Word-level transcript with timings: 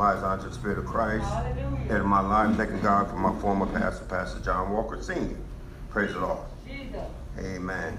advise 0.00 0.22
unto 0.24 0.48
the 0.48 0.54
Spirit 0.54 0.78
of 0.78 0.86
Christ. 0.86 1.28
Head 1.88 2.00
of 2.00 2.06
my 2.06 2.20
life, 2.20 2.56
thanking 2.56 2.80
God 2.80 3.10
for 3.10 3.16
my 3.16 3.38
former 3.40 3.66
pastor, 3.66 4.06
Pastor 4.06 4.40
John 4.40 4.72
Walker 4.72 5.02
Sr. 5.02 5.36
Praise 5.90 6.14
the 6.14 6.20
Lord. 6.20 6.38
Jesus. 6.66 7.02
Amen. 7.38 7.98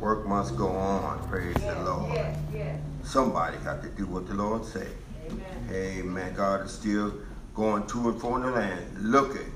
Work 0.00 0.26
must 0.26 0.58
go 0.58 0.68
on. 0.68 1.26
Praise 1.30 1.56
Yes, 1.58 1.74
the 1.74 1.82
Lord. 1.84 2.12
yes, 2.12 2.38
yes. 2.52 2.80
Somebody 3.04 3.56
got 3.58 3.82
to 3.82 3.88
do 3.88 4.06
what 4.06 4.26
the 4.26 4.34
Lord 4.34 4.66
said. 4.66 4.92
Amen. 5.26 5.68
Amen. 5.72 6.34
God 6.34 6.66
is 6.66 6.72
still 6.72 7.14
going 7.54 7.86
to 7.86 8.10
and 8.10 8.20
fro 8.20 8.36
in 8.36 8.42
the 8.42 8.50
land, 8.50 9.10
looking, 9.10 9.50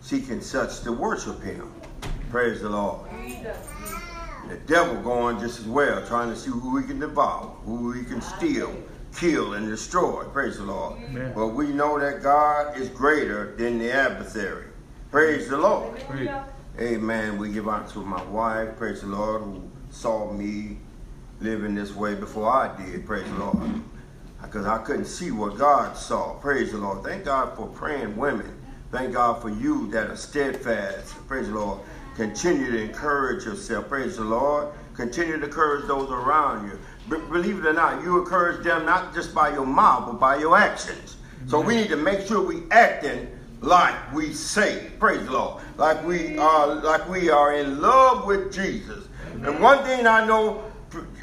seeking 0.00 0.40
such 0.40 0.80
to 0.80 0.92
worship 0.92 1.40
Him. 1.44 1.72
Praise 2.28 2.60
the 2.60 2.70
Lord. 2.70 3.08
Jesus. 3.24 3.56
The 4.48 4.56
devil 4.66 5.00
going 5.02 5.38
just 5.38 5.60
as 5.60 5.66
well, 5.66 6.04
trying 6.06 6.28
to 6.30 6.36
see 6.36 6.50
who 6.50 6.76
he 6.78 6.86
can 6.88 6.98
devour, 6.98 7.46
who 7.64 7.92
he 7.92 8.04
can 8.04 8.20
steal, 8.20 8.74
kill, 9.14 9.54
and 9.54 9.68
destroy. 9.68 10.24
Praise 10.24 10.58
the 10.58 10.64
Lord. 10.64 10.98
Amen. 11.02 11.32
But 11.34 11.48
we 11.48 11.68
know 11.68 11.98
that 11.98 12.22
God 12.22 12.76
is 12.76 12.88
greater 12.88 13.54
than 13.56 13.78
the 13.78 13.92
adversary. 13.92 14.66
Praise 15.10 15.48
the 15.48 15.58
Lord. 15.58 15.98
Hallelujah. 15.98 16.46
Amen. 16.80 17.38
We 17.38 17.50
give 17.50 17.68
honor 17.68 17.86
to 17.88 17.98
my 17.98 18.22
wife, 18.24 18.76
praise 18.76 19.02
the 19.02 19.08
Lord, 19.08 19.42
who 19.42 19.62
saw 19.90 20.32
me 20.32 20.78
living 21.40 21.74
this 21.74 21.94
way 21.94 22.14
before 22.14 22.50
I 22.50 22.74
did, 22.82 23.04
praise 23.06 23.28
the 23.28 23.38
Lord. 23.38 23.82
Because 24.40 24.66
I 24.66 24.78
couldn't 24.78 25.04
see 25.04 25.30
what 25.30 25.58
God 25.58 25.96
saw. 25.96 26.34
Praise 26.34 26.72
the 26.72 26.78
Lord. 26.78 27.04
Thank 27.04 27.24
God 27.24 27.56
for 27.56 27.66
praying 27.68 28.16
women. 28.16 28.58
Thank 28.90 29.14
God 29.14 29.40
for 29.40 29.50
you 29.50 29.90
that 29.90 30.10
are 30.10 30.16
steadfast. 30.16 31.14
Praise 31.26 31.48
the 31.48 31.54
Lord. 31.54 31.80
Continue 32.16 32.70
to 32.70 32.82
encourage 32.82 33.44
yourself. 33.44 33.88
Praise 33.88 34.16
the 34.16 34.24
Lord. 34.24 34.68
Continue 34.94 35.38
to 35.38 35.44
encourage 35.44 35.86
those 35.86 36.10
around 36.10 36.68
you. 36.68 36.78
B- 37.08 37.16
believe 37.30 37.58
it 37.58 37.66
or 37.66 37.72
not, 37.72 38.02
you 38.02 38.18
encourage 38.18 38.64
them 38.64 38.86
not 38.86 39.14
just 39.14 39.34
by 39.34 39.50
your 39.52 39.66
mouth, 39.66 40.06
but 40.06 40.20
by 40.20 40.36
your 40.36 40.56
actions. 40.56 41.16
So 41.46 41.60
we 41.60 41.76
need 41.76 41.88
to 41.88 41.96
make 41.96 42.26
sure 42.26 42.40
we 42.40 42.62
acting 42.70 43.28
like 43.60 43.94
we 44.14 44.32
say. 44.32 44.90
Praise 44.98 45.24
the 45.24 45.32
Lord. 45.32 45.62
Like 45.76 46.04
we 46.06 46.38
are, 46.38 46.74
like 46.76 47.08
we 47.08 47.30
are 47.30 47.56
in 47.56 47.80
love 47.80 48.26
with 48.26 48.52
Jesus. 48.52 49.08
And 49.42 49.60
one 49.60 49.82
thing 49.84 50.06
I 50.06 50.24
know, 50.26 50.62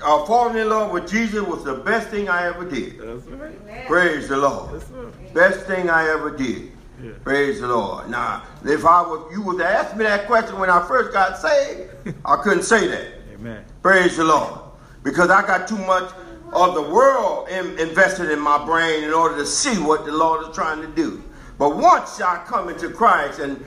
uh, 0.04 0.26
falling 0.26 0.58
in 0.58 0.68
love 0.70 0.92
with 0.92 1.10
Jesus 1.10 1.46
was 1.46 1.64
the 1.64 1.76
best 1.76 2.10
thing 2.10 2.28
I 2.28 2.48
ever 2.48 2.70
did. 2.70 3.00
That's 3.00 3.26
right. 3.28 3.88
Praise 3.88 4.28
the 4.28 4.38
Lord. 4.38 4.82
Sir. 4.82 5.12
Best 5.34 5.66
thing 5.68 5.90
I 5.90 6.10
ever 6.10 6.36
did. 6.36 6.72
Yeah. 7.02 7.12
Praise 7.24 7.62
the 7.62 7.68
Lord. 7.68 8.10
Now, 8.10 8.44
if 8.66 8.84
I 8.86 9.02
was, 9.02 9.32
you 9.32 9.42
would 9.44 9.62
ask 9.62 9.96
me 9.96 10.04
that 10.04 10.28
question 10.28 10.60
when 10.60 10.70
I 10.70 10.86
first 10.86 11.14
got 11.14 11.38
saved, 11.38 11.90
I 12.26 12.36
couldn't 12.38 12.64
say 12.64 12.88
that. 12.88 13.08
Amen. 13.34 13.64
Praise 13.82 14.18
the 14.18 14.26
Lord. 14.26 14.60
Because 15.04 15.30
I 15.30 15.46
got 15.46 15.68
too 15.68 15.78
much 15.78 16.12
of 16.52 16.74
the 16.76 16.82
world 16.82 17.48
in, 17.50 17.78
invested 17.80 18.32
in 18.32 18.40
my 18.40 18.64
brain 18.66 19.04
in 19.04 19.14
order 19.14 19.36
to 19.38 19.46
see 19.46 19.80
what 19.82 20.06
the 20.06 20.12
Lord 20.12 20.48
is 20.48 20.56
trying 20.56 20.82
to 20.82 20.88
do. 20.88 21.24
But 21.58 21.76
once 21.76 22.22
I 22.22 22.44
come 22.46 22.70
into 22.70 22.90
Christ 22.90 23.40
and 23.40 23.64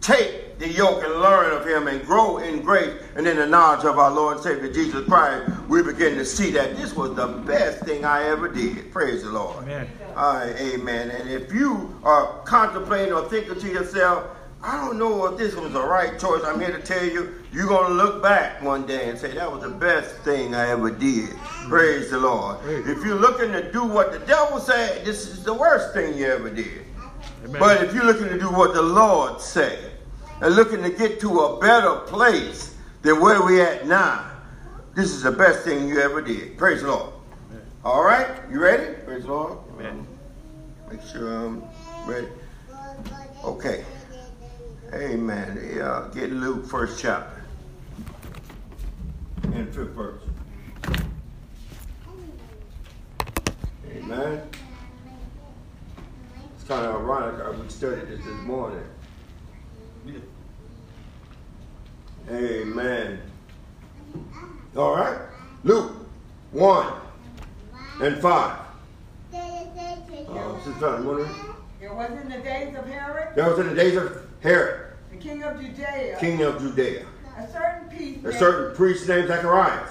take 0.00 0.58
the 0.58 0.68
yoke 0.68 1.02
and 1.02 1.14
learn 1.14 1.52
of 1.52 1.66
him 1.66 1.88
and 1.88 2.04
grow 2.04 2.38
in 2.38 2.60
grace 2.62 3.00
and 3.16 3.26
in 3.26 3.36
the 3.36 3.46
knowledge 3.46 3.84
of 3.84 3.98
our 3.98 4.10
Lord 4.10 4.36
and 4.36 4.42
Savior 4.42 4.70
Jesus 4.70 5.06
Christ, 5.06 5.50
we 5.68 5.82
begin 5.82 6.16
to 6.16 6.24
see 6.24 6.50
that 6.50 6.76
this 6.76 6.94
was 6.94 7.14
the 7.14 7.26
best 7.26 7.82
thing 7.84 8.04
I 8.04 8.24
ever 8.24 8.48
did. 8.48 8.92
Praise 8.92 9.22
the 9.22 9.30
Lord. 9.30 9.62
Amen. 9.64 9.88
Amen. 10.16 11.10
And 11.10 11.30
if 11.30 11.52
you 11.52 11.98
are 12.02 12.26
contemplating 12.44 13.14
or 13.14 13.28
thinking 13.28 13.58
to 13.58 13.68
yourself, 13.68 14.26
I 14.62 14.76
don't 14.84 14.98
know 14.98 15.24
if 15.26 15.38
this 15.38 15.54
was 15.54 15.72
the 15.72 15.82
right 15.82 16.18
choice, 16.18 16.42
I'm 16.44 16.60
here 16.60 16.70
to 16.70 16.82
tell 16.82 17.02
you, 17.04 17.34
you're 17.50 17.66
going 17.66 17.86
to 17.86 17.94
look 17.94 18.22
back 18.22 18.60
one 18.62 18.86
day 18.86 19.08
and 19.08 19.18
say, 19.18 19.32
that 19.32 19.50
was 19.50 19.62
the 19.62 19.70
best 19.70 20.16
thing 20.16 20.54
I 20.54 20.68
ever 20.68 20.90
did. 20.90 21.30
Praise 21.68 22.10
the 22.10 22.18
Lord. 22.18 22.58
If 22.66 23.02
you're 23.02 23.18
looking 23.18 23.52
to 23.52 23.72
do 23.72 23.84
what 23.84 24.12
the 24.12 24.18
devil 24.18 24.60
said, 24.60 25.06
this 25.06 25.26
is 25.28 25.44
the 25.44 25.54
worst 25.54 25.94
thing 25.94 26.16
you 26.16 26.26
ever 26.26 26.50
did. 26.50 26.84
Amen. 27.44 27.58
But 27.58 27.82
if 27.82 27.94
you're 27.94 28.04
looking 28.04 28.28
to 28.28 28.38
do 28.38 28.50
what 28.50 28.74
the 28.74 28.82
Lord 28.82 29.40
said 29.40 29.92
and 30.42 30.54
looking 30.54 30.82
to 30.82 30.90
get 30.90 31.20
to 31.20 31.40
a 31.40 31.60
better 31.60 31.96
place 32.00 32.76
than 33.00 33.18
where 33.18 33.42
we 33.42 33.62
at 33.62 33.86
now, 33.86 34.30
this 34.94 35.10
is 35.10 35.22
the 35.22 35.32
best 35.32 35.64
thing 35.64 35.88
you 35.88 36.00
ever 36.00 36.20
did. 36.20 36.58
Praise 36.58 36.82
the 36.82 36.88
Lord. 36.88 37.12
Amen. 37.50 37.62
All 37.82 38.04
right, 38.04 38.28
you 38.50 38.60
ready? 38.60 38.92
Praise 39.06 39.22
the 39.22 39.32
Lord. 39.32 39.56
Amen. 39.72 40.06
Make 40.90 41.00
sure 41.10 41.46
I'm 41.46 41.62
ready. 42.04 42.28
Okay. 43.42 43.86
Amen. 44.92 45.70
Yeah, 45.76 46.08
get 46.12 46.30
Luke 46.32 46.66
first 46.66 47.00
chapter 47.00 47.42
and 49.44 49.72
fifth 49.74 49.90
verse. 49.90 50.22
Amen. 53.92 54.42
It's 56.54 56.64
kind 56.66 56.86
of 56.86 56.96
ironic. 56.96 57.40
uh, 57.44 57.52
We 57.62 57.68
studied 57.68 58.08
this 58.08 58.24
this 58.24 58.34
morning. 58.46 58.82
Amen. 62.28 63.20
All 64.76 64.94
right. 64.96 65.18
Luke 65.64 65.92
1 66.52 66.92
and 68.02 68.16
5. 68.18 68.58
Uh, 69.32 70.58
Sister 70.58 70.72
Fallon, 70.80 71.04
you? 71.04 71.28
It 71.80 71.92
was 71.94 72.10
in 72.22 72.28
the 72.28 72.38
days 72.38 72.76
of 72.76 72.86
Herod, 72.86 73.34
That 73.34 73.50
was 73.50 73.58
in 73.58 73.68
the 73.68 73.74
days 73.74 73.96
of 73.96 74.29
Herod, 74.40 74.92
the 75.10 75.16
king 75.16 75.42
of 75.42 75.60
Judea, 75.60 76.16
king 76.18 76.42
of 76.42 76.58
Judea. 76.60 77.04
a 77.38 77.48
certain 77.52 77.88
piece 77.96 78.24
A 78.24 78.32
certain 78.32 78.74
priest 78.76 79.08
named 79.08 79.28
Zacharias, 79.28 79.90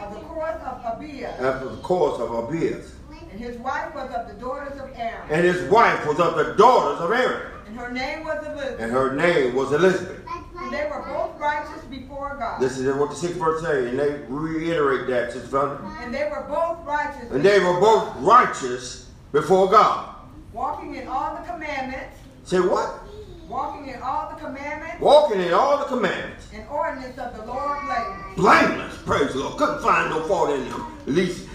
of 0.00 0.14
the 0.14 0.20
course 0.20 0.60
of 0.64 0.82
Abia, 0.82 1.38
after 1.40 1.68
the 1.68 1.76
course 1.78 2.20
of 2.20 2.30
Abias. 2.30 2.92
and 3.30 3.40
his 3.40 3.56
wife 3.58 3.94
was 3.94 4.10
of 4.14 4.28
the 4.28 4.34
daughters 4.34 4.78
of 4.80 4.90
Aaron, 4.94 5.28
And 5.30 5.44
his 5.44 5.62
wife 5.70 6.06
was 6.06 6.20
of 6.20 6.36
the 6.36 6.54
daughters 6.54 7.00
of 7.00 7.10
Aaron, 7.12 7.52
and 7.66 7.76
her 7.78 7.90
name 7.90 8.24
was 8.24 8.44
Elizabeth. 8.46 8.80
and 8.80 8.92
her 8.92 9.14
name 9.14 9.54
was 9.54 9.72
Elizabeth. 9.72 10.20
And 10.56 10.72
they 10.72 10.84
were 10.88 11.02
both 11.02 11.38
righteous 11.40 11.84
before 11.90 12.36
God. 12.38 12.60
This 12.60 12.78
is 12.78 12.94
what 12.96 13.10
the 13.10 13.16
sixth 13.16 13.36
verse 13.38 13.60
says, 13.62 13.86
and 13.88 13.98
they 13.98 14.20
reiterate 14.28 15.08
that, 15.08 15.32
Sister 15.32 15.48
Fallon. 15.48 15.78
And 16.00 16.14
they 16.14 16.24
were 16.30 16.44
both 16.48 16.78
righteous. 16.86 17.30
And 17.32 17.44
they 17.44 17.58
were 17.58 17.80
both 17.80 18.14
righteous 18.18 19.10
before 19.32 19.68
God. 19.70 20.14
walking 20.52 20.94
in 20.94 21.08
all 21.08 21.34
the 21.36 21.42
commandments, 21.42 22.16
Say 22.44 22.60
what? 22.60 23.00
Walking 23.48 23.88
in 23.88 24.00
all 24.02 24.30
the 24.30 24.36
commandments 24.36 25.00
Walking 25.00 25.40
in 25.40 25.52
all 25.52 25.78
the 25.78 25.84
commandments. 25.84 26.46
and 26.52 26.66
ordinance 26.68 27.18
of 27.18 27.36
the 27.36 27.44
Lord 27.44 27.78
blameless. 27.84 28.36
Blameless, 28.36 28.98
praise 29.04 29.32
the 29.32 29.40
Lord. 29.40 29.58
Couldn't 29.58 29.82
find 29.82 30.10
no 30.10 30.22
fault 30.24 30.50
in 30.50 30.68
them, 30.68 30.96
at 31.06 31.12
least 31.12 31.46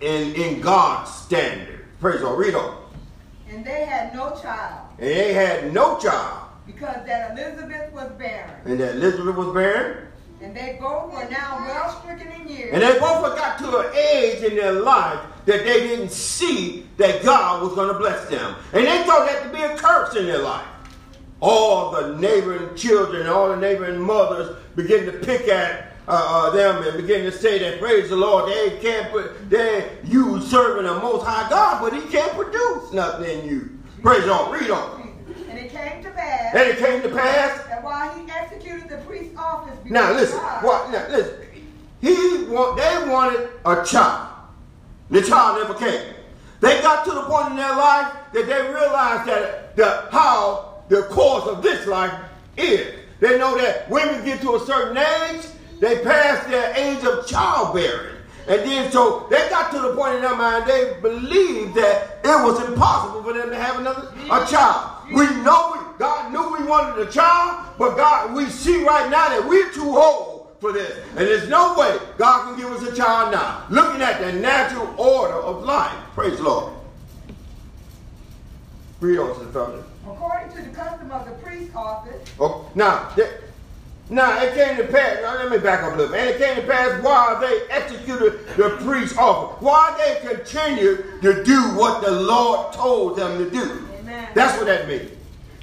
in, 0.00 0.34
in 0.34 0.60
God's 0.60 1.12
standard. 1.12 1.84
Praise 2.00 2.20
the 2.20 2.26
Lord. 2.26 2.38
Read 2.44 2.54
on. 2.54 2.82
And 3.50 3.64
they 3.64 3.84
had 3.84 4.14
no 4.14 4.30
child, 4.42 4.88
And 4.98 5.08
they 5.08 5.32
had 5.32 5.72
no 5.72 5.98
child. 5.98 6.48
because 6.66 7.06
that 7.06 7.32
Elizabeth 7.38 7.92
was 7.92 8.10
barren. 8.18 8.50
And 8.64 8.80
that 8.80 8.96
Elizabeth 8.96 9.36
was 9.36 9.54
barren. 9.54 10.08
And 10.42 10.54
they 10.54 10.76
both 10.78 11.12
were 11.14 11.26
now 11.30 11.64
well 11.66 11.98
stricken 12.02 12.30
in 12.40 12.48
years. 12.48 12.70
And 12.74 12.82
they 12.82 12.98
both 12.98 13.36
got 13.38 13.58
to 13.60 13.78
an 13.78 13.94
age 13.96 14.42
in 14.42 14.56
their 14.56 14.72
life 14.72 15.18
that 15.46 15.64
they 15.64 15.80
didn't 15.80 16.10
see 16.10 16.86
that 16.98 17.22
God 17.24 17.62
was 17.62 17.72
going 17.74 17.88
to 17.88 17.94
bless 17.98 18.28
them. 18.28 18.54
And 18.74 18.84
they 18.84 19.02
thought 19.04 19.26
that 19.26 19.44
to 19.44 19.48
be 19.56 19.62
a 19.62 19.74
curse 19.78 20.14
in 20.16 20.26
their 20.26 20.42
life. 20.42 20.66
All 21.40 21.90
the 21.90 22.16
neighboring 22.16 22.74
children, 22.76 23.26
all 23.26 23.50
the 23.50 23.56
neighboring 23.56 24.00
mothers 24.00 24.56
begin 24.74 25.04
to 25.06 25.12
pick 25.12 25.48
at 25.48 25.92
uh, 26.08 26.12
uh, 26.48 26.50
them 26.50 26.82
and 26.86 26.96
begin 26.96 27.24
to 27.24 27.32
say 27.32 27.58
that, 27.58 27.80
praise 27.80 28.08
the 28.08 28.16
Lord, 28.16 28.48
they 28.48 28.78
can't 28.80 29.10
put, 29.10 29.50
they, 29.50 29.90
you 30.04 30.40
serving 30.40 30.86
a 30.86 30.94
most 30.94 31.24
high 31.24 31.48
God, 31.50 31.80
but 31.80 31.92
he 31.92 32.00
can't 32.10 32.32
produce 32.32 32.92
nothing 32.92 33.40
in 33.40 33.48
you. 33.48 33.78
Praise 34.02 34.22
the 34.22 34.28
Lord, 34.28 34.60
read 34.60 34.70
on. 34.70 35.14
And 35.48 35.58
it 35.58 35.70
came 35.72 36.02
to 36.04 36.10
pass 36.10 36.54
And 36.54 36.68
it 36.68 36.78
came 36.78 37.02
to 37.02 37.08
pass 37.08 37.66
that 37.66 37.82
while 37.82 38.16
he 38.16 38.30
executed 38.30 38.88
the 38.88 38.98
priest's 38.98 39.36
office 39.36 39.78
Now 39.84 40.12
listen, 40.12 40.38
God, 40.38 40.64
what? 40.64 40.90
Now 40.90 41.08
listen. 41.08 41.34
He 42.00 42.44
want, 42.44 42.76
they 42.76 43.08
wanted 43.10 43.48
a 43.64 43.84
child. 43.84 44.28
The 45.10 45.22
child 45.22 45.60
never 45.60 45.74
came. 45.74 46.14
They 46.60 46.80
got 46.82 47.04
to 47.04 47.12
the 47.12 47.22
point 47.22 47.50
in 47.50 47.56
their 47.56 47.76
life 47.76 48.12
that 48.32 48.46
they 48.46 48.72
realized 48.72 49.28
that 49.28 49.76
the 49.76 50.08
how 50.10 50.65
the 50.88 51.02
course 51.04 51.44
of 51.46 51.62
this 51.62 51.86
life 51.86 52.12
is. 52.56 52.94
They 53.20 53.38
know 53.38 53.56
that 53.58 53.88
women 53.88 54.24
get 54.24 54.40
to 54.42 54.56
a 54.56 54.60
certain 54.66 54.98
age, 54.98 55.46
they 55.80 56.02
pass 56.02 56.46
their 56.46 56.74
age 56.76 57.04
of 57.04 57.26
childbearing. 57.26 58.16
And 58.48 58.60
then 58.60 58.92
so 58.92 59.26
they 59.28 59.48
got 59.50 59.72
to 59.72 59.80
the 59.80 59.94
point 59.96 60.16
in 60.16 60.22
their 60.22 60.36
mind 60.36 60.66
they 60.66 60.96
believed 61.00 61.74
that 61.74 62.20
it 62.22 62.44
was 62.44 62.64
impossible 62.64 63.24
for 63.24 63.32
them 63.32 63.50
to 63.50 63.56
have 63.56 63.78
another 63.78 64.12
a 64.30 64.46
child. 64.46 64.92
We 65.08 65.26
know 65.42 65.72
we, 65.74 65.98
God 65.98 66.32
knew 66.32 66.56
we 66.56 66.64
wanted 66.64 67.06
a 67.06 67.10
child, 67.10 67.66
but 67.78 67.96
God, 67.96 68.34
we 68.34 68.46
see 68.46 68.84
right 68.84 69.10
now 69.10 69.28
that 69.30 69.48
we're 69.48 69.70
too 69.72 69.96
old 69.96 70.36
for 70.60 70.72
this. 70.72 70.96
And 71.10 71.18
there's 71.18 71.48
no 71.48 71.74
way 71.76 71.98
God 72.18 72.44
can 72.44 72.56
give 72.56 72.70
us 72.72 72.82
a 72.82 72.94
child 72.94 73.32
now. 73.32 73.64
Looking 73.68 74.02
at 74.02 74.20
the 74.20 74.32
natural 74.32 74.94
order 74.98 75.34
of 75.34 75.64
life. 75.64 75.96
Praise 76.14 76.36
the 76.38 76.44
Lord. 76.44 76.72
Read 79.00 79.18
on, 79.18 79.34
Sister 79.34 79.52
Felton. 79.52 79.84
According 80.08 80.56
to 80.56 80.62
the 80.62 80.74
custom 80.74 81.10
of 81.10 81.26
the 81.26 81.32
priest's 81.44 81.74
office, 81.74 82.30
Oh, 82.38 82.70
now, 82.74 83.14
Now 84.08 84.40
it 84.40 84.54
came 84.54 84.76
to 84.76 84.84
pass. 84.84 85.18
Now 85.20 85.36
let 85.36 85.50
me 85.50 85.58
back 85.58 85.82
up 85.82 85.94
a 85.94 85.96
little. 85.96 86.14
And 86.14 86.30
it 86.30 86.38
came 86.38 86.56
to 86.56 86.62
pass 86.62 87.02
while 87.02 87.40
they 87.40 87.62
executed 87.70 88.46
the 88.56 88.70
priest's 88.84 89.18
office, 89.18 89.60
while 89.60 89.96
they 89.98 90.20
continued 90.28 91.20
to 91.22 91.42
do 91.42 91.60
what 91.76 92.04
the 92.04 92.12
Lord 92.12 92.72
told 92.72 93.16
them 93.16 93.38
to 93.38 93.50
do. 93.50 93.88
Amen. 93.98 94.28
That's 94.34 94.56
what 94.58 94.66
that 94.66 94.86
means. 94.86 95.10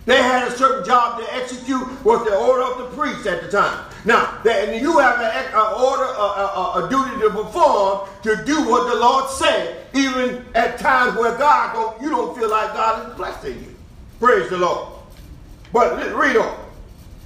They 0.06 0.18
had 0.18 0.50
a 0.50 0.57
certain 0.57 0.86
job 0.86 1.19
to 1.19 1.34
execute 1.34 2.04
was 2.04 2.25
the 2.25 2.36
order 2.36 2.63
of 2.63 2.78
the 2.80 2.98
priest 2.98 3.25
at 3.25 3.42
the 3.42 3.50
time. 3.50 3.86
Now, 4.04 4.38
that, 4.44 4.81
you 4.81 5.00
have 5.00 5.22
an 5.22 5.54
order, 5.81 6.04
a, 6.04 6.28
a, 6.28 6.86
a, 6.86 6.89
duty 6.89 7.22
to 7.22 7.30
perform 7.30 8.10
to 8.24 8.44
do 8.44 8.69
what 8.69 8.94
the 8.94 9.00
Lord 9.00 9.30
said, 9.30 9.86
even 9.94 10.46
at 10.56 10.78
times 10.78 11.18
where 11.18 11.38
God 11.38 11.74
don't, 11.74 12.01
you 12.01 12.10
don't 12.10 12.38
feel 12.38 12.50
like 12.50 12.74
God 12.74 13.10
is 13.10 13.16
blessing 13.16 13.63
you. 13.63 13.73
Praise 14.19 14.50
the 14.50 14.57
Lord. 14.57 14.89
But 15.71 15.95
read 16.15 16.38
on. 16.38 16.60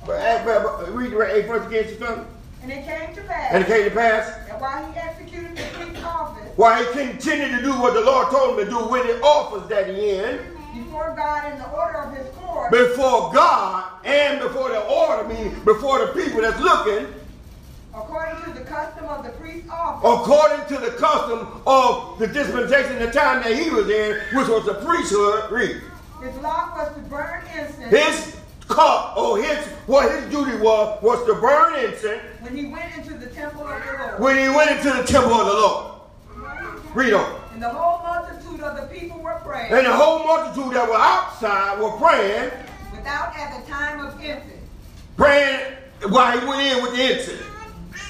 Eh, 0.09 0.89
read 0.89 1.11
the 1.11 1.35
eight 1.35 1.47
verse 1.47 1.67
again, 1.67 1.87
sister. 1.87 2.25
And 2.63 2.71
it 2.71 2.85
came 2.85 3.15
to 3.15 3.21
pass. 3.21 3.53
And 3.53 3.63
it 3.63 3.67
came 3.67 3.83
to 3.85 3.91
pass. 3.91 4.47
That 4.47 4.59
while 4.59 4.91
he 4.91 4.97
executed 4.97 5.57
the 5.57 5.63
priest's 5.77 6.03
office. 6.03 6.49
While 6.55 6.83
he 6.83 6.91
continued 6.91 7.57
to 7.57 7.61
do 7.61 7.71
what 7.79 7.93
the 7.93 8.01
Lord 8.01 8.29
told 8.29 8.57
him 8.57 8.65
to 8.65 8.71
do 8.71 8.87
with 8.87 9.05
the 9.05 9.21
office 9.21 9.67
that 9.69 9.87
he 9.87 10.11
in. 10.11 10.39
Before 10.73 11.13
God 11.15 11.51
in 11.51 11.59
the 11.59 11.69
order 11.71 11.97
of 11.99 12.15
his 12.15 12.27
court. 12.35 12.71
Before 12.71 13.33
God 13.33 13.85
and 14.05 14.39
before 14.39 14.69
the 14.69 14.81
order, 14.85 15.27
meaning 15.27 15.59
before 15.65 16.05
the 16.05 16.13
people 16.13 16.41
that's 16.41 16.59
looking. 16.59 17.13
According 17.93 18.43
to 18.43 18.59
the 18.59 18.65
custom 18.65 19.05
of 19.05 19.23
the 19.23 19.31
priest's 19.31 19.69
office. 19.69 20.21
According 20.21 20.67
to 20.67 20.85
the 20.85 20.97
custom 20.97 21.61
of 21.65 22.19
the 22.19 22.27
dispensation, 22.27 22.99
the 22.99 23.11
time 23.11 23.43
that 23.43 23.55
he 23.57 23.69
was 23.69 23.89
in, 23.89 24.19
which 24.35 24.47
was 24.47 24.65
the 24.65 24.75
priesthood. 24.75 25.51
Read. 25.51 25.81
His 26.21 26.35
lot 26.37 26.75
was 26.75 26.95
to 26.95 27.01
burn 27.01 27.43
incense. 27.55 27.89
His 27.89 28.35
cup 28.67 29.15
or 29.15 29.37
his 29.41 29.57
what 29.85 30.11
his 30.11 30.29
duty 30.31 30.57
was 30.57 31.01
was 31.01 31.25
to 31.25 31.35
burn 31.35 31.75
incense. 31.85 32.21
When 32.41 32.55
he 32.55 32.65
went 32.65 32.97
into 32.97 33.13
the 33.13 33.27
temple 33.27 33.67
of 33.67 33.83
the 33.83 33.97
Lord. 33.97 34.19
When 34.19 34.37
he 34.37 34.49
went 34.49 34.71
into 34.71 34.91
the 34.91 35.03
temple 35.03 35.33
of 35.33 35.45
the 35.45 35.53
Lord. 35.53 35.93
Read 36.93 37.13
on. 37.13 37.41
And 37.53 37.61
the 37.61 37.69
whole 37.69 37.99
multitude 38.03 38.61
of 38.61 38.81
the 38.81 38.87
people 38.95 39.19
were 39.19 39.39
praying. 39.43 39.71
And 39.71 39.85
the 39.85 39.93
whole 39.93 40.19
multitude 40.25 40.73
that 40.73 40.89
were 40.89 40.95
outside 40.95 41.79
were 41.79 41.91
praying. 41.91 42.51
Without 42.91 43.35
at 43.37 43.61
the 43.63 43.71
time 43.71 44.05
of 44.05 44.13
incense. 44.19 44.43
Praying 45.15 45.73
while 46.09 46.39
he 46.39 46.45
went 46.45 46.61
in 46.61 46.83
with 46.83 46.95
the 46.95 47.11
incense. 47.13 47.41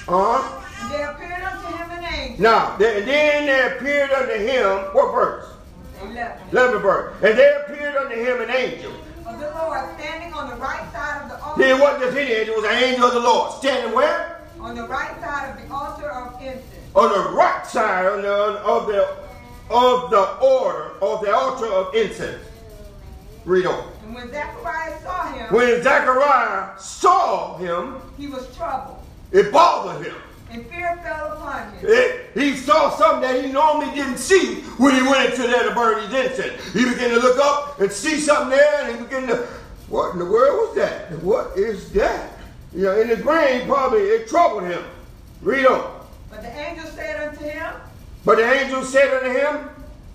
Uh-huh. 0.08 0.64
And 0.82 0.92
there 0.92 1.10
appeared 1.10 1.42
unto 1.42 1.76
him 1.76 1.90
an 1.90 2.04
angel. 2.04 2.42
Now, 2.42 2.72
and 2.72 3.06
then 3.06 3.46
there 3.46 3.76
appeared 3.76 4.10
unto 4.10 4.34
him, 4.34 4.94
what 4.94 5.12
verse? 5.12 5.44
11. 6.02 6.48
11 6.52 6.82
verse. 6.82 7.14
And 7.22 7.38
there 7.38 7.62
appeared 7.62 7.96
unto 7.96 8.14
him 8.14 8.40
an 8.40 8.50
angel. 8.50 8.92
Of 9.26 9.40
the 9.40 9.50
Lord 9.50 9.80
standing 9.98 10.32
on 10.32 10.48
the 10.50 10.56
right 10.56 10.90
side 10.92 11.22
of 11.22 11.28
the 11.28 11.42
altar. 11.42 11.62
Then 11.62 11.80
what 11.80 12.00
does 12.00 12.14
any 12.14 12.32
angel? 12.32 12.54
It 12.54 12.62
was 12.62 12.70
an 12.70 12.82
angel 12.82 13.06
of 13.06 13.14
the 13.14 13.20
Lord. 13.20 13.52
Standing 13.54 13.94
where? 13.94 14.40
On 14.60 14.74
the 14.74 14.86
right 14.86 15.18
side 15.20 15.50
of 15.50 15.68
the 15.68 15.74
altar 15.74 16.10
of 16.10 16.40
incense. 16.42 16.64
On 16.94 17.08
the 17.10 17.30
right 17.36 17.66
side 17.66 18.06
of 18.06 18.22
the, 18.22 18.32
of 18.32 18.86
the, 18.86 19.16
of 19.70 20.10
the 20.10 20.38
order, 20.40 20.92
of 21.02 21.20
the 21.20 21.34
altar 21.34 21.66
of 21.66 21.94
incense. 21.94 22.42
Read 23.44 23.66
on. 23.66 23.92
And 24.04 24.14
when 24.14 24.30
Zechariah 24.30 25.02
saw 25.02 25.32
him. 25.32 25.54
When 25.54 25.82
Zechariah 25.82 26.78
saw 26.78 27.56
him. 27.58 27.96
He 28.16 28.26
was 28.26 28.54
troubled. 28.56 29.02
It 29.32 29.52
bothered 29.52 30.06
him. 30.06 30.16
And 30.50 30.66
fear 30.66 30.98
fell 31.02 31.32
upon 31.32 31.72
him. 31.72 31.86
It, 31.88 32.30
he 32.34 32.56
saw 32.56 32.90
something 32.96 33.20
that 33.20 33.44
he 33.44 33.52
normally 33.52 33.94
didn't 33.94 34.16
see 34.18 34.62
when 34.78 34.94
he 34.94 35.02
went 35.02 35.30
into 35.30 35.42
there 35.42 35.68
to 35.68 35.74
burn 35.74 36.02
his 36.08 36.14
incense. 36.14 36.72
He 36.72 36.84
began 36.88 37.10
to 37.10 37.16
look 37.18 37.38
up 37.38 37.80
and 37.80 37.92
see 37.92 38.18
something 38.18 38.50
there, 38.50 38.84
and 38.84 38.96
he 38.96 39.04
began 39.04 39.26
to, 39.28 39.46
what 39.88 40.12
in 40.12 40.18
the 40.18 40.24
world 40.24 40.68
was 40.68 40.76
that? 40.76 41.12
What 41.22 41.56
is 41.58 41.92
that? 41.92 42.32
You 42.74 42.84
know, 42.84 43.00
in 43.00 43.08
his 43.08 43.20
brain, 43.20 43.66
probably 43.66 44.00
it 44.00 44.28
troubled 44.28 44.64
him. 44.64 44.82
Read 45.42 45.66
on. 45.66 46.06
But 46.30 46.42
the 46.42 46.58
angel 46.58 46.86
said 46.86 47.28
unto 47.28 47.44
him, 47.44 47.74
But 48.24 48.36
the 48.38 48.50
angel 48.50 48.82
said 48.84 49.14
unto 49.14 49.38
him, 49.38 49.68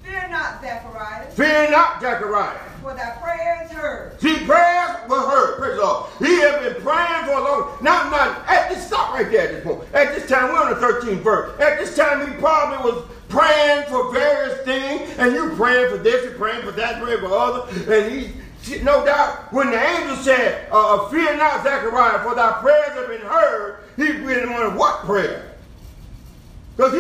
Fear 0.04 0.28
not, 0.30 0.62
Zechariah. 0.62 1.32
Fear 1.32 1.72
not, 1.72 2.02
Zechariah. 2.02 2.60
For 2.84 2.94
prayer 2.94 3.62
is 3.64 3.72
heard. 3.72 4.20
See, 4.20 4.46
prayers 4.46 5.10
were 5.10 5.22
heard. 5.22 5.58
Praise 5.58 5.78
the 5.78 5.84
Lord. 5.84 6.10
He 6.20 6.36
had 6.42 6.60
been 6.64 6.82
praying 6.84 7.24
for 7.24 7.32
a 7.32 7.42
long 7.42 7.78
Now, 7.82 8.10
now, 8.10 8.44
at 8.46 8.68
this, 8.68 8.86
stop 8.86 9.14
right 9.14 9.32
there 9.32 9.48
at 9.48 9.52
this 9.54 9.64
point. 9.64 9.94
At 9.94 10.14
this 10.14 10.28
time, 10.28 10.52
we're 10.52 10.62
on 10.62 10.70
the 10.70 10.86
13th 10.86 11.22
verse. 11.22 11.62
At 11.62 11.80
this 11.80 11.96
time, 11.96 12.28
he 12.28 12.38
probably 12.40 12.92
was 12.92 13.06
praying 13.30 13.88
for 13.88 14.12
various 14.12 14.60
things, 14.66 15.18
and 15.18 15.34
you 15.34 15.56
praying 15.56 15.92
for 15.92 15.98
this, 15.98 16.26
you 16.26 16.32
praying 16.32 16.62
for 16.64 16.72
that, 16.74 17.02
praying 17.02 17.22
for 17.22 17.28
other, 17.28 17.72
and 17.96 18.12
he, 18.12 18.80
no 18.82 19.06
doubt, 19.06 19.54
when 19.54 19.72
the 19.72 19.82
angel 19.82 20.18
said, 20.18 20.68
uh, 20.70 21.08
Fear 21.08 21.38
not, 21.38 21.64
Zechariah, 21.64 22.22
for 22.22 22.36
thy 22.36 22.52
prayers 22.60 22.92
have 22.96 23.08
been 23.08 23.22
heard, 23.22 23.86
he 23.96 24.12
really 24.12 24.50
wanted 24.50 24.76
what 24.76 25.06
prayer? 25.06 25.56
Because 26.76 26.92
he, 26.92 27.00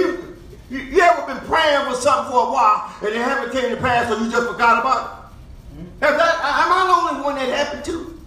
you, 0.73 0.81
you 0.81 1.01
ever 1.01 1.27
been 1.27 1.45
praying 1.45 1.85
for 1.87 1.95
something 1.95 2.31
for 2.31 2.47
a 2.47 2.51
while 2.51 2.95
and 3.01 3.09
it 3.09 3.17
haven't 3.17 3.51
came 3.51 3.69
to 3.69 3.77
pass, 3.77 4.07
so 4.07 4.17
you 4.23 4.31
just 4.31 4.49
forgot 4.49 4.79
about 4.79 5.19
it? 5.19 5.22
Have 6.03 6.19
am 6.19 6.19
I 6.19 6.83
the 6.85 7.13
only 7.13 7.23
one 7.23 7.35
that 7.35 7.47
happened 7.47 7.85
to? 7.85 8.19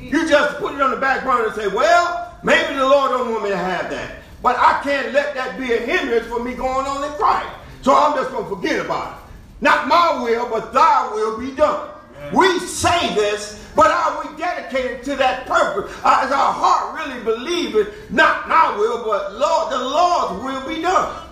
You 0.00 0.28
just 0.28 0.56
put 0.56 0.74
it 0.74 0.80
on 0.80 0.90
the 0.90 0.96
back 0.96 1.22
burner 1.22 1.46
and 1.46 1.54
say, 1.54 1.68
well, 1.68 2.36
maybe 2.42 2.74
the 2.74 2.84
Lord 2.84 3.12
don't 3.12 3.30
want 3.30 3.44
me 3.44 3.50
to 3.50 3.56
have 3.56 3.88
that. 3.88 4.16
But 4.42 4.56
I 4.58 4.80
can't 4.82 5.12
let 5.12 5.36
that 5.36 5.56
be 5.56 5.72
a 5.72 5.78
hindrance 5.78 6.26
for 6.26 6.42
me 6.42 6.54
going 6.54 6.88
on 6.88 7.04
in 7.04 7.10
Christ. 7.12 7.48
So 7.82 7.94
I'm 7.94 8.16
just 8.16 8.32
going 8.32 8.48
to 8.48 8.56
forget 8.56 8.84
about 8.84 9.12
it. 9.12 9.24
Not 9.60 9.86
my 9.86 10.20
will, 10.24 10.50
but 10.50 10.72
thy 10.72 11.08
will 11.12 11.38
be 11.38 11.54
done. 11.54 11.90
We 12.34 12.58
say 12.58 13.14
this, 13.14 13.64
but 13.76 13.92
are 13.92 14.24
we 14.26 14.36
dedicated 14.36 15.04
to 15.04 15.14
that 15.14 15.46
purpose? 15.46 15.94
Uh, 16.02 16.24
is 16.26 16.32
our 16.32 16.52
heart 16.52 16.98
really 16.98 17.22
believing, 17.22 17.86
not 18.10 18.48
my 18.48 18.76
will, 18.76 19.04
but 19.04 19.34
Lord, 19.34 19.72
the 19.72 19.78
Lord's 19.78 20.42
will 20.42 20.68
be 20.68 20.82
done? 20.82 21.29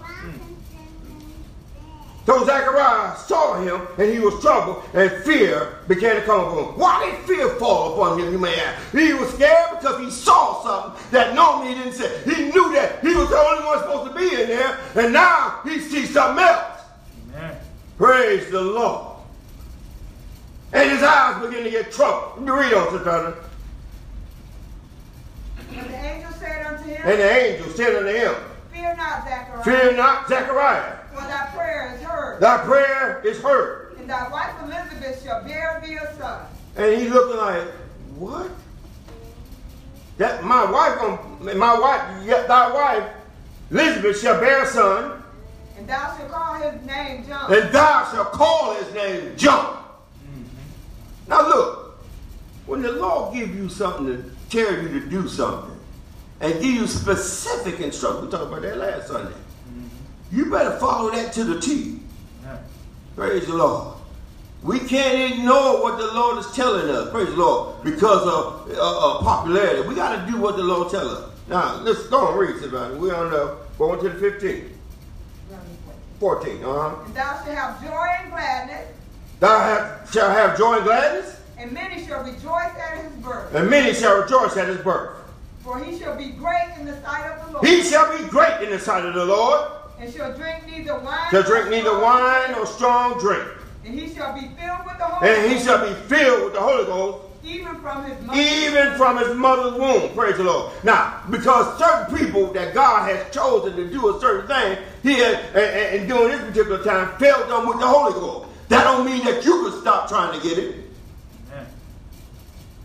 So 2.29 2.45
Zechariah 2.45 3.17
saw 3.17 3.59
him, 3.59 3.89
and 3.97 4.13
he 4.13 4.19
was 4.19 4.39
troubled, 4.43 4.85
and 4.93 5.11
fear 5.25 5.79
began 5.89 6.17
to 6.17 6.23
come 6.27 6.41
upon 6.41 6.59
him. 6.59 6.79
Why 6.79 7.11
did 7.11 7.25
fear 7.25 7.49
fall 7.55 7.95
upon 7.95 8.21
him, 8.21 8.31
you 8.31 8.39
may 8.39 8.55
ask? 8.61 8.93
He 8.93 9.15
was 9.15 9.33
scared 9.33 9.81
because 9.81 9.99
he 9.99 10.11
saw 10.11 10.63
something 10.63 11.03
that 11.11 11.35
normally 11.35 11.73
he 11.73 11.75
didn't 11.77 11.95
see. 11.95 12.07
He 12.31 12.51
knew 12.51 12.71
that 12.75 13.01
he 13.01 13.15
was 13.15 13.31
the 13.31 13.39
only 13.39 13.65
one 13.65 13.79
supposed 13.79 14.13
to 14.13 14.19
be 14.19 14.43
in 14.43 14.47
there, 14.47 14.79
and 14.97 15.11
now 15.15 15.61
he 15.65 15.81
sees 15.81 16.13
something 16.13 16.45
else. 16.45 16.83
Amen. 17.33 17.57
Praise 17.97 18.51
the 18.51 18.61
Lord. 18.61 19.17
And 20.75 20.91
his 20.91 21.03
eyes 21.03 21.43
begin 21.43 21.65
to 21.65 21.71
get 21.71 21.91
troubled. 21.91 22.47
Read 22.47 22.75
on, 22.75 22.91
Sister 22.93 23.39
And 25.73 25.89
the 25.89 25.97
angel 25.97 26.33
said 26.33 26.67
unto 26.67 26.85
him, 26.91 27.01
And 27.07 27.21
the 27.21 27.31
angel 27.31 27.71
said 27.71 27.97
unto 27.97 28.11
him, 28.11 28.35
Fear 28.79 28.95
not, 28.95 29.25
Zechariah. 29.25 29.65
Fear 29.65 29.97
not, 29.97 30.29
Zechariah. 30.29 30.99
For 31.13 31.23
thy 31.23 31.47
prayer 31.47 31.95
is 31.97 32.03
heard. 32.03 32.41
Thy 32.41 32.59
prayer 32.59 33.23
is 33.25 33.41
heard. 33.41 33.97
And 33.99 34.09
thy 34.09 34.29
wife 34.29 34.55
Elizabeth 34.63 35.25
shall 35.25 35.43
bear 35.43 35.83
thee 35.85 35.95
a 35.95 36.17
son. 36.17 36.47
And 36.77 37.01
he's 37.01 37.11
looking 37.11 37.39
like, 37.39 37.65
what? 38.17 38.51
That 40.19 40.45
my 40.45 40.71
wife, 40.71 41.57
my 41.57 41.79
wife, 41.79 42.25
yet 42.25 42.47
thy 42.47 42.73
wife, 42.73 43.11
Elizabeth 43.73 44.21
shall 44.21 44.39
bear 44.39 44.63
a 44.63 44.67
son. 44.67 45.25
And 45.77 45.89
thou 45.89 46.17
shalt 46.17 46.31
call 46.31 46.55
his 46.55 46.87
name 46.87 47.27
John. 47.27 47.53
And 47.53 47.73
thou 47.73 48.13
shalt 48.13 48.31
call 48.31 48.75
his 48.77 48.95
name 48.95 49.37
John. 49.37 49.75
Mm-hmm. 49.75 51.31
Now 51.31 51.49
look, 51.49 51.99
when 52.67 52.83
the 52.83 52.93
Lord 52.93 53.35
give 53.35 53.53
you 53.57 53.69
something 53.69 54.07
to 54.07 54.31
tell 54.51 54.73
you 54.83 55.01
to 55.01 55.09
do 55.09 55.27
something, 55.27 55.78
and 56.41 56.53
give 56.55 56.65
you 56.65 56.87
specific 56.87 57.81
instructions, 57.81 58.27
we 58.27 58.31
talked 58.31 58.51
about 58.51 58.63
that 58.63 58.79
last 58.79 59.09
Sunday. 59.09 59.35
You 60.31 60.51
better 60.51 60.79
follow 60.79 61.11
that 61.11 61.33
to 61.35 61.45
the 61.45 61.61
T. 61.61 62.01
Yeah. 62.43 62.59
Praise 63.17 63.47
the 63.47 63.55
Lord. 63.55 63.97
We 64.63 64.81
can't 64.81 65.33
ignore 65.33 65.83
what 65.83 65.99
the 65.99 66.13
Lord 66.13 66.39
is 66.39 66.51
telling 66.53 66.91
us. 66.91 67.11
Praise 67.11 67.29
the 67.29 67.37
Lord. 67.37 67.83
Because 67.83 68.23
of 68.23 68.71
uh, 68.77 68.81
uh, 68.81 69.23
popularity. 69.23 69.89
We 69.89 69.95
got 69.95 70.25
to 70.25 70.31
do 70.31 70.39
what 70.39 70.57
the 70.57 70.65
Lord 70.65 70.91
tells 70.91 71.13
us. 71.13 71.31
Now, 71.49 71.77
let's 71.77 72.07
go 72.09 72.29
and 72.29 72.39
read 72.39 72.61
somebody. 72.61 72.97
We're 72.97 73.15
on 73.15 73.31
the, 73.31 73.57
going 73.79 74.01
to 74.01 74.09
the 74.11 74.19
15. 74.19 74.75
14, 76.21 76.65
uh-huh. 76.65 77.05
And 77.07 77.15
thou 77.15 77.45
shalt 77.45 77.57
have 77.57 77.81
joy 77.81 78.07
and 78.21 78.31
gladness. 78.31 78.89
Thou 79.39 79.61
have, 79.61 80.11
shalt 80.13 80.33
have 80.33 80.59
joy 80.59 80.77
and 80.77 80.85
gladness. 80.85 81.41
And 81.57 81.73
many 81.73 82.05
shall 82.05 82.25
rejoice 82.25 82.75
at 82.77 83.05
his 83.05 83.13
birth. 83.23 83.55
And 83.55 83.71
many 83.71 83.95
shall 83.95 84.23
rejoice 84.23 84.57
at 84.57 84.67
his 84.67 84.79
birth. 84.79 85.18
For 85.69 85.79
he 85.85 85.99
shall 85.99 86.17
be 86.17 86.31
great 86.31 86.67
in 86.81 86.87
the 86.87 86.99
sight 87.03 87.31
of 87.31 87.47
the 87.47 87.53
Lord. 87.53 87.67
He 87.67 87.83
shall 87.83 88.17
be 88.17 88.25
great 88.29 88.63
in 88.63 88.71
the 88.71 88.79
sight 88.79 89.05
of 89.05 89.13
the 89.13 89.27
Lord. 89.27 89.71
And 90.01 90.11
shall 90.11 90.35
drink 90.35 90.67
neither 90.67 90.99
wine. 90.99 91.31
Shall 91.31 91.43
drink 91.43 91.69
neither 91.69 91.93
wine 91.93 92.53
nor 92.53 92.65
strong 92.65 93.21
drink. 93.21 93.47
And 93.85 93.93
he 93.93 94.09
shall 94.15 94.33
be 94.33 94.49
filled 94.59 94.87
with 94.87 94.97
the 94.97 95.05
Holy 95.05 95.31
And 95.31 95.53
he 95.53 95.59
shall 95.59 95.87
be 95.87 95.93
filled 96.09 96.45
with 96.45 96.55
the 96.55 96.61
Holy 96.61 96.87
Ghost. 96.87 97.25
Even 97.45 97.77
from 97.83 98.05
his 98.07 98.19
mother's 98.25 98.47
Even 98.47 98.95
from 98.97 99.19
his 99.19 99.35
mother's 99.37 99.79
womb. 99.79 100.15
Praise 100.15 100.39
the 100.39 100.45
Lord. 100.45 100.73
Now, 100.85 101.21
because 101.29 101.79
certain 101.79 102.17
people 102.17 102.51
that 102.55 102.73
God 102.73 103.15
has 103.15 103.31
chosen 103.35 103.77
to 103.77 103.91
do 103.91 104.17
a 104.17 104.21
certain 104.21 104.49
thing, 104.49 104.79
he 105.03 105.19
has, 105.19 105.37
and, 105.55 106.01
and 106.01 106.09
during 106.09 106.29
this 106.29 106.41
particular 106.47 106.83
time, 106.83 107.15
filled 107.19 107.47
them 107.51 107.69
with 107.69 107.79
the 107.79 107.87
Holy 107.87 108.15
Ghost. 108.15 108.49
That 108.71 108.85
don't 108.85 109.05
mean 109.05 109.23
that 109.27 109.45
you 109.45 109.69
can 109.69 109.83
stop 109.83 110.09
trying 110.09 110.41
to 110.41 110.49
get 110.49 110.57
it. 110.57 110.77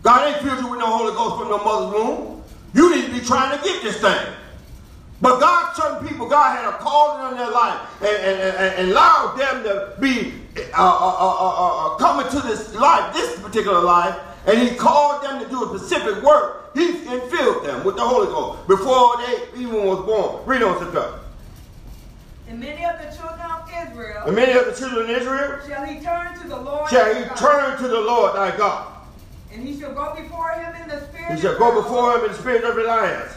God 0.02 0.28
ain't 0.28 0.42
filled 0.44 0.60
you 0.60 0.70
with 0.70 0.80
no 0.80 0.98
Holy 0.98 1.14
Ghost 1.14 1.38
from 1.38 1.48
no 1.48 1.64
mother's 1.64 1.94
womb. 1.94 2.33
You 2.74 2.94
need 2.94 3.06
to 3.06 3.12
be 3.12 3.20
trying 3.20 3.56
to 3.56 3.64
get 3.64 3.82
this 3.82 4.00
thing. 4.00 4.34
But 5.20 5.40
God, 5.40 5.74
certain 5.74 6.06
people, 6.06 6.28
God 6.28 6.56
had 6.56 6.68
a 6.68 6.76
calling 6.78 7.22
on 7.22 7.36
their 7.36 7.50
life 7.50 7.80
and, 8.02 8.16
and, 8.16 8.40
and, 8.40 8.74
and 8.74 8.90
allowed 8.90 9.36
them 9.36 9.62
to 9.62 9.94
be 10.00 10.34
uh, 10.56 10.82
uh, 10.82 11.16
uh, 11.18 11.94
uh, 11.94 11.96
coming 11.96 12.30
to 12.30 12.46
this 12.46 12.74
life, 12.74 13.14
this 13.14 13.40
particular 13.40 13.80
life, 13.80 14.18
and 14.46 14.58
He 14.58 14.76
called 14.76 15.24
them 15.24 15.42
to 15.42 15.48
do 15.48 15.64
a 15.64 15.78
specific 15.78 16.22
work. 16.22 16.74
He 16.74 16.92
filled 16.92 17.64
them 17.64 17.84
with 17.84 17.96
the 17.96 18.02
Holy 18.02 18.26
Ghost 18.26 18.66
before 18.66 19.16
they 19.18 19.60
even 19.60 19.84
was 19.86 20.04
born. 20.04 20.44
Read 20.44 20.62
on, 20.62 20.78
sister. 20.78 21.20
And 22.48 22.60
many 22.60 22.84
of 22.84 22.98
the 22.98 23.16
children 23.16 23.50
of 23.50 23.70
Israel 23.88 24.22
And 24.26 24.36
many 24.36 24.52
of 24.52 24.66
the 24.66 24.72
children 24.72 25.04
of 25.04 25.10
Israel 25.10 25.60
shall 25.66 25.86
he 25.86 26.00
turn 26.00 26.38
to 26.40 26.48
the 26.48 26.60
Lord 26.60 26.90
shall 26.90 27.14
he 27.14 27.24
turn 27.36 27.78
to 27.78 27.88
the 27.88 28.00
Lord 28.00 28.36
thy 28.36 28.54
God. 28.56 28.93
And 29.54 29.66
he 29.66 29.78
shall 29.78 29.92
go 29.94 30.14
before 30.20 30.50
him 30.52 30.74
in 30.82 30.88
the 30.88 31.00
spirit 31.08 31.34
He 31.36 31.40
shall 31.40 31.52
of 31.52 31.58
go 31.58 31.82
before 31.82 32.18
him 32.18 32.24
in 32.26 32.32
the 32.32 32.38
spirit 32.38 32.64
of 32.64 32.76
reliance. 32.76 33.32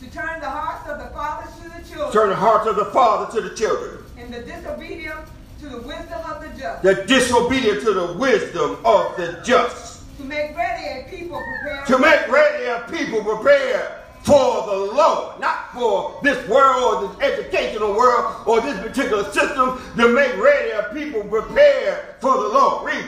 to 0.00 0.10
turn 0.10 0.40
the 0.40 0.48
hearts 0.50 0.88
of 0.90 0.98
the 0.98 1.06
fathers 1.14 1.52
to 1.62 1.68
the 1.68 1.88
children 1.88 2.12
Turn 2.12 2.28
the 2.30 2.36
hearts 2.36 2.66
of 2.66 2.76
the 2.76 2.86
father 2.86 3.32
to 3.40 3.48
the 3.48 3.54
children. 3.54 4.04
and 4.18 4.32
the 4.34 4.40
disobedient 4.42 5.20
to 5.60 5.68
the 5.68 5.78
wisdom 5.82 6.20
of 6.28 6.40
the 6.42 6.48
just 6.58 6.82
The 6.82 6.94
disobedient 7.06 7.80
to 7.82 7.92
the 7.92 8.12
wisdom 8.14 8.78
of 8.84 9.16
the 9.16 9.40
just. 9.44 10.02
to 10.18 10.24
make 10.24 10.56
ready 10.56 11.00
a 11.00 11.10
people 11.10 11.40
prepared 11.62 11.86
To 11.86 11.98
make 11.98 12.28
ready 12.28 12.64
a 12.66 12.84
people 12.90 13.22
prepared 13.22 13.92
for 14.22 14.66
the 14.66 14.92
Lord, 14.94 15.40
not 15.40 15.72
for 15.72 16.20
this 16.22 16.46
world 16.46 17.04
or 17.04 17.08
this 17.08 17.38
educational 17.38 17.94
world 17.96 18.34
or 18.46 18.60
this 18.60 18.78
particular 18.80 19.24
system, 19.32 19.80
to 19.96 20.08
make 20.08 20.36
ready 20.36 20.70
a 20.72 20.92
people 20.92 21.22
prepared 21.24 22.04
for 22.20 22.32
the 22.34 22.48
Lord. 22.48 22.84
Read. 22.86 23.04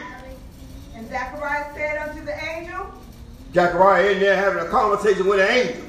and 0.97 1.07
Zacharias 1.11 1.75
said 1.75 2.09
unto 2.09 2.25
the 2.25 2.35
angel 2.45 2.87
Zechariah 3.53 4.11
in 4.13 4.21
there 4.21 4.37
having 4.37 4.61
a 4.65 4.69
conversation 4.69 5.27
with 5.27 5.41
an 5.41 5.49
angel. 5.49 5.83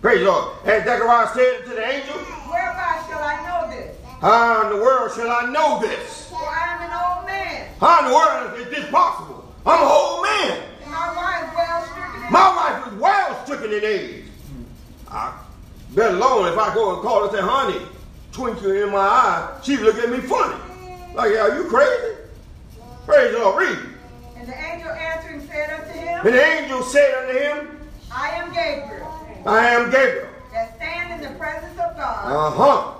Praise 0.00 0.20
the 0.20 0.26
Lord. 0.26 0.56
And 0.64 0.84
Zechariah 0.84 1.28
said 1.34 1.64
to 1.64 1.70
the 1.70 1.84
angel, 1.86 2.14
whereby 2.14 3.02
shall 3.08 3.22
I 3.22 3.36
know 3.46 3.70
this 3.70 3.96
How 4.20 4.62
in 4.70 4.76
the 4.76 4.82
world 4.82 5.12
shall 5.14 5.30
I 5.30 5.50
know 5.50 5.80
this? 5.80 6.28
for 6.30 6.36
I 6.36 6.76
am 6.76 6.82
an 6.82 7.16
old 7.18 7.26
man 7.26 7.68
How 7.80 7.98
in 8.00 8.08
the 8.08 8.14
world 8.14 8.60
is 8.68 8.76
this 8.76 8.90
possible? 8.90 9.52
I'm 9.66 9.82
an 9.82 9.88
old 9.90 10.22
man. 10.22 10.62
and 10.82 10.90
my 10.92 11.16
wife 11.16 11.54
well 11.56 11.82
stricken 11.84 12.26
in 12.26 12.32
My 12.32 12.56
wife 12.56 12.86
is 12.92 12.98
well 13.00 13.44
stricken 13.44 13.72
in 13.72 13.84
age. 13.84 14.24
I, 15.10 15.32
let 15.94 16.14
alone 16.14 16.52
if 16.52 16.58
I 16.58 16.72
go 16.74 16.94
and 16.94 17.02
call 17.02 17.20
her 17.20 17.28
and 17.28 17.36
say, 17.36 17.42
honey, 17.42 17.84
twinkle 18.30 18.70
in 18.70 18.90
my 18.92 18.98
eye, 18.98 19.58
she 19.64 19.76
look 19.78 19.96
at 19.96 20.10
me 20.10 20.18
funny. 20.18 20.54
Like, 21.14 21.32
are 21.36 21.56
you 21.56 21.64
crazy? 21.68 22.14
Praise 23.06 23.32
the 23.32 23.38
Lord. 23.40 23.66
Read. 23.66 23.78
and 24.36 24.46
the 24.46 24.56
angel 24.56 24.90
answering 24.90 25.46
said 25.48 25.70
unto 25.80 25.97
him 26.20 26.26
And 26.26 26.34
the 26.34 26.42
angel 26.44 26.82
said 26.82 27.14
unto 27.14 27.38
him, 27.38 27.88
I 28.12 28.28
am 28.30 28.52
Gabriel 28.52 29.14
I 29.46 29.66
am 29.68 29.90
Gabriel. 29.90 30.28
that 30.52 30.76
stand 30.76 31.22
in 31.22 31.32
the 31.32 31.38
presence 31.38 31.78
of 31.78 31.96
God 31.96 32.32
Uh-huh. 32.32 32.94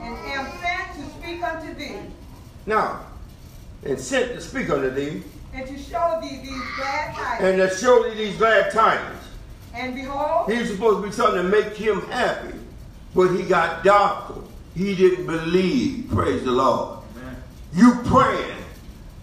and 0.00 0.16
am 0.30 0.46
sent 0.60 0.94
to 0.96 1.18
speak 1.20 1.42
unto 1.42 1.74
thee 1.74 1.96
Now, 2.66 3.00
and 3.84 3.98
sent 3.98 4.32
to 4.34 4.40
speak 4.40 4.70
unto 4.70 4.90
thee, 4.90 5.22
and 5.54 5.66
to 5.66 5.78
show 5.78 6.18
thee 6.22 6.40
these 6.42 6.62
glad 6.76 7.14
tidings. 7.14 7.44
and 7.60 7.70
to 7.70 7.76
show 7.76 8.02
thee 8.04 8.14
these 8.16 8.36
glad 8.36 8.72
tidings. 8.72 9.22
And 9.74 9.94
behold, 9.94 10.50
He 10.50 10.58
was 10.58 10.70
supposed 10.70 11.02
to 11.02 11.06
be 11.08 11.12
something 11.12 11.42
to 11.42 11.48
make 11.48 11.74
him 11.76 12.00
happy, 12.08 12.54
but 13.14 13.28
he 13.28 13.42
got 13.42 13.84
doubtful. 13.84 14.48
He 14.74 14.94
didn't 14.94 15.26
believe. 15.26 16.08
Praise 16.10 16.42
the 16.44 16.50
Lord. 16.52 16.98
You 17.74 17.94
praying, 18.06 18.56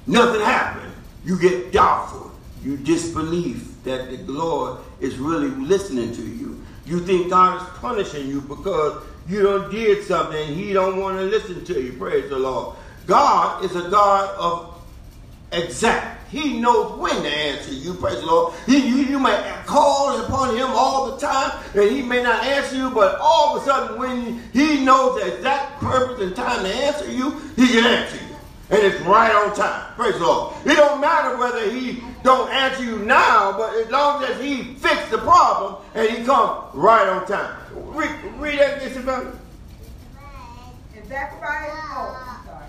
nothing 0.08 0.42
happened. 0.42 0.92
You 1.26 1.40
get 1.40 1.72
doubtful. 1.72 2.23
You 2.64 2.78
disbelieve 2.78 3.84
that 3.84 4.10
the 4.10 4.32
Lord 4.32 4.80
is 5.02 5.18
really 5.18 5.50
listening 5.50 6.14
to 6.16 6.22
you. 6.22 6.64
You 6.86 7.00
think 7.00 7.30
God 7.30 7.62
is 7.62 7.68
punishing 7.80 8.28
you 8.28 8.42
because 8.42 9.04
you 9.28 9.42
don't 9.42 9.72
did 9.72 10.04
something 10.06 10.54
He 10.54 10.74
don't 10.74 11.00
want 11.00 11.18
to 11.18 11.24
listen 11.24 11.64
to 11.66 11.82
you. 11.82 11.94
Praise 11.94 12.30
the 12.30 12.40
Lord. 12.40 12.76
God 13.06 13.64
is 13.66 13.76
a 13.76 13.90
God 13.90 14.36
of 14.38 14.82
exact. 15.52 16.32
He 16.32 16.60
knows 16.60 16.98
when 16.98 17.22
to 17.22 17.30
answer 17.30 17.74
you, 17.74 17.94
praise 17.94 18.20
the 18.20 18.26
Lord. 18.26 18.56
He, 18.66 18.80
you, 18.80 18.96
you 19.04 19.20
may 19.20 19.56
call 19.68 20.20
upon 20.26 20.56
him 20.56 20.68
all 20.70 21.12
the 21.12 21.18
time, 21.18 21.64
and 21.76 21.92
he 21.92 22.02
may 22.02 22.24
not 22.24 22.44
answer 22.44 22.76
you, 22.76 22.90
but 22.90 23.20
all 23.22 23.56
of 23.56 23.62
a 23.62 23.66
sudden, 23.66 24.00
when 24.00 24.40
he 24.52 24.84
knows 24.84 25.22
the 25.22 25.36
exact 25.36 25.80
purpose 25.80 26.22
and 26.22 26.36
time 26.36 26.64
to 26.64 26.74
answer 26.74 27.12
you, 27.12 27.40
he 27.56 27.68
can 27.68 27.86
answer 27.86 28.16
you. 28.16 28.33
And 28.70 28.80
it's 28.82 29.00
right 29.02 29.32
on 29.34 29.56
time. 29.56 29.94
Praise 29.96 30.14
the 30.18 30.26
Lord. 30.26 30.56
It 30.66 30.76
don't 30.76 31.02
matter 31.02 31.38
whether 31.38 31.70
he 31.70 32.02
don't 32.24 32.50
answer 32.50 32.84
you 32.84 33.00
now, 33.00 33.56
but 33.58 33.76
as 33.76 33.92
long 33.92 34.24
as 34.24 34.40
he 34.42 34.76
fixed 34.76 35.12
the 35.12 35.18
problem 35.20 35.76
and 35.94 36.10
he 36.10 36.24
come 36.24 36.64
right 36.74 37.08
on 37.08 37.28
time. 37.28 37.56
Read, 37.74 38.10
read 38.38 38.60
that, 38.60 38.82
Isabel. 38.84 39.34
and 40.96 41.08
Zacharias, 41.08 41.74
oh, 41.76 42.40
I'm 42.40 42.46
sorry, 42.46 42.66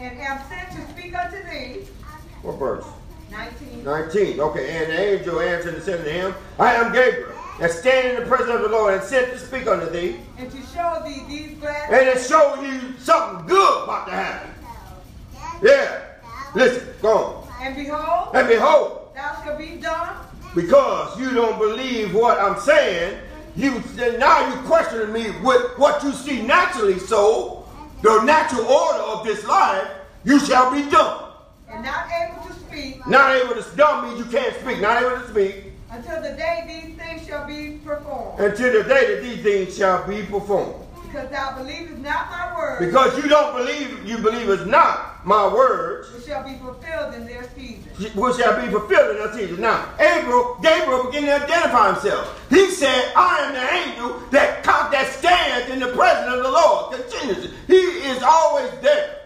and 0.00 0.18
am 0.20 0.40
sent 0.48 0.70
to 0.72 0.92
speak 0.92 1.14
unto 1.14 1.36
thee, 1.50 1.86
What 2.42 2.58
verse? 2.58 2.84
19, 3.30 3.84
19. 3.84 4.40
Okay, 4.40 4.70
and 4.78 4.90
the 4.92 4.98
angel 5.18 5.40
answered 5.40 5.74
and 5.74 5.82
said 5.82 6.04
to 6.04 6.10
him, 6.10 6.34
I 6.58 6.74
am 6.74 6.92
Gabriel, 6.92 7.32
and 7.60 7.70
stand 7.70 8.08
in 8.16 8.20
the 8.22 8.26
presence 8.26 8.50
of 8.50 8.62
the 8.62 8.68
Lord, 8.68 8.94
and 8.94 9.02
sent 9.02 9.32
to 9.32 9.38
speak 9.38 9.66
unto 9.66 9.90
thee, 9.90 10.16
and 10.38 10.50
to 10.50 10.62
show 10.74 11.02
thee 11.04 11.22
these 11.28 11.58
glad 11.58 11.92
and 11.92 12.16
to 12.18 12.24
show 12.24 12.60
you 12.62 12.94
something 12.98 13.46
good 13.46 13.84
about 13.84 14.06
to 14.06 14.12
happen. 14.12 14.50
Yeah. 15.62 16.02
Listen, 16.54 16.88
go 17.02 17.16
on. 17.18 17.48
And 17.60 17.76
behold, 17.76 18.28
And 18.34 18.48
behold, 18.48 19.08
thou 19.14 19.42
shalt 19.44 19.58
be 19.58 19.76
done, 19.76 20.16
because 20.54 21.18
you 21.18 21.30
don't 21.32 21.58
believe 21.58 22.14
what 22.14 22.38
I'm 22.38 22.58
saying, 22.60 23.18
you 23.56 23.82
now 24.18 24.48
you're 24.48 24.62
questioning 24.64 25.12
me 25.12 25.30
with 25.42 25.78
what 25.78 26.02
you 26.02 26.12
see 26.12 26.42
naturally 26.42 26.98
so, 26.98 27.66
the 28.02 28.22
natural 28.24 28.64
order 28.66 28.98
of 29.00 29.24
this 29.24 29.44
life, 29.46 29.88
you 30.24 30.38
shall 30.40 30.70
be 30.70 30.88
dumb. 30.90 31.22
and 31.70 31.82
not 31.84 32.06
able 32.10 32.46
to 32.46 32.52
speak, 32.54 33.06
Not 33.06 33.34
able 33.34 33.54
to 33.60 33.76
dumb 33.76 34.04
means 34.08 34.18
you 34.18 34.26
can't 34.26 34.54
speak, 34.60 34.80
not 34.80 35.02
able 35.02 35.22
to 35.22 35.28
speak. 35.30 35.72
until 35.90 36.20
the 36.22 36.30
day 36.36 36.64
these 36.86 36.96
things 36.98 37.26
shall 37.26 37.46
be 37.46 37.78
performed. 37.84 38.38
until 38.40 38.72
the 38.82 38.88
day 38.88 39.14
that 39.14 39.22
these 39.22 39.42
things 39.42 39.76
shall 39.76 40.06
be 40.06 40.22
performed. 40.22 40.74
Because 41.16 41.30
thou 41.30 41.56
believest 41.56 41.96
not 42.02 42.30
my 42.30 42.54
words, 42.54 42.84
Because 42.84 43.16
you 43.16 43.26
don't 43.26 43.56
believe, 43.56 44.04
you 44.04 44.18
believe 44.18 44.50
it's 44.50 44.66
not 44.66 45.24
my 45.26 45.48
words, 45.48 46.12
which 46.12 46.26
shall 46.26 46.44
be 46.44 46.58
fulfilled 46.58 47.14
in 47.14 47.26
their 47.26 47.48
season. 47.56 47.84
which 48.14 48.36
shall 48.36 48.60
be 48.60 48.70
fulfilled 48.70 49.16
in 49.16 49.22
their 49.22 49.32
season. 49.32 49.62
Now, 49.62 49.88
Gabriel, 49.96 50.58
Gabriel 50.62 51.04
began 51.04 51.22
to 51.40 51.44
identify 51.46 51.92
himself. 51.94 52.46
He 52.50 52.70
said, 52.70 53.12
I 53.16 53.46
am 53.46 53.54
the 53.54 53.72
angel 53.72 54.28
that, 54.30 54.62
that 54.62 55.10
stands 55.18 55.70
in 55.72 55.80
the 55.80 55.88
presence 55.96 56.34
of 56.34 56.42
the 56.42 56.50
Lord 56.50 56.94
continuously. 56.94 57.50
He 57.66 57.80
is 58.12 58.22
always 58.22 58.70
there. 58.82 59.20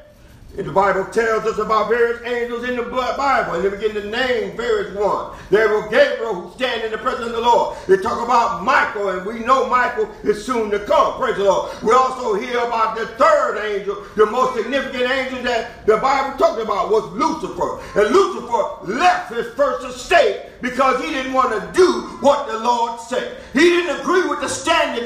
The 0.57 0.73
Bible 0.73 1.05
tells 1.07 1.45
us 1.47 1.59
about 1.59 1.89
various 1.89 2.21
angels 2.27 2.69
in 2.69 2.75
the 2.75 2.83
Bible, 2.83 3.55
and 3.55 3.65
they 3.65 3.71
begin 3.71 3.95
to 3.95 4.11
name 4.11 4.57
various 4.57 4.93
ones. 4.97 5.39
There 5.49 5.69
was 5.69 5.89
Gabriel 5.91 6.35
who 6.35 6.53
stand 6.55 6.83
in 6.83 6.91
the 6.91 6.99
presence 6.99 7.29
of 7.29 7.33
the 7.33 7.41
Lord. 7.41 7.79
They 7.87 7.97
talk 7.99 8.23
about 8.25 8.65
Michael, 8.65 9.11
and 9.11 9.25
we 9.25 9.39
know 9.39 9.69
Michael 9.69 10.11
is 10.25 10.45
soon 10.45 10.71
to 10.73 10.81
come. 10.81 11.15
Praise 11.21 11.37
the 11.37 11.45
Lord. 11.45 11.71
We 11.85 11.93
also 11.93 12.35
hear 12.35 12.59
about 12.59 12.97
the 12.97 13.07
third 13.07 13.59
angel, 13.65 14.05
the 14.17 14.27
most 14.27 14.57
significant 14.57 15.09
angel 15.09 15.43
that 15.45 15.87
the 15.87 15.99
Bible 15.99 16.37
talked 16.37 16.61
about 16.61 16.91
was 16.91 17.05
Lucifer. 17.13 17.79
And 18.01 18.13
Lucifer 18.13 18.93
left 18.99 19.33
his 19.33 19.47
first 19.55 19.87
estate 19.87 20.47
because 20.61 21.03
he 21.03 21.13
didn't 21.13 21.33
want 21.33 21.53
to 21.53 21.79
do 21.79 22.03
what 22.21 22.49
the 22.49 22.59
Lord 22.59 23.01
said. 23.01 23.37
He 23.53 23.60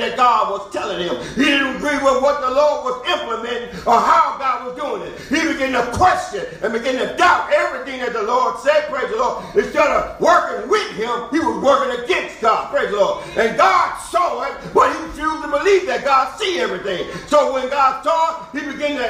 that 0.04 0.16
God 0.16 0.50
was 0.50 0.72
telling 0.72 1.00
him. 1.00 1.16
He 1.34 1.44
didn't 1.44 1.76
agree 1.76 1.96
with 1.96 2.20
what 2.20 2.40
the 2.40 2.50
Lord 2.50 2.84
was 2.84 2.96
implementing 3.08 3.72
or 3.88 3.96
how 3.96 4.36
God 4.38 4.68
was 4.68 4.74
doing 4.76 5.02
it. 5.08 5.16
He 5.32 5.40
began 5.52 5.72
to 5.72 5.84
question 5.96 6.44
and 6.62 6.72
began 6.72 7.00
to 7.00 7.16
doubt 7.16 7.50
everything 7.52 8.00
that 8.00 8.12
the 8.12 8.22
Lord 8.22 8.60
said, 8.60 8.88
praise 8.88 9.10
the 9.10 9.16
Lord. 9.16 9.44
Instead 9.56 9.88
of 9.88 10.20
working 10.20 10.68
with 10.68 10.90
him, 10.92 11.32
he 11.32 11.40
was 11.40 11.56
working 11.64 12.04
against 12.04 12.40
God, 12.40 12.70
praise 12.70 12.90
the 12.90 12.96
Lord. 12.96 13.24
And 13.36 13.56
God 13.56 13.96
saw 14.12 14.44
it, 14.44 14.52
but 14.74 14.92
he 14.92 15.02
refused 15.04 15.42
to 15.42 15.48
believe 15.48 15.86
that 15.86 16.04
God 16.04 16.36
see 16.38 16.60
everything. 16.60 17.08
So 17.26 17.54
when 17.54 17.68
God 17.70 18.04
saw 18.04 18.50
it, 18.52 18.60
he 18.60 18.70
began 18.70 18.96
to 19.00 19.06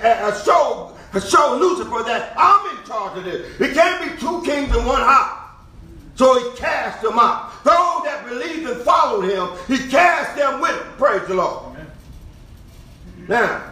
uh, 0.00 0.28
uh, 0.28 0.44
show, 0.44 0.96
show 1.20 1.58
Lucifer 1.60 2.02
that 2.04 2.32
I'm 2.36 2.76
in 2.76 2.84
charge 2.86 3.18
of 3.18 3.24
this. 3.24 3.60
It 3.60 3.74
can't 3.74 4.00
be 4.00 4.20
two 4.20 4.42
kings 4.42 4.74
in 4.74 4.84
one 4.84 5.02
house. 5.02 5.37
So 6.18 6.36
he 6.36 6.56
cast 6.56 7.00
them 7.00 7.16
out. 7.16 7.52
Those 7.62 8.02
that 8.02 8.26
believed 8.28 8.68
and 8.68 8.82
followed 8.82 9.22
him, 9.22 9.50
he 9.68 9.88
cast 9.88 10.36
them 10.36 10.60
with 10.60 10.72
him. 10.72 10.92
Praise 10.98 11.28
the 11.28 11.34
Lord. 11.34 11.76
Now, 13.28 13.70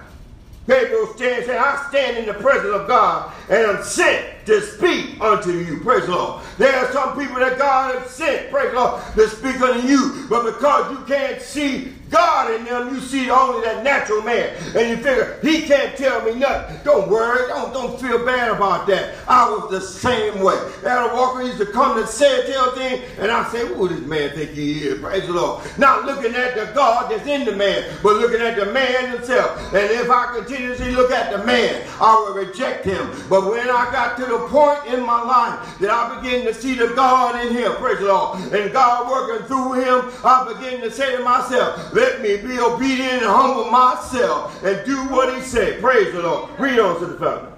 Gabriel 0.69 1.09
stands 1.15 1.47
saying, 1.47 1.59
I 1.59 1.87
stand 1.89 2.19
in 2.19 2.27
the 2.27 2.35
presence 2.35 2.73
of 2.73 2.87
God 2.87 3.33
and 3.51 3.67
I'm 3.67 3.83
sent 3.83 4.47
to 4.47 4.61
speak 4.61 5.21
unto 5.21 5.51
you. 5.51 5.81
Praise 5.81 6.07
the 6.07 6.13
Lord. 6.13 6.45
There 6.57 6.73
are 6.73 6.93
some 6.93 7.19
people 7.19 7.41
that 7.41 7.59
God 7.59 8.01
has 8.01 8.11
sent, 8.13 8.53
praise 8.53 8.71
the 8.71 8.77
Lord, 8.77 9.03
to 9.17 9.29
speak 9.29 9.61
unto 9.61 9.85
you. 9.85 10.27
But 10.31 10.45
because 10.45 10.93
you 10.93 11.05
can't 11.05 11.43
see 11.43 11.95
God 12.11 12.55
in 12.55 12.65
them, 12.65 12.95
you 12.95 13.01
see 13.01 13.31
only 13.31 13.63
that 13.63 13.83
natural 13.83 14.23
man. 14.23 14.55
And 14.77 14.91
you 14.91 14.97
figure, 14.97 15.39
he 15.43 15.63
can't 15.63 15.97
tell 15.97 16.25
me 16.25 16.35
nothing. 16.35 16.79
Don't 16.85 17.09
worry, 17.11 17.49
don't, 17.49 17.73
don't 17.73 18.01
feel 18.01 18.25
bad 18.25 18.51
about 18.51 18.87
that. 18.87 19.15
I 19.29 19.51
was 19.51 19.71
the 19.71 19.81
same 19.81 20.41
way. 20.41 20.57
Adam 20.85 21.17
Walker 21.17 21.43
used 21.43 21.59
to 21.59 21.67
come 21.67 21.97
to 22.01 22.07
say 22.07 22.53
tell 22.53 22.75
thing, 22.75 23.03
and 23.19 23.31
I 23.31 23.51
say, 23.51 23.67
who 23.67 23.89
this 23.89 24.01
man 24.01 24.31
think 24.31 24.51
he 24.51 24.81
is? 24.85 25.01
Praise 25.01 25.27
the 25.27 25.33
Lord. 25.33 25.65
Not 25.79 26.05
looking 26.05 26.35
at 26.35 26.55
the 26.55 26.73
God 26.75 27.11
that's 27.11 27.27
in 27.27 27.45
the 27.45 27.55
man, 27.57 27.85
but 28.03 28.17
looking 28.17 28.41
at 28.41 28.57
the 28.57 28.67
man 28.67 29.11
himself. 29.11 29.59
And 29.75 29.91
if 29.91 30.11
I 30.11 30.37
continuously 30.37 30.93
look 30.93 31.11
at 31.11 31.33
the 31.33 31.45
man, 31.45 31.87
I 32.01 32.15
will 32.15 32.35
reject 32.35 32.85
him. 32.85 33.11
But 33.29 33.51
when 33.51 33.69
I 33.69 33.91
got 33.91 34.17
to 34.19 34.27
the 34.27 34.39
point 34.49 34.87
in 34.87 35.05
my 35.05 35.23
life 35.23 35.79
that 35.81 35.91
I 35.91 36.21
begin 36.21 36.47
to 36.47 36.55
see 36.55 36.75
the 36.75 36.89
God 36.89 37.45
in 37.45 37.53
him, 37.53 37.73
praise 37.77 37.99
the 37.99 38.07
Lord, 38.07 38.39
and 38.53 38.73
God 38.73 39.11
working 39.11 39.47
through 39.47 39.73
him, 39.75 40.13
I 40.25 40.53
begin 40.53 40.81
to 40.83 40.91
say 40.91 41.17
to 41.17 41.23
myself, 41.23 41.93
let 41.97 42.21
me 42.21 42.37
be 42.37 42.59
obedient 42.61 43.23
and 43.23 43.25
humble 43.25 43.71
myself 43.71 44.63
and 44.63 44.85
do 44.85 44.97
what 45.09 45.35
he 45.35 45.41
said. 45.41 45.81
Praise 45.81 46.13
the 46.13 46.23
Lord. 46.23 46.51
Read 46.61 46.79
on 46.79 47.01
to 47.01 47.07
the 47.07 47.19
family. 47.19 47.53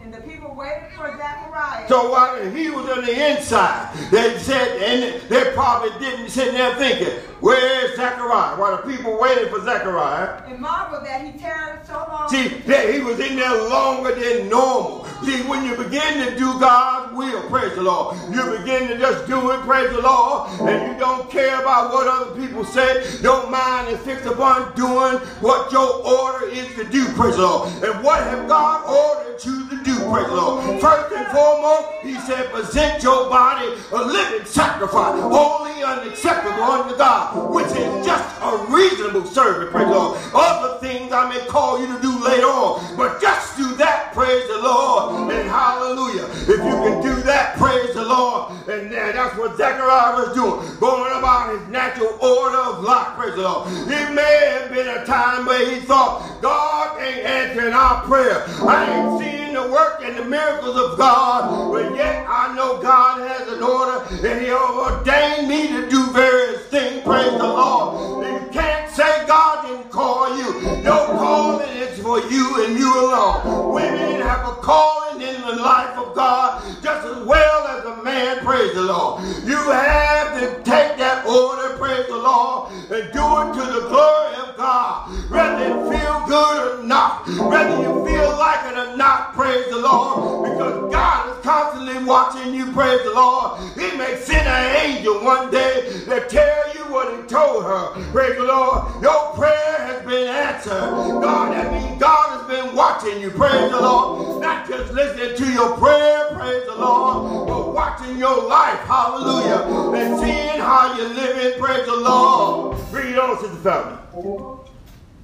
And 0.00 0.12
the 0.12 0.22
people 0.22 0.39
waited 0.54 0.90
for 0.96 1.16
Zechariah. 1.16 1.88
So 1.88 2.10
while 2.10 2.50
he 2.50 2.70
was 2.70 2.88
on 2.88 3.04
the 3.04 3.30
inside, 3.30 3.94
they 4.10 4.38
said, 4.38 4.82
and 4.82 5.22
they 5.28 5.52
probably 5.52 5.90
didn't 5.98 6.30
sit 6.30 6.52
there 6.52 6.74
thinking, 6.76 7.14
where's 7.40 7.96
Zechariah? 7.96 8.56
While 8.58 8.76
the 8.76 8.82
people 8.90 9.18
waited 9.20 9.50
for 9.50 9.60
Zechariah. 9.64 10.42
And 10.46 10.60
marvel 10.60 11.00
that 11.02 11.24
he 11.24 11.38
tarried 11.38 11.86
so 11.86 12.04
long. 12.08 12.28
See, 12.28 12.48
that 12.48 12.92
he 12.92 13.00
was 13.00 13.18
in 13.20 13.36
there 13.36 13.68
longer 13.68 14.14
than 14.14 14.48
normal. 14.48 15.06
See, 15.24 15.42
when 15.42 15.64
you 15.64 15.76
begin 15.76 16.26
to 16.26 16.38
do 16.38 16.58
God's 16.58 17.12
will, 17.14 17.42
praise 17.50 17.74
the 17.74 17.82
Lord, 17.82 18.16
you 18.32 18.58
begin 18.58 18.88
to 18.88 18.98
just 18.98 19.26
do 19.26 19.50
it, 19.50 19.60
praise 19.60 19.90
the 19.90 20.00
Lord, 20.00 20.50
and 20.62 20.92
you 20.92 20.98
don't 20.98 21.30
care 21.30 21.60
about 21.60 21.92
what 21.92 22.06
other 22.06 22.40
people 22.40 22.64
say. 22.64 23.04
Don't 23.20 23.50
mind 23.50 23.88
and 23.88 23.98
fix 24.00 24.24
upon 24.24 24.74
doing 24.74 25.18
what 25.40 25.70
your 25.72 26.06
order 26.06 26.46
is 26.48 26.74
to 26.76 26.84
do, 26.84 27.04
praise 27.12 27.36
the 27.36 27.42
Lord. 27.42 27.68
And 27.84 28.02
what 28.02 28.22
have 28.22 28.48
God 28.48 28.86
ordered 28.88 29.44
you 29.44 29.68
to 29.68 29.76
do, 29.84 29.94
praise 30.10 30.26
the 30.26 30.34
Lord? 30.34 30.39
First 30.80 31.14
and 31.14 31.26
foremost, 31.28 31.88
he 32.02 32.14
said, 32.20 32.50
present 32.50 33.02
your 33.02 33.28
body 33.28 33.68
a 33.92 34.02
living 34.04 34.46
sacrifice, 34.46 35.20
holy 35.20 35.82
and 35.82 36.08
acceptable 36.10 36.62
unto 36.62 36.96
God, 36.96 37.52
which 37.52 37.66
is 37.66 38.06
just 38.06 38.28
a 38.42 38.66
reasonable 38.68 39.26
service, 39.26 39.70
praise 39.70 39.86
the 39.86 39.94
Lord. 39.94 40.18
Other 40.34 40.78
things 40.80 41.12
I 41.12 41.28
may 41.28 41.44
call 41.46 41.80
you 41.80 41.86
to 41.94 42.00
do 42.00 42.24
later 42.24 42.46
on, 42.46 42.96
but 42.96 43.20
just 43.20 43.56
do 43.56 43.74
that, 43.76 44.12
praise 44.12 44.46
the 44.48 44.58
Lord 44.58 45.32
and 45.32 45.48
hallelujah. 45.48 46.24
If 46.24 46.48
you 46.48 46.56
can 46.56 47.02
do 47.02 47.22
that, 47.22 47.56
praise 47.56 47.94
the 47.94 48.04
Lord. 48.04 48.52
And 48.68 48.92
that's 48.92 49.36
what 49.36 49.56
Zechariah 49.56 50.14
was 50.16 50.34
doing, 50.34 50.78
going 50.78 51.12
about 51.12 51.58
his 51.58 51.68
natural 51.68 52.16
order 52.20 52.58
of 52.58 52.84
life, 52.84 53.16
praise 53.16 53.34
the 53.34 53.42
Lord. 53.42 53.68
It 53.68 54.14
may 54.14 54.58
have 54.58 54.70
been 54.72 54.88
a 54.88 55.04
time 55.04 55.46
where 55.46 55.68
he 55.68 55.80
thought, 55.80 56.40
God 56.40 57.00
ain't 57.00 57.26
answering 57.26 57.72
our 57.72 58.02
prayer. 58.04 58.44
I 58.62 58.90
ain't 58.90 59.20
seeing 59.20 59.54
the 59.54 59.68
work 59.72 60.00
and 60.02 60.16
the 60.16 60.24
miracles 60.30 60.76
of 60.76 60.96
God, 60.96 61.72
but 61.72 61.94
yet 61.96 62.24
I 62.28 62.54
know 62.54 62.80
God 62.80 63.28
has 63.28 63.48
an 63.48 63.62
order 63.62 64.04
and 64.26 64.40
he 64.40 64.52
ordained 64.52 65.48
me 65.48 65.66
to 65.68 65.90
do 65.90 66.06
various 66.12 66.62
things, 66.66 67.02
praise 67.02 67.32
the 67.32 67.38
Lord. 67.38 68.24
You 68.26 68.48
can't 68.50 68.89
say 69.00 69.26
God 69.26 69.66
didn't 69.66 69.90
call 69.90 70.36
you. 70.36 70.60
Your 70.82 71.06
calling 71.16 71.68
is 71.70 71.98
for 72.00 72.20
you 72.28 72.64
and 72.64 72.78
you 72.78 72.92
alone. 73.00 73.72
Women 73.72 74.20
have 74.20 74.46
a 74.46 74.52
calling 74.60 75.22
in 75.22 75.40
the 75.40 75.56
life 75.56 75.96
of 75.96 76.14
God 76.14 76.62
just 76.82 77.06
as 77.06 77.24
well 77.24 77.66
as 77.68 77.84
a 77.86 78.02
man, 78.02 78.44
praise 78.44 78.74
the 78.74 78.82
Lord. 78.82 79.22
You 79.46 79.56
have 79.56 80.38
to 80.40 80.46
take 80.64 80.98
that 80.98 81.24
order, 81.24 81.78
praise 81.78 82.06
the 82.08 82.18
Lord, 82.18 82.72
and 82.72 83.10
do 83.12 83.24
it 83.40 83.48
to 83.56 83.64
the 83.72 83.88
glory 83.88 84.34
of 84.44 84.56
God. 84.58 85.08
Whether 85.30 85.64
it 85.64 85.98
feel 85.98 86.26
good 86.26 86.80
or 86.80 86.82
not, 86.84 87.26
whether 87.26 87.76
you 87.80 88.04
feel 88.04 88.30
like 88.36 88.70
it 88.70 88.76
or 88.76 88.96
not, 88.98 89.32
praise 89.32 89.66
the 89.70 89.78
Lord, 89.78 90.50
because 90.50 90.92
God 90.92 91.38
is 91.38 91.42
constantly 91.42 92.04
watching 92.04 92.52
you, 92.52 92.70
praise 92.72 93.02
the 93.04 93.14
Lord. 93.14 93.60
He 93.76 93.96
may 93.96 94.16
send 94.16 94.46
an 94.46 94.76
angel 94.84 95.24
one 95.24 95.50
day 95.50 96.04
to 96.04 96.26
tell 96.28 96.74
you 96.74 96.80
what 96.92 97.16
he 97.16 97.22
told 97.28 97.64
her. 97.64 97.92
Praise 98.12 98.36
the 98.36 98.44
Lord. 98.44 98.89
Your 99.00 99.32
prayer 99.34 99.76
has 99.78 100.02
been 100.04 100.28
answered. 100.28 101.20
God, 101.20 101.52
that 101.52 101.72
means 101.72 102.00
God 102.00 102.38
has 102.38 102.46
been 102.48 102.74
watching 102.74 103.20
you, 103.20 103.30
praise 103.30 103.70
the 103.70 103.80
Lord. 103.80 104.40
Not 104.40 104.68
just 104.68 104.92
listening 104.92 105.36
to 105.36 105.52
your 105.52 105.76
prayer, 105.76 106.30
praise 106.34 106.64
the 106.66 106.74
Lord, 106.74 107.48
but 107.48 107.74
watching 107.74 108.18
your 108.18 108.48
life, 108.48 108.78
hallelujah, 108.80 109.94
and 109.96 110.20
seeing 110.20 110.60
how 110.60 110.96
you're 110.96 111.08
living, 111.08 111.60
praise 111.62 111.86
the 111.86 111.96
Lord. 111.96 112.76
Read 112.92 113.18
on, 113.18 113.38
Sister 113.38 113.56
Family. 113.56 113.98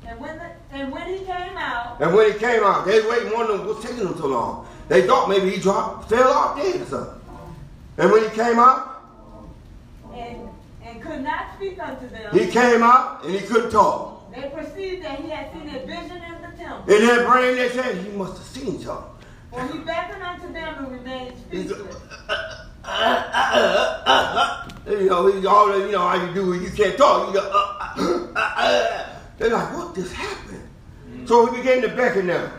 And 0.07 0.20
when, 0.20 0.38
the, 0.38 0.50
and 0.72 0.92
when 0.92 1.07
he 1.09 1.18
came 1.24 1.57
out, 1.57 2.00
And 2.00 2.14
when 2.14 2.33
he 2.33 2.38
came 2.38 2.62
out, 2.62 2.87
they 2.87 3.00
waiting, 3.09 3.33
wondering 3.33 3.66
what's 3.66 3.83
taking 3.83 4.07
him 4.07 4.16
so 4.16 4.26
long. 4.29 4.66
They 4.88 5.07
thought 5.07 5.29
maybe 5.29 5.50
he 5.50 5.61
dropped, 5.61 6.09
fell 6.09 6.31
off 6.33 6.57
dead 6.57 6.81
or 6.81 6.85
something. 6.87 7.20
And 7.98 8.12
when 8.12 8.22
he 8.22 8.29
came 8.31 8.59
out, 8.59 9.02
and 10.14 10.45
could 11.07 11.23
not 11.23 11.55
speak 11.57 11.79
unto 11.79 12.09
them, 12.09 12.33
he 12.33 12.47
came 12.51 12.83
out 12.83 13.25
and 13.25 13.35
he 13.35 13.40
couldn't 13.47 13.71
talk. 13.71 14.31
they 14.35 14.49
perceived 14.51 15.05
that 15.05 15.21
he 15.21 15.31
had 15.31 15.53
seen 15.53 15.69
a 15.69 15.79
vision 15.87 16.23
in 16.23 16.42
the 16.42 16.57
temple. 16.57 16.92
In 16.95 17.07
their 17.07 17.27
brain, 17.27 17.57
they 17.57 17.69
said 17.71 17.97
he 18.05 18.11
must 18.11 18.37
have 18.38 18.47
seen 18.47 18.81
something. 18.81 19.11
For 19.51 19.62
he 19.69 19.79
beckoned 19.79 20.23
unto 20.23 20.53
them 20.53 20.75
and 20.85 20.92
remained 20.92 21.35
He's, 21.51 21.71
speechless. 21.71 21.97
you 24.87 25.07
know, 25.09 25.27
he 25.33 25.47
all 25.47 25.69
that, 25.69 25.79
you 25.87 25.92
know 25.92 26.07
how 26.07 26.27
you 26.27 26.35
do 26.35 26.53
it. 26.53 26.62
You 26.62 26.71
can't 26.71 26.97
talk. 26.97 27.29
You 27.29 27.35
go, 27.40 27.51
uh, 27.53 27.95
uh, 27.97 28.33
uh, 28.37 28.55
uh. 28.57 29.09
They're 29.38 29.51
like, 29.51 29.77
what 29.77 29.95
just 29.95 30.12
happened? 30.12 30.62
So 31.27 31.47
he 31.47 31.57
began 31.59 31.83
to 31.83 31.88
beckon 31.88 32.27
them. 32.29 32.51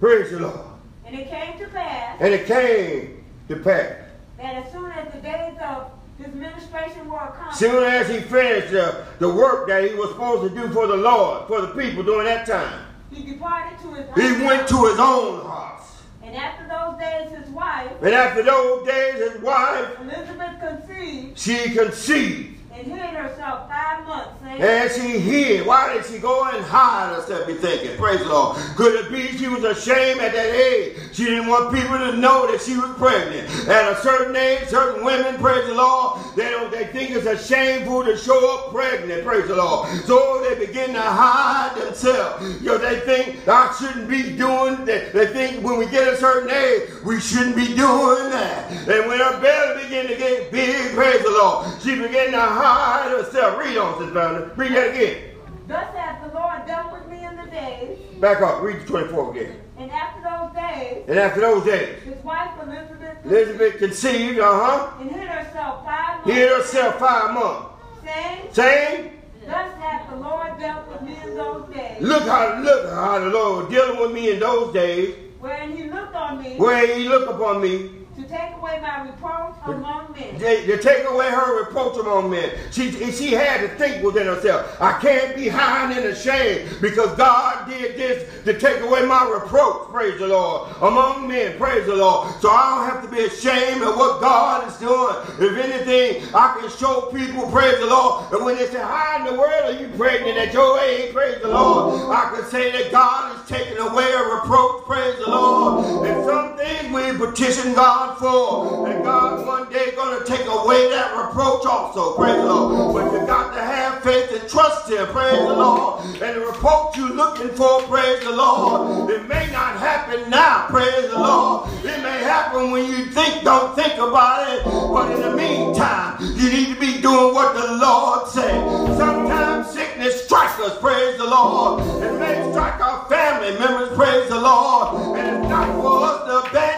Praise 0.00 0.30
the 0.30 0.40
Lord. 0.40 0.60
And 1.06 1.16
it 1.16 1.28
came 1.28 1.58
to 1.58 1.66
pass 1.68 2.16
And 2.20 2.32
it 2.34 2.46
came 2.46 3.24
to 3.48 3.56
pass. 3.56 3.92
that 4.38 4.54
as 4.64 4.72
soon 4.72 4.90
as 4.92 5.12
the 5.12 5.20
days 5.20 5.56
of 5.62 5.90
his 6.18 6.34
ministration 6.34 7.08
were 7.08 7.18
accomplished, 7.18 7.58
Soon 7.58 7.82
as 7.82 8.08
he 8.08 8.20
finished 8.20 8.70
the, 8.72 9.04
the 9.18 9.28
work 9.28 9.66
that 9.68 9.88
he 9.88 9.94
was 9.94 10.10
supposed 10.10 10.48
to 10.54 10.60
do 10.60 10.68
for 10.72 10.86
the 10.86 10.96
Lord, 10.96 11.48
for 11.48 11.60
the 11.60 11.68
people 11.68 12.02
during 12.02 12.26
that 12.26 12.46
time, 12.46 12.86
he 13.10 13.24
departed 13.32 13.78
to 13.82 13.94
his 13.94 14.06
he 14.14 14.44
went 14.44 14.68
to 14.68 14.84
his 14.86 14.98
own 14.98 15.44
house. 15.46 16.02
And 16.22 16.34
after 16.36 16.66
those 16.66 16.98
days, 16.98 17.38
his 17.38 17.48
wife, 17.50 17.90
And 18.02 18.14
after 18.14 18.42
those 18.42 18.86
days, 18.86 19.14
his 19.32 19.42
wife, 19.42 20.00
Elizabeth, 20.00 20.60
conceived 20.60 21.38
she 21.38 21.70
conceived. 21.70 22.53
And 22.84 22.92
hid 22.92 23.14
herself 23.14 23.68
five 23.68 24.06
months, 24.06 24.30
And 24.44 24.90
she 24.92 25.18
hid. 25.18 25.66
Why 25.66 25.94
did 25.94 26.06
she 26.06 26.18
go 26.18 26.44
and 26.44 26.64
hide 26.64 27.14
herself, 27.14 27.46
be 27.46 27.54
thinking? 27.54 27.96
Praise 27.96 28.20
the 28.20 28.28
Lord. 28.28 28.56
Could 28.76 28.94
it 28.94 29.12
be 29.12 29.36
she 29.36 29.48
was 29.48 29.64
ashamed 29.64 30.20
at 30.20 30.32
that 30.32 30.54
age? 30.54 30.96
She 31.12 31.24
didn't 31.24 31.46
want 31.46 31.74
people 31.74 31.98
to 31.98 32.16
know 32.16 32.50
that 32.50 32.60
she 32.60 32.76
was 32.76 32.90
pregnant. 32.96 33.48
At 33.68 33.92
a 33.92 33.96
certain 34.02 34.36
age, 34.36 34.68
certain 34.68 35.04
women, 35.04 35.36
praise 35.36 35.66
the 35.66 35.74
Lord, 35.74 36.20
they 36.36 36.50
don't 36.50 36.70
they 36.70 36.86
think 36.86 37.10
it's 37.10 37.26
a 37.26 37.38
shameful 37.38 38.04
to 38.04 38.16
show 38.16 38.58
up 38.58 38.72
pregnant, 38.72 39.24
praise 39.24 39.48
the 39.48 39.56
Lord. 39.56 39.88
So 40.04 40.42
they 40.42 40.66
begin 40.66 40.92
to 40.94 41.00
hide 41.00 41.76
themselves. 41.76 42.62
You 42.62 42.78
they 42.78 43.00
think 43.00 43.46
I 43.48 43.74
shouldn't 43.78 44.08
be 44.08 44.36
doing 44.36 44.84
that. 44.84 45.12
They 45.12 45.26
think 45.26 45.64
when 45.64 45.78
we 45.78 45.86
get 45.86 46.12
a 46.12 46.16
certain 46.16 46.50
age, 46.50 46.90
we 47.04 47.20
shouldn't 47.20 47.56
be 47.56 47.66
doing 47.68 48.30
that. 48.30 48.70
And 48.70 49.08
when 49.08 49.18
her 49.20 49.40
belly 49.40 49.84
began 49.84 50.06
to 50.08 50.16
get 50.16 50.50
big, 50.50 50.94
praise 50.94 51.22
the 51.22 51.30
Lord, 51.30 51.80
she 51.82 51.94
began 51.94 52.32
to 52.32 52.40
hide 52.40 52.73
herself. 52.78 53.58
Read 53.58 53.76
on, 53.76 53.98
Sister. 53.98 54.52
Read 54.56 54.72
that 54.72 54.94
again. 54.94 55.22
Thus 55.66 55.94
hath 55.94 56.22
the 56.22 56.38
Lord 56.38 56.66
dealt 56.66 56.92
with 56.92 57.08
me 57.08 57.24
in 57.24 57.36
the 57.36 57.50
days, 57.50 57.98
Back 58.20 58.42
up. 58.42 58.62
Read 58.62 58.80
the 58.82 58.86
24 58.86 59.30
again. 59.30 59.60
and 59.78 59.90
after 59.90 60.20
those 60.22 60.54
days, 60.54 61.04
And 61.08 61.18
after 61.18 61.40
those 61.40 61.64
days, 61.64 62.02
his 62.02 62.22
wife 62.22 62.50
Elizabeth, 62.62 63.16
Elizabeth 63.24 63.78
conceived, 63.78 64.38
uh-huh, 64.38 65.00
and 65.00 65.10
hid 65.10 65.26
herself 65.28 65.84
five 65.84 66.18
months, 66.26 66.30
hid 66.32 66.48
herself 66.50 66.98
five 66.98 67.32
months. 67.34 67.66
saying, 68.04 68.40
Saying, 68.52 69.10
Thus 69.46 69.74
hath 69.78 70.10
the 70.10 70.16
Lord 70.16 70.58
dealt 70.58 70.88
with 70.88 71.02
me 71.02 71.16
in 71.22 71.34
those 71.34 71.74
days, 71.74 72.00
look 72.00 72.22
how 72.24 72.60
look 72.60 72.90
how 72.90 73.18
the 73.20 73.30
Lord 73.30 73.70
dealing 73.70 74.00
with 74.00 74.12
me 74.12 74.32
in 74.32 74.40
those 74.40 74.72
days, 74.74 75.14
wherein 75.40 75.76
he 75.76 75.84
looked 75.84 76.14
on 76.14 76.42
me 76.42 76.56
where 76.56 76.86
he 76.96 77.08
looked 77.08 77.30
upon 77.30 77.60
me 77.62 77.90
to 78.16 78.22
take 78.22 78.54
away 78.56 78.78
my 78.80 79.06
reproach 79.06 79.54
among 79.64 80.12
men. 80.12 80.38
to, 80.38 80.66
to 80.66 80.82
take 80.82 81.08
away 81.08 81.30
her 81.30 81.64
reproach 81.64 81.96
among 81.98 82.30
men. 82.30 82.50
She, 82.70 82.90
she 83.10 83.32
had 83.32 83.60
to 83.62 83.68
think 83.76 84.04
within 84.04 84.26
herself, 84.26 84.80
I 84.80 85.00
can't 85.00 85.34
be 85.34 85.48
hiding 85.48 85.98
in 85.98 86.04
the 86.04 86.14
shame 86.14 86.68
because 86.80 87.16
God 87.16 87.68
did 87.68 87.96
this 87.96 88.44
to 88.44 88.58
take 88.58 88.80
away 88.82 89.04
my 89.06 89.28
reproach, 89.28 89.88
praise 89.88 90.18
the 90.18 90.28
Lord, 90.28 90.70
among 90.80 91.26
men, 91.26 91.56
praise 91.58 91.86
the 91.86 91.96
Lord. 91.96 92.28
So 92.40 92.50
I 92.50 92.76
don't 92.76 92.90
have 92.90 93.10
to 93.10 93.16
be 93.16 93.24
ashamed 93.24 93.82
of 93.82 93.96
what 93.96 94.20
God 94.20 94.68
is 94.68 94.76
doing. 94.78 95.16
If 95.40 95.58
anything, 95.58 96.34
I 96.34 96.58
can 96.60 96.70
show 96.70 97.10
people, 97.12 97.50
praise 97.50 97.78
the 97.78 97.86
Lord, 97.86 98.32
and 98.32 98.44
when 98.44 98.56
they 98.56 98.66
say, 98.66 98.80
how 98.80 99.16
in 99.18 99.34
the 99.34 99.40
world 99.40 99.74
are 99.74 99.80
you 99.80 99.88
pregnant 99.96 100.38
at 100.38 100.52
your 100.52 100.78
age, 100.80 101.12
praise 101.12 101.40
the 101.42 101.48
Lord, 101.48 102.10
I 102.10 102.30
can 102.34 102.44
say 102.50 102.70
that 102.70 102.92
God 102.92 103.34
is 103.40 103.48
taking 103.48 103.78
away 103.78 104.12
a 104.12 104.22
reproach, 104.34 104.84
praise 104.84 105.16
the 105.18 105.30
Lord. 105.30 106.06
And 106.06 106.24
some 106.24 106.56
things 106.56 106.92
we 106.92 107.26
petition 107.26 107.74
God 107.74 108.03
for. 108.18 108.88
And 108.88 109.02
God 109.04 109.46
one 109.46 109.72
day 109.72 109.92
gonna 109.96 110.24
take 110.24 110.46
away 110.46 110.90
that 110.90 111.16
reproach 111.16 111.66
also. 111.66 112.14
Praise 112.14 112.36
the 112.36 112.44
Lord. 112.44 112.94
But 112.94 113.12
you 113.12 113.26
got 113.26 113.54
to 113.54 113.62
have 113.62 114.02
faith 114.02 114.30
and 114.32 114.48
trust 114.48 114.90
Him. 114.90 115.06
Praise 115.08 115.38
the 115.38 115.54
Lord. 115.54 116.04
And 116.22 116.36
the 116.36 116.40
reproach 116.40 116.96
you're 116.96 117.10
looking 117.10 117.50
for, 117.50 117.82
praise 117.82 118.22
the 118.24 118.32
Lord. 118.32 119.10
It 119.10 119.26
may 119.28 119.50
not 119.50 119.78
happen 119.78 120.28
now. 120.30 120.66
Praise 120.68 121.10
the 121.10 121.18
Lord. 121.18 121.68
It 121.84 122.02
may 122.02 122.18
happen 122.22 122.70
when 122.70 122.86
you 122.86 123.06
think, 123.06 123.44
don't 123.44 123.74
think 123.74 123.94
about 123.94 124.52
it. 124.52 124.64
But 124.64 125.10
in 125.12 125.22
the 125.22 125.36
meantime, 125.36 126.18
you 126.20 126.50
need 126.50 126.74
to 126.74 126.80
be 126.80 127.00
doing 127.00 127.34
what 127.34 127.54
the 127.54 127.74
Lord 127.76 128.28
said. 128.28 128.96
Sometimes 128.96 129.70
sickness 129.70 130.24
strikes 130.24 130.58
us. 130.60 130.78
Praise 130.80 131.16
the 131.18 131.24
Lord. 131.24 131.82
It 132.02 132.18
may 132.18 132.50
strike 132.52 132.80
our 132.80 133.08
family 133.08 133.58
members. 133.58 133.96
Praise 133.96 134.28
the 134.28 134.40
Lord. 134.40 135.18
And 135.18 135.36
it's 135.36 135.48
not 135.48 135.68
for 135.80 136.04
us 136.04 136.24
to 136.26 136.50
abandon 136.50 136.73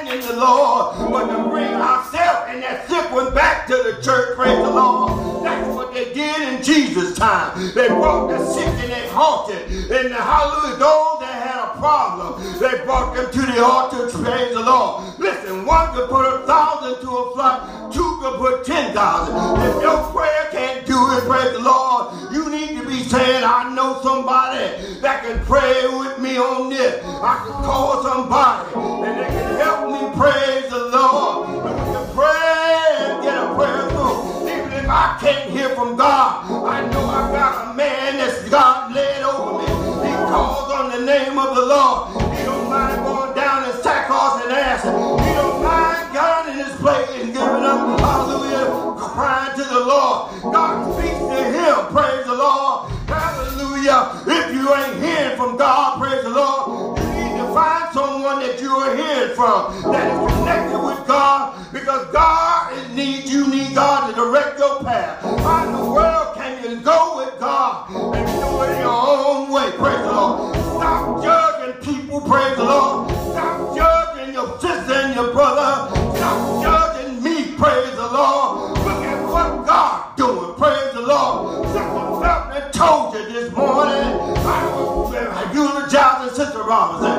They 7.74 7.88
brought 7.88 8.28
the 8.28 8.44
sick 8.52 8.66
and 8.66 8.90
they 8.92 9.08
halted. 9.08 9.62
And 9.90 10.10
the 10.10 10.20
hallelujah, 10.20 10.76
those 10.78 11.20
that 11.20 11.36
had 11.46 11.60
a 11.64 11.78
problem, 11.78 12.42
they 12.58 12.84
brought 12.84 13.14
them 13.14 13.30
to 13.30 13.40
the 13.52 13.64
altar. 13.64 14.10
To 14.10 14.18
praise 14.22 14.54
the 14.54 14.60
Lord. 14.60 15.18
Listen, 15.18 15.64
one 15.64 15.94
could 15.94 16.08
put 16.08 16.24
a 16.26 16.46
thousand 16.46 17.00
to 17.00 17.10
a 17.10 17.34
flock, 17.34 17.92
two 17.92 18.18
could 18.20 18.38
put 18.38 18.64
ten 18.64 18.92
thousand. 18.92 19.34
If 19.62 19.82
your 19.82 20.12
prayer 20.12 20.48
can't 20.52 20.86
do 20.86 20.96
it, 21.16 21.24
praise 21.24 21.52
the 21.52 21.60
Lord, 21.60 22.32
you 22.32 22.50
need 22.50 22.78
to 22.80 22.86
be 22.86 23.02
saying, 23.02 23.42
I 23.44 23.74
know 23.74 24.00
somebody 24.02 25.00
that 25.00 25.24
can 25.24 25.44
pray 25.46 25.86
with 25.98 26.18
me 26.18 26.38
on 26.38 26.68
this. 26.70 27.02
I 27.04 27.36
can 27.44 27.64
call 27.64 28.02
somebody 28.02 28.74
and 29.08 29.18
they 29.18 29.26
can 29.26 29.56
help 29.56 29.90
me 29.90 30.20
praise 30.20 30.70
the 30.70 30.84
Lord. 30.92 31.65
If 34.86 34.90
I 34.90 35.18
can't 35.18 35.50
hear 35.50 35.70
from 35.70 35.96
God, 35.96 36.46
I 36.46 36.86
know 36.92 37.06
I 37.10 37.32
got 37.32 37.72
a 37.72 37.74
man 37.74 38.18
that's 38.18 38.48
God 38.48 38.94
led 38.94 39.20
over 39.24 39.58
me. 39.58 39.66
He 40.06 40.14
calls 40.30 40.70
on 40.70 40.92
the 40.94 41.04
name 41.04 41.36
of 41.36 41.56
the 41.56 41.66
Lord. 41.66 42.14
He 42.38 42.44
don't 42.44 42.70
mind 42.70 43.02
going 43.02 43.34
down 43.34 43.68
in 43.68 43.82
sackcloth 43.82 44.44
and 44.44 44.52
ashes. 44.52 44.94
He 44.94 45.32
don't 45.34 45.60
mind 45.60 46.14
going 46.14 46.54
in 46.54 46.64
his 46.64 46.76
place 46.78 47.10
and 47.18 47.34
giving 47.34 47.66
up, 47.66 47.98
hallelujah, 47.98 48.94
crying 48.94 49.56
to 49.58 49.64
the 49.64 49.80
Lord. 49.80 50.54
God 50.54 50.94
speaks 50.94 51.18
to 51.18 51.42
him, 51.50 51.90
praise 51.90 52.24
the 52.24 52.38
Lord. 52.38 52.88
Hallelujah. 53.10 54.22
If 54.22 54.54
you 54.54 54.72
ain't 54.72 55.02
hearing 55.02 55.36
from 55.36 55.56
God, 55.56 55.98
praise 55.98 56.22
the 56.22 56.30
Lord, 56.30 56.95
find 57.56 57.90
someone 57.94 58.40
that 58.40 58.60
you 58.60 58.68
are 58.68 58.94
hearing 58.94 59.34
from 59.34 59.72
that 59.90 60.12
is 60.12 60.36
connected 60.36 60.76
with 60.76 61.00
God 61.06 61.72
because 61.72 62.04
God 62.12 62.92
needs 62.94 63.32
you 63.32 63.48
need 63.48 63.74
God 63.74 64.10
to 64.10 64.14
direct 64.14 64.58
your 64.58 64.84
path. 64.84 65.22
How 65.22 65.64
in 65.64 65.72
the 65.72 65.90
world 65.90 66.36
can 66.36 66.62
you 66.62 66.80
go 66.80 67.16
with 67.16 67.40
God 67.40 67.88
and 67.88 68.26
do 68.26 68.62
it 68.62 68.78
your 68.84 68.92
own 68.92 69.50
way? 69.50 69.72
Praise 69.72 70.04
the 70.04 70.12
Lord. 70.12 70.54
Stop 70.76 71.22
judging 71.24 71.76
people, 71.80 72.20
praise 72.20 72.56
the 72.56 72.64
Lord. 72.64 73.10
Stop 73.32 73.74
judging 73.74 74.34
your 74.34 74.60
sister 74.60 74.92
and 74.92 75.14
your 75.14 75.32
brother. 75.32 75.88
Stop 76.14 76.62
judging 76.62 77.22
me, 77.22 77.56
praise 77.56 77.96
the 77.96 78.08
Lord. 78.12 78.76
Look 78.84 79.00
at 79.00 79.24
what 79.32 79.66
God 79.66 80.14
doing, 80.18 80.54
praise 80.60 80.92
the 80.92 81.00
Lord. 81.00 81.66
Felton 82.20 82.70
told 82.72 83.14
you 83.14 83.24
this 83.32 83.50
morning. 83.56 84.12
I 84.44 84.60
was 84.76 85.10
eulogizing 85.56 86.34
Sister 86.36 86.62
Robinson. 86.62 87.16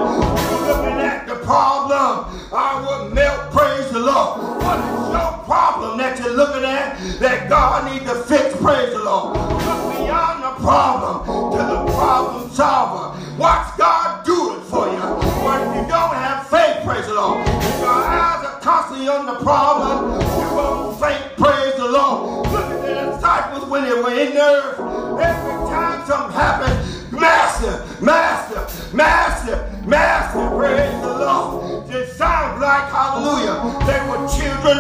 Looking 0.67 0.99
at 1.01 1.27
the 1.27 1.35
problem. 1.37 2.29
I 2.53 2.77
would 2.85 3.13
melt, 3.13 3.51
praise 3.51 3.89
the 3.91 3.99
Lord. 3.99 4.61
What 4.61 4.77
is 4.79 5.11
your 5.11 5.31
problem 5.45 5.97
that 5.97 6.19
you're 6.19 6.35
looking 6.35 6.63
at 6.63 6.97
that 7.19 7.49
God 7.49 7.91
needs 7.91 8.05
to 8.05 8.15
fix, 8.23 8.55
praise 8.61 8.93
the 8.93 9.03
Lord? 9.03 9.35
Look 9.35 9.97
beyond 9.97 10.43
the 10.43 10.53
problem 10.61 11.25
to 11.57 11.63
the 11.65 11.91
problem 11.97 12.51
solver. 12.51 13.06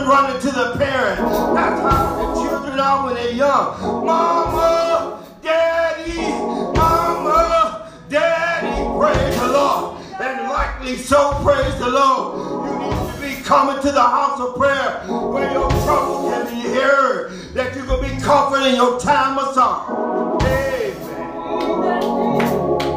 Running 0.07 0.39
to 0.39 0.47
the 0.47 0.75
parents. 0.77 1.21
That's 1.53 1.81
how 1.81 2.15
the 2.15 2.41
children 2.41 2.79
are 2.79 3.05
when 3.05 3.15
they're 3.15 3.33
young. 3.33 4.05
Mama, 4.05 5.23
Daddy, 5.41 6.21
Mama, 6.77 7.91
Daddy, 8.09 8.83
praise 8.97 9.39
the 9.39 9.47
Lord. 9.49 10.01
And 10.21 10.49
likely 10.49 10.95
so, 10.95 11.33
praise 11.43 11.77
the 11.79 11.89
Lord. 11.89 12.69
You 12.69 12.79
need 12.79 13.13
to 13.13 13.37
be 13.37 13.43
coming 13.43 13.81
to 13.81 13.91
the 13.91 14.01
house 14.01 14.39
of 14.39 14.55
prayer 14.55 15.03
where 15.07 15.51
your 15.51 15.69
trouble 15.69 16.29
can 16.29 16.45
be 16.53 16.61
heard, 16.69 17.31
that 17.53 17.75
you 17.75 17.83
can 17.83 18.01
be 18.01 18.21
comforted 18.23 18.67
in 18.67 18.75
your 18.75 18.97
time 18.99 19.37
of 19.37 19.53
sorrow. 19.53 20.37
Amen. 20.41 20.95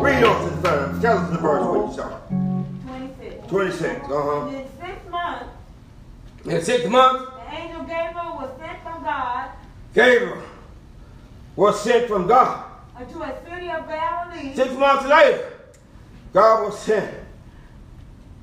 Read 0.01 0.23
us 0.23 0.51
this 0.51 0.59
verse. 0.61 1.03
Tell 1.03 1.19
us 1.19 1.31
the 1.31 1.39
verse 1.39 1.67
when 1.67 1.89
you 1.89 1.95
saw. 1.95 2.19
26. 2.87 3.49
26. 3.49 4.05
Uh-huh. 4.05 4.80
In 6.45 6.63
six 6.63 6.87
months, 6.89 7.31
In 7.33 7.55
the 7.55 7.61
angel 7.61 7.83
Gabriel 7.83 8.37
was 8.37 8.51
sent 8.59 8.83
from 8.83 9.03
God 9.05 9.51
Gabriel 9.95 10.43
was 11.57 11.81
sent 11.81 12.07
from 12.09 12.27
God. 12.27 12.65
unto 12.97 13.23
a 13.23 13.35
city 13.45 13.69
of 13.71 13.87
Galilee 13.89 14.55
Six 14.55 14.73
months 14.75 15.07
later, 15.07 15.53
God 16.33 16.65
was 16.65 16.79
sent. 16.79 17.15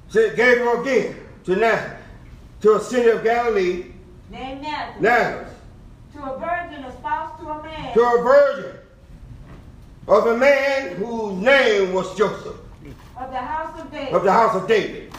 Sent 0.10 0.36
Gabriel 0.36 0.82
again 0.82 1.16
to 1.46 1.56
Nazareth, 1.56 2.02
to 2.62 2.76
a 2.76 2.80
city 2.82 3.10
of 3.10 3.24
Galilee, 3.24 3.86
named 4.30 4.62
Nazareth, 4.62 5.02
Nazareth, 5.02 5.54
to 6.14 6.24
a 6.24 6.40
virgin 6.40 6.84
espoused 6.86 7.40
to 7.42 7.50
a 7.50 7.64
man 7.64 7.94
to 7.94 8.02
a 8.02 8.22
virgin 8.24 8.80
of 10.08 10.26
a 10.28 10.38
man 10.38 10.96
whose 10.98 11.34
name 11.42 11.94
was 11.94 12.16
Joseph 12.18 12.56
of 13.20 13.32
the 13.32 13.38
house 13.38 13.80
of 13.80 13.92
David. 13.92 14.14
of 14.14 14.24
the 14.24 14.32
house 14.32 14.56
of 14.56 14.68
David. 14.68 15.14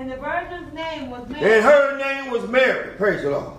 And 0.00 0.10
the 0.10 0.16
virgin's 0.16 0.72
name 0.72 1.10
was 1.10 1.26
And 1.26 1.36
her 1.62 1.98
name 1.98 2.30
was 2.30 2.48
Mary. 2.48 2.96
Praise 2.96 3.20
the 3.20 3.32
Lord. 3.32 3.52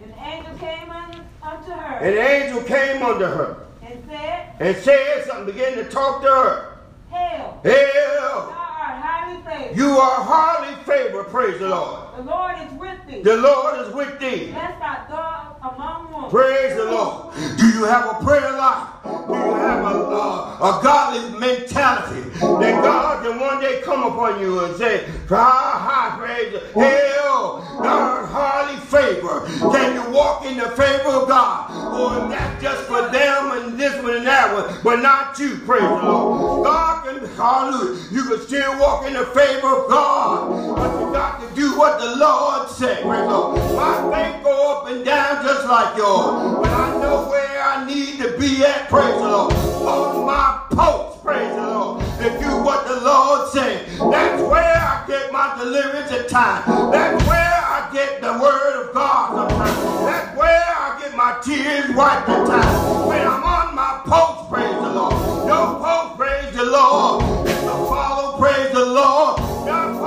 And 0.00 0.12
the 0.12 0.22
angel 0.22 0.56
came 0.58 0.88
un- 0.88 1.26
unto 1.42 1.70
her 1.72 1.96
And 1.96 2.16
the 2.16 2.20
angel 2.20 2.62
came 2.62 3.02
unto 3.02 3.24
her 3.24 3.66
and 3.82 4.04
said, 4.08 4.54
and 4.60 4.76
said 4.76 5.26
something, 5.26 5.52
began 5.52 5.74
to 5.78 5.84
talk 5.90 6.22
to 6.22 6.28
her. 6.28 6.78
Hail, 7.10 7.58
Hail, 7.64 7.80
thou 8.20 8.46
art 8.46 9.02
highly 9.02 9.42
favored. 9.42 9.76
you 9.76 9.88
are 9.98 10.22
highly 10.22 10.76
favored. 10.84 11.26
Praise 11.26 11.58
the 11.58 11.68
Lord. 11.68 12.16
The 12.18 12.22
Lord 12.22 12.54
is 12.60 12.72
with 12.74 13.06
thee. 13.08 13.22
The 13.22 13.36
Lord 13.38 13.84
is 13.84 13.92
with 13.92 14.20
thee. 14.20 14.52
Blessed 14.52 14.80
art 14.80 15.08
thou 15.08 15.56
among 15.74 16.12
women. 16.12 16.30
Praise 16.30 16.76
the 16.76 16.84
Lord. 16.84 17.34
Do 17.58 17.66
you 17.66 17.84
have 17.86 18.06
a 18.06 18.24
prayer 18.24 18.52
life? 18.52 18.88
Do 19.02 19.34
you 19.34 19.54
have 19.54 19.84
a, 19.84 19.98
a, 19.98 20.78
a 20.78 20.80
godly 20.84 21.36
mentality 21.40 22.30
that 22.38 22.80
God 22.84 23.24
can 23.24 23.40
one 23.40 23.60
day 23.60 23.80
come 23.82 24.04
upon 24.04 24.40
you 24.40 24.64
and 24.64 24.76
say, 24.76 25.08
High, 25.30 25.78
high, 25.78 26.18
praise, 26.18 26.60
hail, 26.74 27.62
God, 27.80 28.28
highly 28.28 28.80
favor. 28.80 29.46
Can 29.70 29.94
you 29.94 30.10
walk 30.10 30.44
in 30.44 30.56
the 30.56 30.70
favor 30.70 31.08
of 31.08 31.28
God? 31.28 31.66
Oh, 31.70 32.18
or 32.18 32.24
is 32.24 32.30
that 32.32 32.60
just 32.60 32.82
for 32.88 33.02
them 33.10 33.52
and 33.52 33.78
this 33.78 33.94
one 34.02 34.16
and 34.16 34.26
that 34.26 34.52
one, 34.52 34.76
but 34.82 35.00
not 35.00 35.38
you, 35.38 35.58
praise 35.58 35.82
the 35.82 36.02
Lord. 36.02 36.64
God 36.64 37.04
can, 37.04 37.24
hallelujah, 37.36 38.02
you 38.10 38.24
can 38.24 38.40
still 38.40 38.80
walk 38.80 39.06
in 39.06 39.12
the 39.12 39.26
favor 39.26 39.68
of 39.68 39.88
God, 39.88 40.74
but 40.74 40.98
you 40.98 41.12
got 41.12 41.38
to 41.48 41.54
do 41.54 41.78
what 41.78 42.00
the 42.00 42.16
Lord 42.16 42.68
said, 42.68 43.02
praise 43.02 43.22
the 43.22 43.30
Lord. 43.30 43.76
My 43.76 44.10
faith 44.10 44.42
go 44.42 44.78
up 44.78 44.90
and 44.90 45.04
down 45.04 45.44
just 45.46 45.64
like 45.64 45.96
yours, 45.96 46.58
but 46.58 46.70
I 46.70 47.00
know 47.00 47.28
where 47.30 47.62
I 47.62 47.86
need 47.86 48.18
to 48.18 48.36
be 48.36 48.64
at, 48.64 48.88
praise 48.88 49.14
the 49.14 49.28
Lord. 49.30 49.52
On 49.54 50.26
my 50.26 50.66
post, 50.70 51.22
praise 51.22 51.54
the 51.54 51.62
Lord. 51.62 52.00
To 52.20 52.28
do 52.38 52.62
what 52.62 52.86
the 52.86 53.00
Lord 53.00 53.48
said. 53.50 53.86
That's 54.12 54.42
where 54.42 54.76
I 54.76 55.04
get 55.08 55.19
my 55.32 55.56
deliverance 55.58 56.10
at 56.12 56.28
times. 56.28 56.64
That's 56.92 57.24
where 57.26 57.56
I 57.76 57.90
get 57.92 58.20
the 58.20 58.32
word 58.40 58.88
of 58.88 58.94
God 58.94 59.48
sometimes. 59.48 59.78
That's 60.06 60.36
where 60.38 60.64
I 60.66 60.98
get 61.00 61.14
my 61.14 61.38
tears 61.42 61.94
wiped 61.94 62.28
at 62.28 62.46
times. 62.46 63.06
When 63.06 63.20
I'm 63.26 63.44
on 63.44 63.74
my 63.74 64.02
post, 64.06 64.50
praise 64.50 64.74
the 64.74 64.90
Lord. 64.90 65.14
Your 65.46 65.66
post, 65.78 66.18
praise 66.18 66.52
the 66.54 66.64
Lord. 66.64 67.46
Is 67.46 67.60
to 67.60 67.76
follow, 67.88 68.38
praise 68.38 68.72
the 68.72 68.86
Lord. 68.86 69.38
Your 69.66 69.99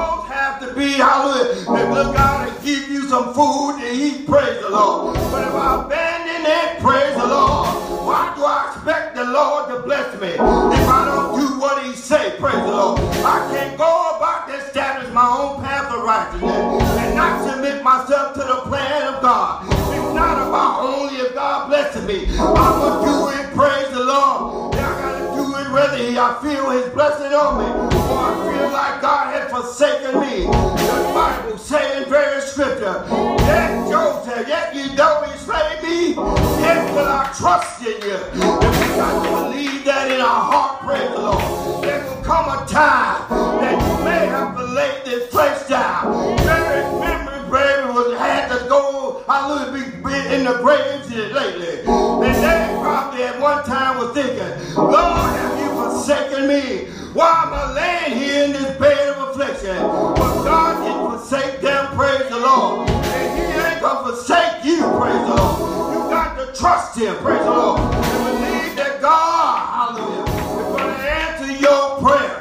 be. 0.75 0.93
Hallelujah. 0.93 1.65
That 1.65 1.93
look 1.93 2.15
God 2.15 2.49
and 2.49 2.63
give 2.63 2.89
you 2.89 3.07
some 3.07 3.33
food 3.33 3.79
to 3.79 3.87
eat. 3.91 4.27
Praise 4.27 4.59
the 4.61 4.69
Lord. 4.69 5.15
But 5.31 5.47
if 5.47 5.53
I 5.53 5.85
abandon 5.85 6.43
it, 6.45 6.81
praise 6.81 7.15
the 7.15 7.27
Lord. 7.27 7.67
Why 8.05 8.33
do 8.35 8.43
I 8.43 8.73
expect 8.73 9.15
the 9.15 9.25
Lord 9.25 9.69
to 9.69 9.79
bless 9.83 10.19
me? 10.19 10.33
If 10.33 10.87
I 10.89 11.05
don't 11.05 11.39
do 11.39 11.59
what 11.59 11.83
he 11.83 11.93
say, 11.93 12.35
praise 12.39 12.55
the 12.55 12.71
Lord. 12.71 12.99
I 13.23 13.47
can't 13.53 13.77
go 13.77 14.17
about 14.17 14.47
this 14.47 14.63
establish 14.73 15.13
my 15.13 15.27
own 15.27 15.61
path 15.61 15.93
of 15.93 16.03
righteousness 16.03 16.97
and 16.97 17.15
not 17.15 17.47
submit 17.47 17.83
myself 17.83 18.33
to 18.33 18.39
the 18.39 18.61
plan 18.65 19.13
of 19.13 19.21
God. 19.21 19.65
It's 19.69 20.15
not 20.15 20.47
about 20.47 20.81
only 20.81 21.13
if 21.21 21.35
God 21.35 21.69
blesses 21.69 22.03
me. 22.07 22.25
I'm 22.39 22.79
going 22.81 22.97
to 22.97 23.05
do 23.05 23.39
it, 23.39 23.53
praise 23.53 23.89
the 23.93 24.03
Lord. 24.03 24.22
I 26.17 26.39
feel 26.41 26.69
his 26.69 26.89
blessing 26.93 27.33
on 27.33 27.57
me 27.57 27.65
or 27.65 28.19
I 28.19 28.33
feel 28.51 28.71
like 28.71 29.01
God 29.01 29.33
has 29.33 29.49
forsaken 29.49 30.21
me. 30.21 30.45
The 30.45 31.11
Bible 31.13 31.57
saying 31.57 32.09
very 32.09 32.41
scripture. 32.41 33.05
Yet 33.09 34.23
said, 34.25 34.47
yet 34.47 34.75
you 34.75 34.95
don't 34.95 35.27
slay 35.39 35.79
me, 35.83 36.09
yet 36.09 36.93
will 36.93 37.07
I 37.07 37.33
trust 37.37 37.81
in 37.81 38.01
you. 38.01 38.15
And 38.15 38.77
we 38.79 38.87
got 38.95 39.23
to 39.23 39.29
believe 39.29 39.83
that 39.85 40.11
in 40.11 40.21
our 40.21 40.43
heart, 40.51 40.81
praise 40.81 41.09
the 41.09 41.19
Lord. 41.19 41.83
There 41.83 42.03
will 42.05 42.23
come 42.23 42.45
a 42.49 42.65
time 42.67 43.29
that 43.59 43.73
you 43.73 44.05
may 44.05 44.27
have 44.27 44.55
to 44.55 44.63
lay 44.63 45.01
this 45.05 45.29
place 45.29 45.67
down. 45.67 46.35
Mary, 46.45 46.83
Mary, 46.99 47.49
Mary 47.49 47.93
was 47.93 48.17
had 48.17 48.49
to 48.49 48.67
go, 48.69 49.23
hallelujah, 49.27 49.91
be 50.03 50.35
in 50.35 50.45
the 50.45 50.59
graves 50.61 51.09
lately. 51.11 51.79
And 51.81 52.35
they 52.43 52.77
probably 52.81 53.23
at 53.23 53.39
one 53.39 53.63
time 53.65 53.97
was 53.97 54.13
thinking, 54.13 54.75
Lord, 54.75 55.35
have 55.37 55.59
you 55.59 55.72
forsaken 55.93 56.47
me? 56.47 56.85
Why 57.13 57.43
am 57.45 57.53
I 57.53 57.73
laying 57.73 58.17
here 58.17 58.43
in 58.45 58.53
this 58.53 58.77
bed 58.77 59.09
of 59.09 59.29
affliction? 59.29 59.77
But 59.77 60.43
God 60.43 60.83
didn't 60.83 61.19
forsake 61.19 61.61
them, 61.61 61.95
praise 61.95 62.29
the 62.29 62.39
Lord. 62.39 62.89
And 62.89 63.39
He 63.39 63.43
ain't 63.59 63.81
gonna 63.81 64.09
forsake 64.09 64.65
you, 64.65 64.77
praise 64.97 65.27
the 65.27 65.35
Lord. 65.35 65.93
You 65.93 65.99
got 66.09 66.37
to 66.37 66.59
trust 66.59 66.97
Him, 66.97 67.15
praise 67.17 67.39
the 67.39 67.51
Lord. 67.51 67.79
And 67.79 68.23
believe 68.25 68.75
that 68.77 69.01
God, 69.01 69.95
hallelujah, 69.95 70.23
is 70.61 70.67
gonna 70.75 70.93
answer 70.93 71.51
your 71.61 71.99
prayer. 72.01 72.39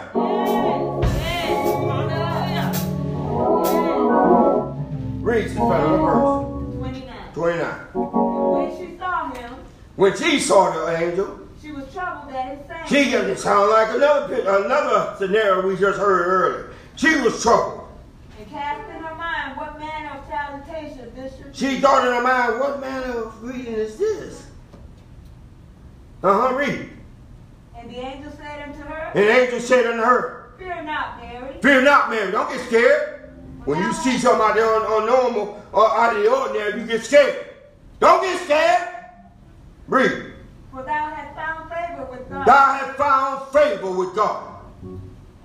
Read 5.23 5.49
the 5.51 5.55
verse. 5.55 6.43
29. 6.79 7.33
29. 7.35 7.69
When 7.93 8.77
she 8.77 8.99
saw 8.99 9.33
him, 9.33 9.55
When 9.97 10.17
she 10.17 10.41
saw 10.41 10.87
the 10.87 10.97
angel, 10.97 11.42
she 11.73 11.81
was 11.81 11.93
troubled 11.93 12.33
at 12.35 12.59
his 12.59 12.67
saying. 12.67 13.11
she 13.11 13.15
it 13.15 13.39
sound 13.39 13.71
like 13.71 13.89
another 13.95 14.41
another 14.41 15.15
scenario 15.19 15.67
we 15.67 15.77
just 15.77 15.99
heard 15.99 16.27
earlier. 16.27 16.75
She 16.97 17.21
was 17.21 17.43
troubled. 17.43 17.89
and 18.39 18.51
cast 18.51 18.89
in 18.91 19.03
her 19.03 19.15
mind 19.15 19.57
what 19.57 19.79
manner 19.79 20.19
of 20.19 20.27
salutation 20.29 21.13
this 21.15 21.37
should 21.37 21.57
She 21.57 21.81
thought 21.81 22.07
in 22.07 22.13
her 22.13 22.23
mind, 22.23 22.61
what 22.61 22.81
manner 22.81 23.25
of 23.25 23.43
reading 23.43 23.75
is 23.75 23.97
this? 23.97 24.47
Uh-huh, 26.23 26.55
read. 26.55 26.91
And 27.77 27.91
the 27.91 27.99
angel 27.99 28.33
said 28.33 28.69
unto 28.69 28.81
her, 28.83 29.13
And 29.15 29.25
the 29.25 29.31
angel 29.31 29.61
said 29.61 29.87
unto 29.87 30.03
her, 30.03 30.53
Fear 30.59 30.83
not, 30.85 31.21
Mary. 31.21 31.57
Fear 31.61 31.83
not, 31.83 32.11
Mary. 32.11 32.31
Don't 32.31 32.49
get 32.51 32.67
scared. 32.67 33.33
When 33.65 33.79
you 33.79 33.93
see 33.93 34.19
something 34.19 34.41
out 34.41 34.55
there 34.55 34.67
on, 34.67 34.83
on 34.83 35.07
normal 35.07 35.63
or 35.73 35.89
out 35.91 36.17
of 36.17 36.23
the 36.23 36.31
ordinary, 36.31 36.81
you 36.81 36.87
get 36.87 37.05
scared. 37.05 37.47
Don't 37.99 38.23
get 38.23 38.41
scared. 38.43 38.89
Read. 39.89 40.32
For 40.73 40.83
thou 40.83 41.11
hast 41.11 41.37
found 41.37 41.71
favor 41.71 42.09
with 42.11 42.29
God. 42.31 42.47
Thou 42.47 42.73
hast 42.75 42.97
found 42.97 43.53
favor 43.53 43.91
with 43.91 44.15
God. 44.15 44.61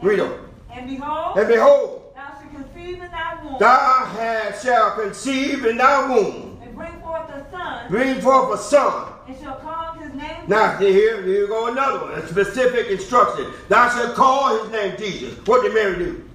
Read 0.01 0.19
on. 0.21 0.49
And 0.71 0.87
behold, 0.89 1.37
And 1.37 1.47
behold, 1.47 2.13
thou 2.15 2.27
shalt 2.39 2.51
conceive 2.55 3.01
in 3.01 3.11
thy 3.11 3.43
womb, 3.43 3.57
thou 3.59 4.05
hast 4.05 4.63
shall 4.63 4.91
conceive 4.91 5.65
in 5.65 5.77
thy 5.77 6.07
womb, 6.09 6.59
and 6.61 6.75
bring 6.75 6.99
forth 7.01 7.29
a 7.29 7.45
son, 7.51 7.89
bring 7.89 8.21
forth 8.21 8.59
a 8.59 8.63
son. 8.63 9.13
and 9.27 9.37
shall 9.41 9.55
call 9.57 9.93
his 9.93 10.13
name. 10.13 10.37
Now 10.47 10.77
here, 10.77 10.93
here 10.93 11.25
you 11.41 11.47
go 11.47 11.67
another 11.67 12.05
one. 12.05 12.13
A 12.13 12.27
specific 12.27 12.87
instruction. 12.87 13.51
Thou 13.67 13.89
shalt 13.89 14.15
call 14.15 14.63
his 14.63 14.71
name 14.71 14.95
Jesus. 14.97 15.37
What 15.45 15.63
did 15.63 15.73
Mary 15.73 15.97
do? 15.97 16.29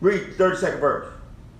Read 0.00 0.22
32nd 0.36 0.80
verse. 0.80 1.06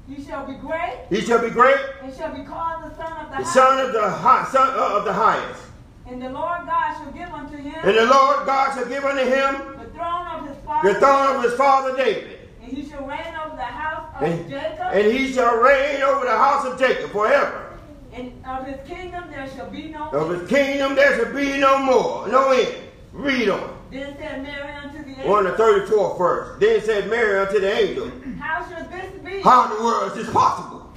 He 0.08 0.24
shall 0.24 0.46
be 0.46 0.54
great, 0.54 0.94
He 1.10 1.20
shall 1.20 1.40
be 1.42 1.50
great, 1.50 1.78
and 2.02 2.14
shall 2.14 2.34
be 2.34 2.42
called 2.42 2.82
the 2.84 2.96
Son 2.96 3.12
of 3.12 3.30
the, 3.30 3.36
the 3.38 3.44
Highest. 3.44 3.52
son 3.52 3.86
of 3.86 3.92
the 3.92 4.10
high, 4.10 4.44
son 4.50 4.68
uh, 4.70 4.96
of 4.98 5.04
the 5.04 5.12
highest. 5.12 5.62
And 6.06 6.22
the 6.22 6.30
Lord 6.30 6.60
God 6.66 6.94
shall 6.96 7.12
give 7.12 7.28
unto 7.30 7.56
him 7.58 7.74
And 7.84 7.96
the 7.98 8.06
Lord 8.06 8.46
God 8.46 8.74
shall 8.74 8.86
give 8.86 9.04
unto 9.04 9.22
him 9.22 9.78
the 9.78 9.90
throne 9.92 10.26
of 10.28 10.48
his 10.48 10.56
father, 10.64 10.92
the 10.94 10.98
throne 10.98 11.36
of 11.36 11.42
his 11.42 11.52
father 11.54 11.94
David. 11.96 12.38
and 12.62 12.72
he 12.72 12.88
shall 12.88 13.04
reign 13.06 13.34
over 13.44 13.56
the 13.56 13.62
house 13.62 14.14
of 14.16 14.22
And, 14.22 14.48
Jacob, 14.48 14.86
and 14.92 15.12
he 15.12 15.32
shall 15.32 15.56
reign 15.58 16.00
over 16.02 16.24
the 16.24 16.36
house 16.36 16.64
of 16.64 16.78
Jacob 16.78 17.10
forever. 17.10 17.78
and 18.14 18.32
of 18.46 18.66
his 18.66 18.80
kingdom 18.88 19.24
there 19.30 19.46
shall 19.54 19.68
be 19.70 19.88
no 19.90 20.08
Of 20.08 20.30
end. 20.30 20.40
his 20.40 20.48
kingdom 20.50 20.94
there 20.94 21.16
shall 21.22 21.34
be 21.34 21.58
no 21.58 21.78
more, 21.80 22.26
no 22.28 22.52
end. 22.52 22.74
Read 23.12 23.50
on. 23.50 23.76
Then 23.90 24.16
said 24.16 24.42
Mary 24.42 24.72
unto 24.72 24.97
On 25.26 25.46
angel, 25.46 25.57
the 25.57 25.83
34th 25.87 26.18
verse. 26.18 26.61
Then 26.61 26.83
said 26.83 27.11
Mary 27.11 27.38
unto 27.38 27.61
the 27.61 27.72
angel, 27.72 28.11
How 28.38 28.68
shall 28.68 28.85
this 28.88 29.11
be, 29.24 29.40
How 29.40 29.70
in 29.70 29.76
the 29.76 29.85
world 29.85 30.12
is 30.12 30.18
this 30.24 30.33
possible? 30.33 30.92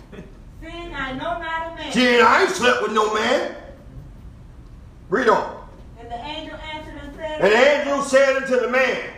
seeing 0.62 0.94
I 0.94 1.14
know 1.14 1.40
not 1.40 1.72
a 1.72 1.76
man? 1.76 1.92
See, 1.92 2.22
I 2.22 2.44
ain't 2.44 2.52
slept 2.52 2.84
with 2.84 2.92
no 2.92 3.14
man. 3.14 3.56
Read 5.10 5.28
on. 5.28 5.68
And 6.00 6.10
the 6.10 6.16
angel 6.24 6.58
answered 6.58 6.96
and 7.02 7.16
said, 7.16 7.42
And 7.42 7.52
the 7.52 7.58
angel 7.58 8.04
said 8.04 8.36
unto 8.38 8.60
the 8.60 8.70
man, 8.70 9.10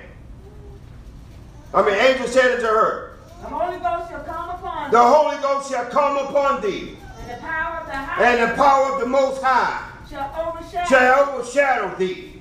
I 1.73 1.81
mean, 1.85 1.95
angel 1.95 2.27
said 2.27 2.51
unto 2.51 2.67
her, 2.67 3.17
The 3.41 3.47
Holy 3.49 3.79
Ghost 3.79 4.09
shall 4.09 4.23
come 4.23 4.49
upon 4.49 4.91
The 4.91 4.97
thee, 4.97 5.03
Holy 5.03 5.37
Ghost 5.37 5.71
shall 5.71 5.85
come 5.85 6.17
upon 6.17 6.61
thee, 6.61 6.97
and 7.19 7.31
the 7.31 7.41
power 7.41 7.79
of 7.79 7.87
the 7.87 7.93
high 7.93 8.25
and 8.25 8.51
the 8.51 8.55
power 8.55 8.93
of 8.93 8.99
the 9.01 9.07
Most 9.07 9.41
High 9.41 9.89
shall 10.09 10.47
overshadow. 10.47 10.87
shall 10.87 11.29
overshadow 11.29 11.95
thee. 11.97 12.32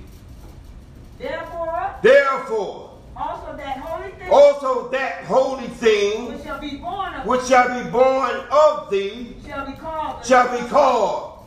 Therefore, 1.23 1.95
Therefore, 2.01 2.89
also 3.15 3.55
that 3.55 3.77
holy 3.77 4.11
thing 4.11 4.29
also 4.29 4.89
that 4.89 5.23
holy 5.23 5.67
thing 5.67 6.33
which 6.33 6.43
shall 6.43 6.59
be 6.59 6.75
born 6.77 7.13
of 7.13 7.25
which 7.25 7.43
shall 7.45 7.83
be 7.83 7.89
born 7.91 8.35
of 8.51 8.89
thee 8.89 9.35
shall 9.47 9.65
be 9.65 9.71
called 9.73 10.21
the, 10.21 10.27
shall 10.27 10.51
be 10.61 10.67
called 10.67 11.45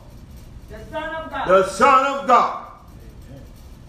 the 0.71 0.79
Son 0.89 1.15
of 1.15 1.29
God. 1.29 1.47
the 1.47 1.67
Son 1.69 2.05
of 2.19 2.25
God. 2.27 2.67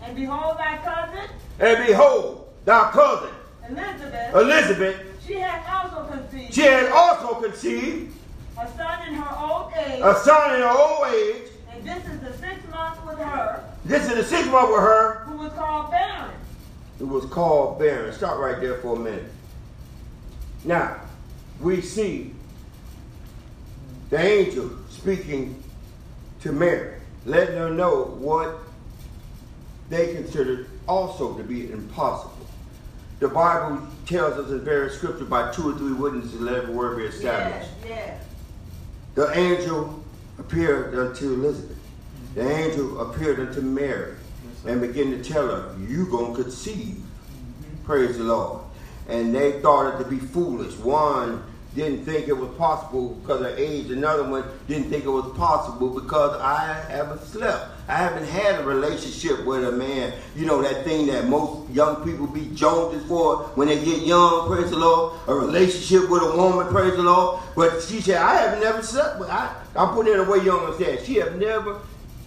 and 0.03 0.15
behold, 0.17 0.59
thy 0.59 0.77
cousin 0.79 1.31
And 1.59 1.87
behold, 1.87 2.49
thy 2.67 2.91
cousin 2.91 3.31
Elizabeth, 3.71 4.35
Elizabeth, 4.35 4.97
she 5.27 5.35
hath 5.35 5.67
also 5.71 6.11
conceived 6.11 6.53
she 6.55 6.63
had 6.63 6.91
also 6.93 7.41
conceived 7.41 8.15
a 8.61 8.67
son 8.77 9.09
in 9.09 9.15
her 9.15 9.37
old 9.39 9.73
age, 9.75 10.01
a 10.03 10.15
son 10.17 10.55
in 10.57 10.61
her 10.61 10.69
old 10.69 11.07
age. 11.15 11.49
and 11.73 11.83
this 11.87 12.05
is 12.07 12.21
the 12.21 12.33
sixth 12.37 12.69
month 12.71 13.07
with 13.07 13.19
her, 13.19 13.63
This 13.85 14.03
is 14.09 14.17
the 14.17 14.25
sixth 14.25 14.51
month 14.51 14.69
with 14.71 14.81
her. 14.81 15.28
Was 15.39 15.53
called 15.53 15.91
barren. 15.91 16.35
It 17.01 17.05
was 17.05 17.25
called 17.27 17.79
barren. 17.79 18.13
Stop 18.13 18.39
right 18.39 18.61
there 18.61 18.79
for 18.79 18.97
a 18.97 18.99
minute. 18.99 19.31
Now, 20.65 21.01
we 21.61 21.81
see 21.81 22.35
the 24.11 24.19
angel 24.19 24.71
speaking 24.91 25.63
to 26.41 26.53
Mary, 26.53 27.01
letting 27.25 27.57
her 27.57 27.71
know 27.71 28.05
what 28.19 28.59
they 29.91 30.15
considered 30.15 30.69
also 30.89 31.37
to 31.37 31.43
be 31.43 31.71
impossible. 31.71 32.35
The 33.21 33.29
Bible 33.29 33.87
tells 34.07 34.35
us 34.35 34.51
in 34.51 34.61
various 34.61 34.97
scriptures 34.97 35.29
by 35.29 35.53
two 35.53 35.71
or 35.71 35.79
three 35.79 35.93
witnesses, 35.93 36.41
let 36.41 36.55
every 36.55 36.75
word 36.75 36.99
be 36.99 37.05
established. 37.05 37.71
Yes, 37.83 37.89
yes. 37.89 38.25
The 39.15 39.37
angel 39.37 40.05
appeared 40.39 40.95
unto 40.95 41.35
Elizabeth. 41.35 41.77
The 42.35 42.49
angel 42.49 43.01
appeared 43.01 43.41
unto 43.41 43.61
Mary 43.61 44.15
and 44.67 44.81
begin 44.81 45.11
to 45.11 45.23
tell 45.23 45.47
her, 45.47 45.77
You 45.79 46.07
gonna 46.07 46.35
conceive. 46.35 47.03
Praise 47.85 48.19
the 48.19 48.25
Lord. 48.25 48.61
And 49.09 49.35
they 49.35 49.61
thought 49.61 49.95
it 49.95 50.05
to 50.05 50.11
be 50.11 50.19
foolish. 50.19 50.75
One 50.77 51.43
didn't 51.75 52.05
think 52.05 52.29
it 52.29 52.37
was 52.37 52.51
possible 52.57 53.11
because 53.11 53.41
of 53.41 53.59
age. 53.59 53.91
Another 53.91 54.25
one 54.25 54.45
didn't 54.67 54.91
think 54.91 55.05
it 55.05 55.11
was 55.11 55.31
possible 55.37 55.89
because 55.89 56.39
I 56.41 56.85
haven't 56.89 57.23
slept. 57.23 57.71
I 57.89 57.95
haven't 57.95 58.27
had 58.27 58.61
a 58.61 58.65
relationship 58.65 59.45
with 59.45 59.65
a 59.65 59.73
man. 59.73 60.13
You 60.35 60.45
know, 60.47 60.61
that 60.61 60.85
thing 60.85 61.07
that 61.07 61.27
most 61.29 61.71
young 61.71 62.05
people 62.05 62.27
be 62.27 62.51
joneses 62.55 63.07
for 63.09 63.45
when 63.55 63.69
they 63.69 63.83
get 63.83 64.03
young, 64.03 64.49
praise 64.49 64.71
the 64.71 64.77
Lord. 64.77 65.19
A 65.29 65.35
relationship 65.35 66.11
with 66.11 66.23
a 66.23 66.37
woman, 66.37 66.67
praise 66.69 66.97
the 66.97 67.03
Lord. 67.03 67.41
But 67.55 67.83
she 67.83 68.01
said, 68.01 68.17
I 68.17 68.35
have 68.37 68.61
never 68.61 68.83
slept 68.83 69.21
with 69.21 69.31
I 69.31 69.55
I 69.77 69.93
put 69.95 70.07
it 70.07 70.19
away 70.19 70.45
young 70.45 70.67
and 70.67 70.75
said, 70.77 71.05
she 71.05 71.15
have 71.17 71.37
never 71.37 71.81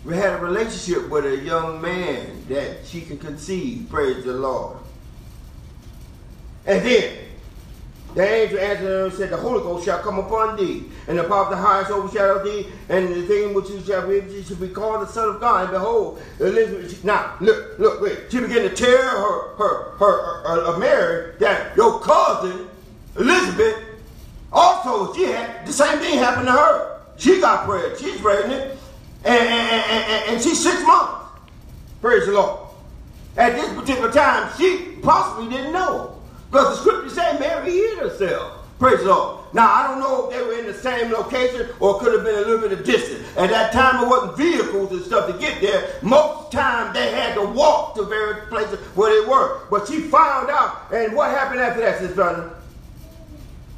had 0.09 0.33
a 0.33 0.37
relationship 0.37 1.09
with 1.09 1.25
a 1.25 1.37
young 1.37 1.81
man 1.81 2.45
that 2.49 2.85
she 2.85 3.01
can 3.01 3.17
conceive, 3.17 3.87
praise 3.89 4.23
the 4.23 4.33
Lord. 4.33 4.77
And 6.65 6.83
then 6.85 7.17
the 8.15 8.27
angel 8.27 8.59
answered 8.59 8.83
her 8.83 9.05
and 9.05 9.13
said, 9.13 9.29
The 9.29 9.37
Holy 9.37 9.61
Ghost 9.61 9.85
shall 9.85 9.99
come 9.99 10.19
upon 10.19 10.57
thee, 10.57 10.85
and 11.07 11.17
the 11.17 11.23
power 11.23 11.45
of 11.45 11.49
the 11.49 11.55
highest 11.55 11.91
overshadow 11.91 12.43
thee, 12.43 12.67
and 12.89 13.07
the 13.09 13.21
thing 13.23 13.53
which 13.53 13.69
you 13.69 13.81
shall 13.81 14.07
be, 14.07 14.15
you 14.15 14.43
shall 14.43 14.57
be 14.57 14.67
called 14.67 15.07
the 15.07 15.11
Son 15.11 15.29
of 15.29 15.39
God. 15.39 15.63
And 15.63 15.71
behold, 15.71 16.21
Elizabeth, 16.39 16.99
she- 16.99 17.07
now 17.07 17.35
look, 17.39 17.79
look, 17.79 18.01
wait. 18.01 18.19
She 18.29 18.39
began 18.39 18.63
to 18.63 18.69
tell 18.69 18.97
her, 18.97 19.55
her, 19.55 19.91
her, 19.97 20.43
her, 20.43 20.75
uh, 20.75 20.77
Mary 20.77 21.33
that 21.39 21.75
your 21.77 21.99
cousin 22.01 22.67
Elizabeth 23.17 23.77
also 24.51 25.13
she 25.13 25.23
had 25.23 25.65
the 25.65 25.73
same 25.73 25.99
thing 25.99 26.17
happened 26.17 26.47
to 26.47 26.51
her. 26.53 26.99
She 27.17 27.39
got 27.39 27.65
pregnant. 27.65 27.99
She's 27.99 28.19
pregnant, 28.19 28.79
and, 29.23 30.29
and, 30.29 30.41
she's 30.41 30.61
six 30.61 30.81
months. 30.85 31.41
Praise 32.01 32.25
the 32.25 32.33
Lord. 32.33 32.69
At 33.37 33.53
this 33.53 33.71
particular 33.73 34.11
time, 34.11 34.51
she 34.57 34.97
possibly 35.01 35.49
didn't 35.49 35.73
know. 35.73 36.19
Because 36.49 36.75
the 36.77 36.81
scripture 36.81 37.09
say 37.09 37.39
Mary 37.39 37.71
hid 37.71 37.99
herself. 37.99 38.57
Praise 38.79 38.99
the 38.99 39.05
Lord. 39.05 39.41
Now, 39.53 39.71
I 39.71 39.87
don't 39.87 39.99
know 39.99 40.29
if 40.29 40.35
they 40.35 40.43
were 40.43 40.57
in 40.57 40.65
the 40.65 40.73
same 40.73 41.11
location 41.11 41.69
or 41.79 41.99
could 41.99 42.13
have 42.13 42.23
been 42.23 42.35
a 42.35 42.39
little 42.39 42.67
bit 42.67 42.71
of 42.71 42.85
distance. 42.85 43.27
At 43.37 43.49
that 43.49 43.73
time, 43.73 44.03
it 44.03 44.07
wasn't 44.07 44.37
vehicles 44.37 44.91
and 44.91 45.03
stuff 45.03 45.31
to 45.31 45.37
get 45.37 45.61
there. 45.61 45.99
Most 46.01 46.51
time, 46.51 46.93
they 46.93 47.11
had 47.11 47.35
to 47.35 47.45
walk 47.45 47.95
to 47.95 48.03
various 48.03 48.47
places 48.49 48.79
where 48.95 49.21
they 49.21 49.29
were. 49.29 49.61
But 49.69 49.87
she 49.87 49.99
found 49.99 50.49
out, 50.49 50.91
and 50.93 51.13
what 51.15 51.29
happened 51.31 51.59
after 51.59 51.81
that, 51.81 51.99
Sister 51.99 52.15
Brother? 52.15 52.53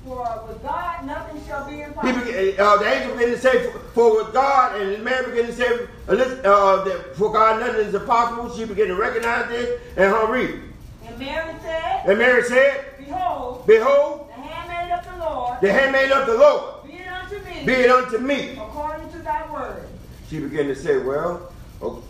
For 0.06 0.44
with 0.48 0.62
God, 0.62 1.06
nothing 1.06 1.46
shall 1.46 1.66
be 1.70 1.82
impossible. 1.82 2.26
Began, 2.26 2.60
uh, 2.60 2.78
the 2.78 2.86
angel 2.94 3.14
began 3.16 3.30
to 3.32 3.40
say, 3.40 3.72
for 3.94 4.18
with 4.24 4.34
God, 4.34 4.82
and 4.82 5.02
Mary 5.04 5.32
began 5.32 5.46
to 5.46 5.54
say, 5.54 5.88
uh, 6.10 6.84
that 6.84 7.16
for 7.16 7.32
God 7.32 7.62
nothing 7.62 7.86
is 7.86 7.94
impossible. 7.96 8.54
She 8.56 8.66
began 8.66 8.88
to 8.88 8.96
recognize 8.96 9.48
this 9.48 9.82
and 9.96 10.12
her 10.12 10.30
read. 10.32 10.60
And 11.06 11.20
Mary 11.20 11.56
said, 11.62 12.02
And 12.06 12.18
Mary 12.20 12.44
said, 12.44 12.86
Behold, 12.98 13.66
Behold, 13.66 14.28
the 14.28 14.42
handmaid 14.42 14.92
of 14.92 15.06
the 15.06 15.26
Lord, 15.26 15.62
the 15.62 15.72
handmaid 15.72 16.12
of 16.12 16.28
the 16.28 16.38
Lord, 16.38 16.86
be 16.86 16.94
it 16.94 17.08
unto 17.08 17.40
me, 17.46 17.66
be 17.66 17.74
it 17.74 17.90
unto 17.92 18.18
me. 18.18 18.52
according 18.58 19.10
to 19.12 19.20
thy 19.20 19.52
word. 19.54 19.88
She 20.30 20.40
began 20.40 20.68
to 20.68 20.76
say, 20.76 20.98
Well, 20.98 21.54
okay, 21.82 22.06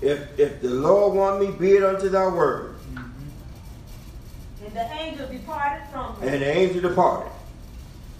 if 0.00 0.38
if 0.38 0.62
the 0.62 0.70
Lord 0.70 1.14
want 1.14 1.40
me, 1.40 1.50
be 1.58 1.72
it 1.76 1.82
unto 1.82 2.08
thy 2.08 2.26
word. 2.26 2.75
And 4.66 4.74
the 4.74 4.92
angel 4.94 5.28
departed 5.28 5.86
from 5.92 6.16
her. 6.16 6.26
And 6.26 6.42
the 6.42 6.46
angel 6.46 6.80
departed. 6.88 7.30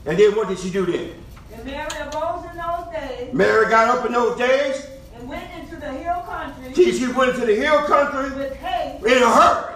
And 0.07 0.17
then 0.17 0.37
what 0.37 0.49
did 0.49 0.61
she 0.61 0.71
do 0.71 0.87
then? 0.87 1.11
And 1.53 1.65
Mary 1.65 1.89
arose 1.99 2.45
in 2.51 2.57
those 2.57 2.95
days 2.95 3.35
Mary 3.35 3.69
got 3.69 3.99
up 3.99 4.07
in 4.07 4.13
those 4.13 4.39
days. 4.39 4.87
and 5.15 5.29
went 5.29 5.51
into 5.59 5.77
the 5.77 5.91
hill 5.93 6.23
country 6.23 6.73
She, 6.75 6.93
she 6.93 7.13
went 7.13 7.35
into 7.35 7.47
the 7.47 7.57
hill 7.57 7.83
country 7.83 8.31
with 8.37 8.55
haste 8.55 9.05
in 9.05 9.23
a 9.23 9.31
hurry. 9.31 9.75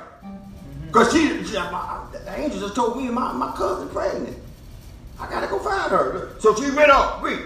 Because 0.87 1.13
she, 1.13 1.45
she 1.45 1.55
my, 1.55 2.05
the 2.13 2.39
angel 2.39 2.61
just 2.61 2.77
told 2.77 2.97
me 2.97 3.09
my, 3.09 3.33
my 3.33 3.53
cousin 3.57 3.89
pregnant. 3.89 4.37
I 5.19 5.29
got 5.29 5.41
to 5.41 5.47
go 5.49 5.59
find 5.59 5.91
her. 5.91 6.37
So 6.39 6.55
she 6.55 6.71
went 6.71 6.91
off, 6.91 7.23
read, 7.23 7.41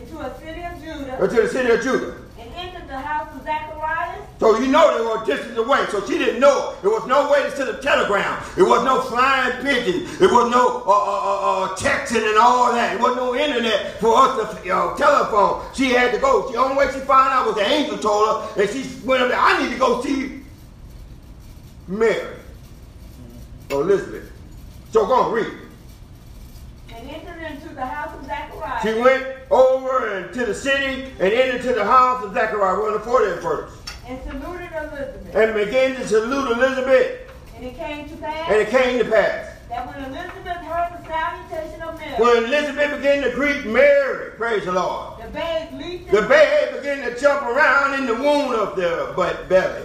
into 0.00 0.18
a 0.18 0.38
city 0.40 0.62
of 0.64 0.78
Judah 0.80 1.24
into 1.24 1.42
the 1.42 1.48
city 1.48 1.70
of 1.70 1.82
Judah. 1.82 2.21
And 2.62 2.74
entered 2.74 2.88
the 2.88 2.98
house 2.98 3.34
of 3.34 3.44
Zacharias 3.44 4.22
So 4.38 4.58
you 4.58 4.68
know 4.68 4.96
they 4.96 5.04
were 5.04 5.22
a 5.22 5.26
distance 5.26 5.58
away. 5.58 5.84
So 5.90 6.04
she 6.06 6.18
didn't 6.18 6.40
know. 6.40 6.74
There 6.82 6.90
was 6.90 7.06
no 7.06 7.30
way 7.30 7.42
to 7.42 7.56
send 7.56 7.68
a 7.70 7.78
telegram. 7.80 8.42
It 8.56 8.62
was 8.62 8.84
no 8.84 9.02
flying 9.02 9.62
pigeon. 9.62 10.02
It 10.20 10.30
was 10.30 10.50
no 10.50 10.82
uh, 10.86 10.90
uh, 10.90 10.92
uh, 10.92 11.64
uh, 11.64 11.76
texting 11.76 12.28
and 12.28 12.38
all 12.38 12.72
that. 12.72 12.94
It 12.94 13.00
was 13.00 13.16
no 13.16 13.34
internet 13.34 13.98
for 14.00 14.16
us 14.16 14.62
to 14.62 14.70
uh, 14.70 14.96
telephone. 14.96 15.64
She 15.74 15.90
had 15.90 16.12
to 16.12 16.18
go. 16.18 16.50
The 16.50 16.58
only 16.58 16.76
way 16.76 16.86
she 16.92 17.00
found 17.00 17.30
out 17.32 17.46
was 17.46 17.56
the 17.56 17.66
angel 17.66 17.98
told 17.98 18.28
her, 18.56 18.62
and 18.62 18.70
she 18.70 19.06
went 19.06 19.22
up 19.22 19.28
there. 19.28 19.38
I 19.38 19.62
need 19.62 19.72
to 19.72 19.78
go 19.78 20.02
see 20.02 20.42
Mary 21.88 22.36
or 23.70 23.82
Elizabeth. 23.82 24.30
So 24.90 25.06
go 25.06 25.14
on, 25.14 25.32
read. 25.32 25.61
And 27.02 27.10
entered 27.10 27.42
into 27.42 27.68
the 27.74 27.84
house 27.84 28.14
of 28.18 28.24
Zacharias 28.26 28.82
She 28.82 29.00
went 29.00 29.26
over 29.50 30.16
into 30.18 30.46
the 30.46 30.54
city 30.54 31.04
and 31.18 31.32
entered 31.32 31.56
into 31.60 31.72
the 31.74 31.84
house 31.84 32.24
of 32.24 32.32
Zechariah. 32.32 32.76
We're 32.78 32.88
in 32.88 32.94
the 32.94 33.00
40th 33.00 33.42
verse. 33.42 33.72
and 34.06 34.20
saluted 34.24 34.68
Elizabeth. 34.72 35.34
And 35.34 35.54
began 35.54 35.94
to 35.96 36.06
salute 36.08 36.52
Elizabeth. 36.56 37.18
And 37.56 37.66
it 37.66 37.76
came 37.76 38.08
to 38.08 38.16
pass 38.16 38.50
And 38.50 38.56
it 38.60 38.68
came 38.68 38.98
to 38.98 39.04
pass. 39.10 39.48
that 39.68 39.86
when 39.86 40.04
Elizabeth 40.04 40.56
heard 40.62 40.92
the 40.98 41.06
salutation 41.08 41.82
of 41.82 41.98
Mary, 41.98 42.14
When 42.22 42.44
Elizabeth 42.44 42.96
began 42.98 43.22
to 43.24 43.30
greet 43.30 43.64
Mary, 43.66 44.30
praise 44.36 44.64
the 44.64 44.72
Lord, 44.72 45.22
the 45.22 45.28
babe 45.28 45.72
leaped 45.74 46.10
the 46.10 46.22
babe 46.22 46.76
began 46.76 47.10
to 47.10 47.18
jump 47.20 47.42
around 47.42 47.94
in 47.98 48.06
the 48.06 48.14
womb 48.14 48.52
of 48.52 48.76
the 48.76 49.12
butt 49.16 49.48
belly. 49.48 49.82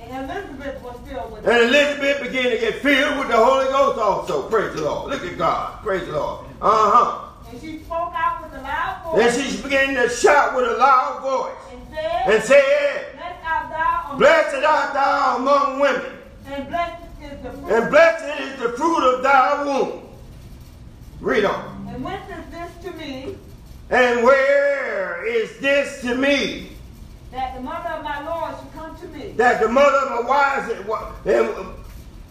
and 0.00 0.30
Elizabeth 0.30 0.80
was 0.82 0.96
filled 1.08 1.32
with 1.32 1.46
And 1.46 1.64
Elizabeth 1.68 2.22
began 2.22 2.50
to 2.50 2.58
get 2.58 2.74
filled 2.76 3.18
with 3.18 3.28
the 3.28 3.36
Holy 3.36 3.66
Ghost 3.66 3.98
also. 3.98 4.48
Praise 4.48 4.74
the 4.74 4.82
Lord. 4.82 5.10
Look 5.10 5.24
at 5.24 5.36
God. 5.36 5.82
Praise 5.82 6.06
the 6.06 6.12
Lord. 6.12 6.45
Uh-huh. 6.60 7.22
And 7.50 7.60
she 7.60 7.78
spoke 7.80 8.12
out 8.14 8.42
with 8.42 8.58
a 8.58 8.62
loud 8.62 9.02
voice. 9.04 9.36
And 9.36 9.46
she 9.56 9.62
began 9.62 9.94
to 9.94 10.08
shout 10.08 10.56
with 10.56 10.66
a 10.68 10.76
loud 10.76 11.22
voice 11.22 11.54
and 11.72 11.82
said, 11.94 12.34
and 12.34 12.42
said, 12.42 13.12
Blessed 13.16 13.44
art 13.46 13.70
thou 13.70 14.02
among 14.06 14.18
Blessed 14.18 14.64
art 14.64 14.94
thou 14.94 15.36
among 15.36 15.80
women, 15.80 16.12
and 16.46 16.68
blessed 16.68 17.02
is 17.22 17.42
the 17.42 17.50
fruit. 17.52 17.72
and 17.72 17.90
blessed 17.90 18.40
is 18.40 18.60
the 18.60 18.68
fruit 18.70 19.14
of 19.14 19.22
thy 19.22 19.64
womb. 19.64 20.02
Read 21.20 21.44
on. 21.44 21.88
And 21.90 22.04
whence 22.04 22.30
is 22.30 22.50
this 22.50 22.84
to 22.84 22.92
me 22.98 23.36
And 23.90 24.22
where 24.24 25.24
is 25.26 25.58
this 25.58 26.00
to 26.02 26.14
me? 26.14 26.70
that 27.32 27.54
the 27.54 27.60
mother 27.60 27.88
of 27.90 28.02
my 28.04 28.24
Lord 28.24 28.54
should 28.58 28.72
come 28.72 28.96
to 28.98 29.06
me? 29.08 29.32
that 29.36 29.60
the 29.60 29.68
mother 29.68 29.96
of 29.98 30.24
my 30.24 30.28
wives, 30.28 30.72
and 30.72 31.66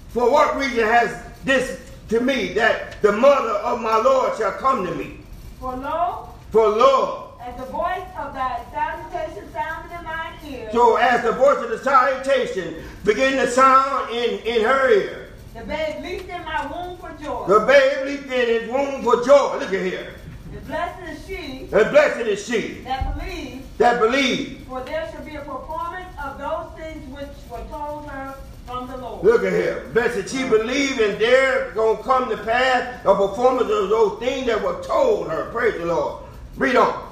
for 0.09 0.31
what 0.31 0.55
reason 0.57 0.83
has 0.87 1.21
this 1.43 1.79
to 2.09 2.19
me, 2.19 2.53
that 2.53 3.01
the 3.01 3.11
mother 3.11 3.49
of 3.51 3.81
my 3.81 3.97
Lord 3.97 4.37
shall 4.37 4.51
come 4.53 4.85
to 4.85 4.93
me? 4.95 5.17
For 5.59 5.75
lo, 5.75 6.29
For 6.51 6.69
lo, 6.69 7.33
as 7.41 7.55
the 7.57 7.65
voice 7.71 8.07
of 8.17 8.33
thy 8.33 8.59
salutation 8.71 9.51
sounded 9.53 9.97
in 9.97 10.03
mine 10.03 10.33
ear, 10.47 10.69
so 10.71 10.95
as 10.97 11.23
the 11.23 11.31
voice 11.33 11.57
of 11.63 11.69
the 11.69 11.77
salutation 11.79 12.75
began 13.03 13.33
to 13.37 13.49
sound 13.51 14.09
in, 14.11 14.39
in 14.41 14.63
her 14.63 14.89
ear, 14.89 15.21
the 15.53 15.63
babe 15.63 16.03
leaped 16.03 16.29
in 16.29 16.43
my 16.43 16.65
womb 16.67 16.97
for 16.97 17.11
joy. 17.23 17.45
the 17.47 17.65
babe 17.65 18.05
leaped 18.07 18.25
in 18.31 18.47
his 18.61 18.69
womb 18.69 19.03
for 19.03 19.23
joy. 19.25 19.57
Look 19.59 19.73
at 19.73 19.81
here. 19.81 20.13
And 20.53 20.67
blessed 20.67 21.01
is 21.09 21.25
she 21.27 21.67
And 21.71 21.91
blessed 21.91 22.19
is 22.27 22.45
she 22.45 22.81
that 22.83 23.15
believes, 23.17 23.65
that 23.77 23.99
believes. 23.99 24.63
for 24.67 24.81
there 24.83 25.09
shall 25.11 25.23
be 25.23 25.35
a 25.35 25.41
performance 25.41 26.09
of 26.23 26.37
those 26.39 26.67
things 26.79 27.03
which 27.13 27.29
were 27.51 27.63
told 27.69 28.07
her 28.09 28.14
the 28.95 29.01
Lord. 29.01 29.23
Look 29.23 29.43
at 29.43 29.53
here. 29.53 29.89
Blessed 29.93 30.29
she 30.29 30.43
believed, 30.47 30.99
and 30.99 31.19
there 31.19 31.71
gonna 31.71 32.01
come 32.03 32.29
to 32.29 32.37
pass 32.37 33.01
a 33.05 33.15
performance 33.15 33.69
of 33.69 33.89
those 33.89 34.19
things 34.19 34.47
that 34.47 34.61
were 34.61 34.81
told 34.83 35.29
her. 35.29 35.49
Praise 35.51 35.75
the 35.79 35.85
Lord. 35.85 36.23
Read 36.57 36.75
on. 36.75 37.05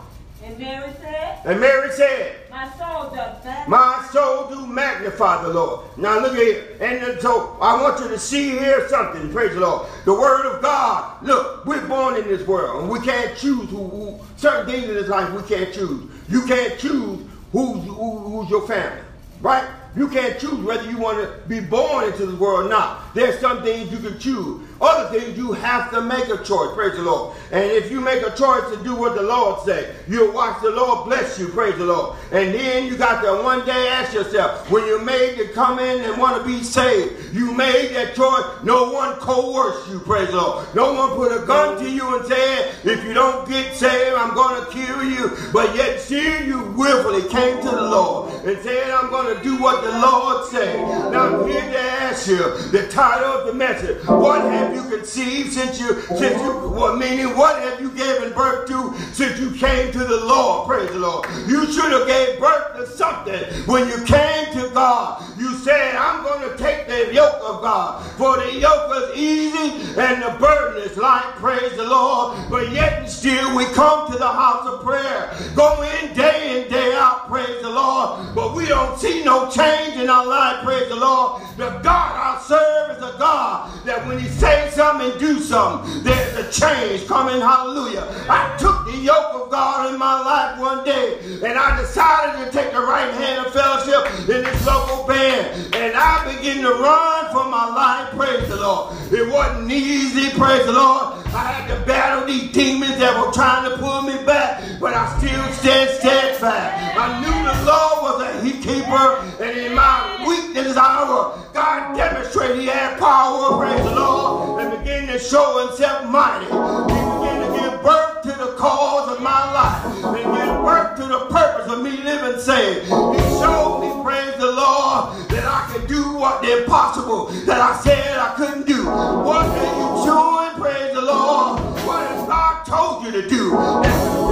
And 0.43 0.59
Mary 0.59 0.91
said, 0.99 1.39
And 1.45 1.59
Mary 1.61 1.91
said, 1.91 2.35
My 2.51 2.69
soul 2.71 3.15
doth 3.15 3.45
magnify. 3.45 3.67
My 3.67 4.09
soul 4.11 4.49
do 4.49 4.67
magnify 4.67 5.43
the 5.43 5.49
Lord. 5.49 5.97
Now 5.97 6.19
look 6.19 6.33
at 6.33 6.39
here. 6.39 6.77
And 6.81 7.21
so 7.21 7.57
I 7.61 7.81
want 7.81 7.99
you 8.01 8.09
to 8.09 8.19
see 8.19 8.49
here 8.51 8.87
something. 8.89 9.31
Praise 9.31 9.53
the 9.53 9.61
Lord. 9.61 9.87
The 10.03 10.13
word 10.13 10.45
of 10.45 10.61
God. 10.61 11.23
Look, 11.23 11.65
we're 11.65 11.87
born 11.87 12.17
in 12.17 12.27
this 12.27 12.45
world 12.45 12.83
and 12.83 12.91
we 12.91 12.99
can't 12.99 13.37
choose 13.37 13.69
who, 13.69 13.87
who 13.87 14.19
certain 14.35 14.69
things 14.69 14.89
in 14.89 14.95
this 14.95 15.07
life 15.07 15.31
we 15.31 15.43
can't 15.43 15.73
choose. 15.73 16.11
You 16.27 16.45
can't 16.45 16.77
choose 16.77 17.21
who's, 17.53 17.83
who, 17.85 18.17
who's 18.17 18.49
your 18.49 18.67
family. 18.67 19.01
Right? 19.39 19.65
You 19.95 20.07
can't 20.07 20.39
choose 20.39 20.59
whether 20.63 20.89
you 20.89 20.97
want 20.97 21.19
to 21.19 21.47
be 21.47 21.59
born 21.59 22.05
into 22.05 22.25
the 22.25 22.35
world 22.35 22.65
or 22.65 22.69
not. 22.69 23.13
There's 23.13 23.39
some 23.39 23.61
things 23.61 23.91
you 23.91 23.99
can 23.99 24.17
choose. 24.17 24.67
Other 24.81 25.19
things 25.19 25.37
you 25.37 25.53
have 25.53 25.91
to 25.91 26.01
make 26.01 26.27
a 26.27 26.37
choice. 26.43 26.73
Praise 26.73 26.95
the 26.95 27.03
Lord. 27.03 27.37
And 27.51 27.63
if 27.63 27.91
you 27.91 28.01
make 28.01 28.21
a 28.21 28.31
choice 28.35 28.69
to 28.75 28.83
do 28.83 28.95
what 28.95 29.15
the 29.15 29.21
Lord 29.21 29.63
say, 29.65 29.95
you'll 30.07 30.33
watch 30.33 30.61
the 30.61 30.71
Lord 30.71 31.05
bless 31.05 31.39
you. 31.39 31.47
Praise 31.47 31.77
the 31.77 31.85
Lord. 31.85 32.17
And 32.31 32.53
then 32.53 32.87
you 32.87 32.97
got 32.97 33.21
to 33.21 33.43
one 33.43 33.65
day 33.65 33.87
ask 33.89 34.13
yourself, 34.13 34.69
when 34.69 34.85
you 34.85 34.99
made 34.99 35.37
to 35.37 35.47
come 35.49 35.79
in 35.79 36.01
and 36.03 36.19
want 36.19 36.41
to 36.41 36.47
be 36.47 36.63
saved, 36.63 37.33
you 37.33 37.53
made 37.53 37.93
that 37.95 38.15
choice. 38.15 38.43
No 38.63 38.91
one 38.91 39.13
coerced 39.19 39.89
you. 39.89 39.99
Praise 39.99 40.29
the 40.29 40.37
Lord. 40.37 40.73
No 40.75 40.93
one 40.93 41.11
put 41.11 41.31
a 41.31 41.45
gun 41.45 41.77
to 41.79 41.89
you 41.89 42.17
and 42.17 42.25
said, 42.25 42.75
if 42.83 43.03
you 43.05 43.13
don't 43.13 43.47
get 43.47 43.75
saved, 43.75 44.15
I'm 44.17 44.33
going 44.33 44.65
to 44.65 44.71
kill 44.71 45.03
you. 45.03 45.31
But 45.53 45.75
yet 45.75 45.99
still 45.99 46.43
you 46.45 46.63
willfully 46.71 47.27
came 47.29 47.61
to 47.61 47.69
the 47.69 47.81
Lord 47.81 48.33
and 48.45 48.61
said, 48.63 48.89
I'm 48.91 49.09
going 49.09 49.35
to 49.35 49.43
do 49.43 49.61
what 49.61 49.83
the 49.83 49.91
Lord 49.99 50.47
said. 50.47 50.79
Now 51.11 51.41
I'm 51.41 51.47
here 51.47 51.61
to 51.61 51.79
ask 51.79 52.27
you 52.27 52.37
the 52.71 52.87
title 52.89 53.31
of 53.31 53.47
the 53.47 53.53
message. 53.53 54.05
What 54.07 54.41
have 54.41 54.72
you 54.73 54.83
conceived 54.89 55.53
since 55.53 55.79
you, 55.79 56.01
since 56.01 56.41
you, 56.41 56.69
what 56.69 56.97
meaning, 56.97 57.35
what 57.37 57.61
have 57.61 57.79
you 57.79 57.91
given 57.91 58.33
birth 58.33 58.67
to 58.67 58.93
since 59.13 59.39
you 59.39 59.51
came 59.51 59.91
to 59.91 59.99
the 59.99 60.25
Lord? 60.25 60.67
Praise 60.67 60.89
the 60.89 60.99
Lord. 60.99 61.27
You 61.47 61.71
should 61.71 61.91
have 61.91 62.07
gave 62.07 62.39
birth 62.39 62.75
to 62.77 62.87
something 62.87 63.43
when 63.65 63.87
you 63.87 64.03
came 64.05 64.53
to 64.53 64.69
God. 64.73 65.23
You 65.37 65.55
said, 65.57 65.95
I'm 65.95 66.23
going 66.23 66.49
to 66.49 66.57
take 66.57 66.87
the 66.87 67.13
yoke 67.13 67.41
of 67.41 67.61
God. 67.61 68.03
For 68.17 68.37
the 68.37 68.53
yoke 68.53 68.91
is 69.03 69.17
easy 69.17 69.99
and 69.99 70.23
the 70.23 70.35
burden 70.39 70.81
is 70.81 70.97
light. 70.97 71.33
Praise 71.35 71.75
the 71.75 71.83
Lord. 71.83 72.49
But 72.49 72.71
yet 72.71 73.03
and 73.03 73.11
still 73.11 73.55
we 73.55 73.65
come 73.73 74.09
to 74.11 74.17
the 74.17 74.27
house 74.27 74.65
of 74.65 74.83
prayer. 74.83 75.35
Go 75.55 75.81
in 75.83 76.13
day 76.13 76.63
in, 76.63 76.71
day 76.71 76.93
out. 76.95 77.27
Praise 77.27 77.61
the 77.61 77.69
Lord. 77.69 78.33
But 78.33 78.42
we 78.55 78.65
don't 78.67 78.97
see 78.99 79.23
no 79.23 79.49
change 79.49 79.97
in 79.97 80.09
our 80.09 80.25
life. 80.25 80.63
Praise 80.63 80.89
the 80.89 80.95
Lord. 80.95 81.41
The 81.57 81.69
God 81.83 82.15
I 82.15 82.41
serve 82.41 82.97
is 82.97 83.03
a 83.03 83.17
God 83.17 83.85
that 83.85 84.05
when 84.07 84.19
he 84.19 84.27
says 84.27 84.73
something 84.73 85.11
and 85.11 85.19
do 85.19 85.39
something, 85.39 86.03
there's 86.03 86.35
a 86.35 86.51
change 86.51 87.07
coming. 87.07 87.39
Hallelujah. 87.39 88.07
I 88.29 88.55
took 88.57 88.85
the 88.85 88.97
yoke 88.97 89.33
of 89.33 89.51
God 89.51 89.93
in 89.93 89.99
my 89.99 90.21
life 90.21 90.59
one 90.59 90.83
day 90.83 91.19
and 91.43 91.57
I 91.57 91.79
decided 91.79 92.45
to 92.45 92.51
take 92.51 92.71
the 92.71 92.79
right 92.79 93.13
hand 93.13 93.45
of 93.45 93.53
fellowship 93.53 94.05
in 94.29 94.43
this 94.43 94.65
local 94.65 95.05
band. 95.07 95.75
And 95.75 95.95
I 95.95 96.35
began 96.35 96.63
to 96.63 96.71
run 96.71 97.31
for 97.31 97.49
my 97.49 97.67
life. 97.69 98.09
Praise 98.15 98.47
the 98.49 98.57
Lord. 98.57 98.95
It 99.11 99.31
wasn't 99.31 99.71
easy. 99.71 100.29
Praise 100.37 100.65
the 100.65 100.73
Lord. 100.73 101.23
I 101.33 101.51
had 101.51 101.67
to 101.67 101.85
battle 101.85 102.27
these 102.27 102.51
demons 102.51 102.97
that 102.99 103.17
were 103.17 103.31
trying 103.31 103.69
to 103.69 103.77
pull 103.77 104.03
me 104.03 104.23
back, 104.23 104.79
but 104.79 104.93
I 104.93 105.17
still 105.17 105.43
stand 105.53 105.89
steadfast. 105.99 106.95
I 106.95 107.19
knew 107.21 107.33
the 107.33 107.57
Lord 107.65 108.03
was 108.05 108.21
a 108.21 108.42
heat 108.43 108.61
keeper, 108.61 109.23
and 109.39 109.57
in 109.57 109.73
my 109.73 110.25
weakness 110.27 110.75
hour, 110.75 111.39
God 111.53 111.95
demonstrated 111.95 112.59
He 112.59 112.65
had 112.65 112.99
power. 112.99 113.57
Praise 113.57 113.83
the 113.83 113.95
Lord, 113.95 114.63
and 114.63 114.77
began 114.77 115.07
to 115.07 115.13
to 115.13 115.19
show 115.19 115.67
himself 115.67 116.09
mighty. 116.09 116.45
He 116.45 116.51
began 116.51 117.39
to 117.45 117.59
give 117.59 117.83
birth 117.83 118.23
to 118.23 118.29
the 118.29 118.55
cause 118.57 119.15
of 119.15 119.21
my 119.21 119.53
life. 119.53 119.85
And 120.03 120.15
give 120.15 120.55
birth 120.65 120.97
to 120.97 121.03
the 121.03 121.25
purpose 121.29 121.71
of 121.71 121.83
me 121.83 121.97
living 121.97 122.41
saved. 122.41 122.85
He 122.85 123.21
showed 123.37 123.81
me, 123.81 124.03
praise 124.03 124.35
the 124.39 124.51
Lord, 124.51 125.29
that 125.29 125.45
I 125.45 125.69
could 125.71 125.87
do 125.87 126.15
what 126.17 126.41
the 126.41 126.63
impossible 126.63 127.27
that 127.45 127.61
I 127.61 127.79
said 127.81 128.17
I 128.17 128.33
couldn't 128.35 128.65
do. 128.65 128.85
What 128.85 129.45
are 129.45 129.75
you 129.77 130.05
doing, 130.09 130.63
praise 130.63 130.93
the 130.95 131.01
Lord? 131.03 131.61
What 131.85 132.07
has 132.07 132.27
God 132.27 132.63
told 132.65 133.05
you 133.05 133.11
to 133.11 133.29
do? 133.29 133.53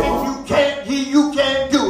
If 0.01 0.25
you 0.25 0.43
can't, 0.47 0.87
he, 0.87 1.11
you 1.11 1.31
can't 1.31 1.71
do 1.71 1.80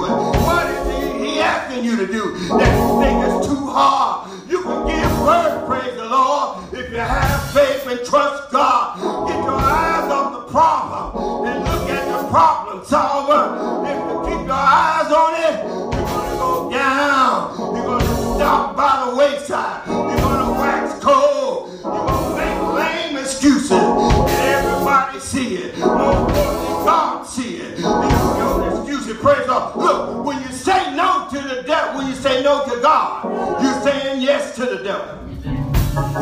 do? 2.12 2.38
That 2.60 2.72
you 2.78 3.02
think 3.02 3.18
is 3.26 3.48
too 3.48 3.66
hard. 3.68 4.30
You 4.50 4.62
can 4.64 4.86
give 4.88 5.12
birth, 5.26 5.68
praise 5.68 5.96
the 5.96 6.06
Lord, 6.06 6.74
if 6.74 6.92
you 6.92 6.98
have 6.98 7.52
faith 7.52 7.88
and 7.88 8.06
trust 8.06 8.52
God. 8.52 9.28
Get 9.28 9.38
your 9.38 9.56
eyes 9.56 10.12
on 10.12 10.34
the 10.34 10.52
problem 10.52 11.48
and 11.48 11.64
look 11.64 11.90
at 11.90 12.06
the 12.06 12.28
problem 12.30 12.86
solver. 12.86 13.88
If 13.88 13.98
you 13.98 14.38
keep 14.38 14.46
your 14.46 14.52
eyes 14.52 15.12
on 15.12 15.34
it, 15.48 15.64
you're 15.64 15.92
going 15.92 16.30
to 16.30 16.36
go 16.36 16.70
down. 16.72 17.76
You're 17.76 17.86
going 17.86 18.02
to 18.02 18.16
stop 18.36 18.76
by 18.76 19.10
the 19.10 19.16
wayside. 19.16 19.88
You're 19.88 20.18
going 20.20 20.46
to 20.46 20.52
wax 20.60 21.04
cold. 21.04 21.72
You're 21.72 21.92
going 21.92 22.24
to 22.24 22.36
make 22.36 22.74
lame 22.76 23.18
excuses. 23.18 23.72
And 23.72 24.30
everybody 24.30 25.20
see 25.20 25.56
it. 25.56 25.78
More 25.78 26.28
God 26.84 27.26
see 27.26 27.58
it. 27.58 28.41
Praise 29.22 29.46
God. 29.46 29.78
Look, 29.78 30.26
when 30.26 30.42
you 30.42 30.50
say 30.50 30.96
no 30.96 31.28
to 31.30 31.40
the 31.40 31.62
devil, 31.62 32.00
when 32.00 32.08
you 32.08 32.16
say 32.16 32.42
no 32.42 32.66
to 32.66 32.82
God, 32.82 33.62
you're 33.62 33.82
saying 33.84 34.20
yes 34.20 34.56
to 34.56 34.66
the 34.66 34.84
devil. 34.84 35.20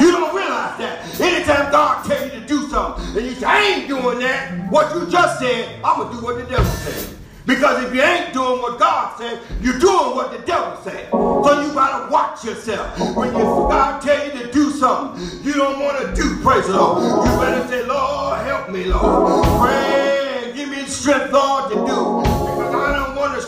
You 0.02 0.12
don't 0.12 0.36
realize 0.36 0.78
that. 0.80 1.20
Anytime 1.22 1.72
God 1.72 2.04
tell 2.06 2.22
you 2.26 2.32
to 2.32 2.46
do 2.46 2.68
something, 2.68 3.18
and 3.18 3.26
you 3.26 3.36
say, 3.36 3.46
I 3.46 3.62
ain't 3.62 3.88
doing 3.88 4.20
that, 4.20 4.70
what 4.70 4.94
you 4.94 5.10
just 5.10 5.40
said, 5.40 5.80
I'm 5.82 5.98
going 5.98 6.10
to 6.10 6.20
do 6.20 6.26
what 6.26 6.38
the 6.40 6.44
devil 6.44 6.66
said. 6.66 7.16
Because 7.46 7.86
if 7.86 7.96
you 7.96 8.02
ain't 8.02 8.34
doing 8.34 8.62
what 8.62 8.78
God 8.78 9.18
said, 9.18 9.40
you're 9.62 9.80
doing 9.80 10.16
what 10.16 10.32
the 10.32 10.40
devil 10.40 10.78
said. 10.84 11.10
So 11.10 11.62
you 11.62 11.74
gotta 11.74 12.12
watch 12.12 12.44
yourself. 12.44 13.00
When 13.16 13.30
you, 13.30 13.44
God 13.44 14.02
tell 14.02 14.26
you 14.26 14.44
to 14.44 14.52
do 14.52 14.70
something 14.72 15.44
you 15.44 15.54
don't 15.54 15.80
want 15.80 15.98
to 16.00 16.22
do, 16.22 16.38
praise 16.44 16.68
the 16.68 16.76
Lord. 16.76 17.26
You 17.26 17.40
better 17.40 17.68
say, 17.68 17.86
Lord, 17.88 18.46
help 18.46 18.70
me, 18.70 18.84
Lord. 18.84 19.48
Pray 19.60 20.20
give 20.60 20.70
me 20.70 20.86
strength, 20.86 21.32
Lord, 21.32 21.72
to 21.72 21.76
do. 21.86 22.29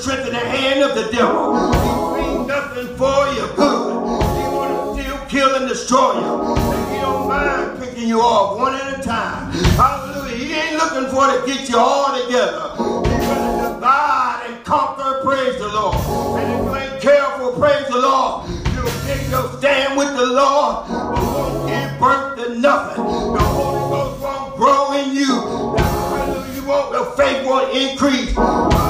Because 0.01 0.17
I 0.17 0.33
don't 0.33 0.33
want 0.33 0.33
to 0.33 0.33
strengthen 0.33 0.33
the 0.33 0.39
hand 0.39 0.83
of 0.83 0.95
the 0.95 1.11
devil. 1.11 2.15
He 2.15 2.21
mean 2.21 2.47
nothing 2.47 2.87
for 2.97 3.27
you 3.33 3.45
good. 3.55 3.93
He 4.37 4.45
want 4.49 4.97
to 4.97 5.03
steal, 5.03 5.17
kill, 5.27 5.55
and 5.55 5.67
destroy 5.69 6.13
you. 6.13 6.55
And 6.55 6.95
he 6.95 7.01
don't 7.01 7.27
mind 7.27 7.79
picking 7.79 8.07
you 8.07 8.21
off 8.21 8.57
one 8.57 8.73
at 8.75 8.99
a 8.99 9.03
time. 9.03 9.51
Hallelujah. 9.77 10.35
He 10.35 10.53
ain't 10.53 10.75
looking 10.75 11.09
for 11.11 11.27
to 11.27 11.45
get 11.45 11.69
you 11.69 11.77
all 11.77 12.19
together. 12.19 12.69
He's 12.71 13.27
going 13.27 13.61
to 13.61 13.73
divide 13.73 14.45
and 14.47 14.65
conquer, 14.65 15.21
praise 15.23 15.57
the 15.59 15.67
Lord. 15.67 15.95
And 16.41 16.51
if 16.51 16.65
you 16.65 16.75
ain't 16.75 17.01
careful, 17.01 17.51
praise 17.59 17.87
the 17.87 17.99
Lord, 17.99 18.49
you'll 18.73 18.89
take 19.05 19.29
your 19.29 19.51
stand 19.59 19.97
with 19.97 20.15
the 20.15 20.25
Lord, 20.25 20.87
but 20.87 21.13
won't 21.13 21.69
give 21.69 21.99
birth 21.99 22.37
to 22.39 22.55
nothing. 22.57 23.03
The 23.03 23.39
Holy 23.39 23.89
Ghost 23.91 24.21
won't 24.21 24.55
grow 24.55 24.93
in 24.93 25.15
you. 25.15 25.77
Hallelujah. 25.77 26.55
You 26.55 26.65
won't, 26.65 26.91
your 26.91 27.05
faith 27.15 27.45
won't 27.45 27.75
increase. 27.75 28.80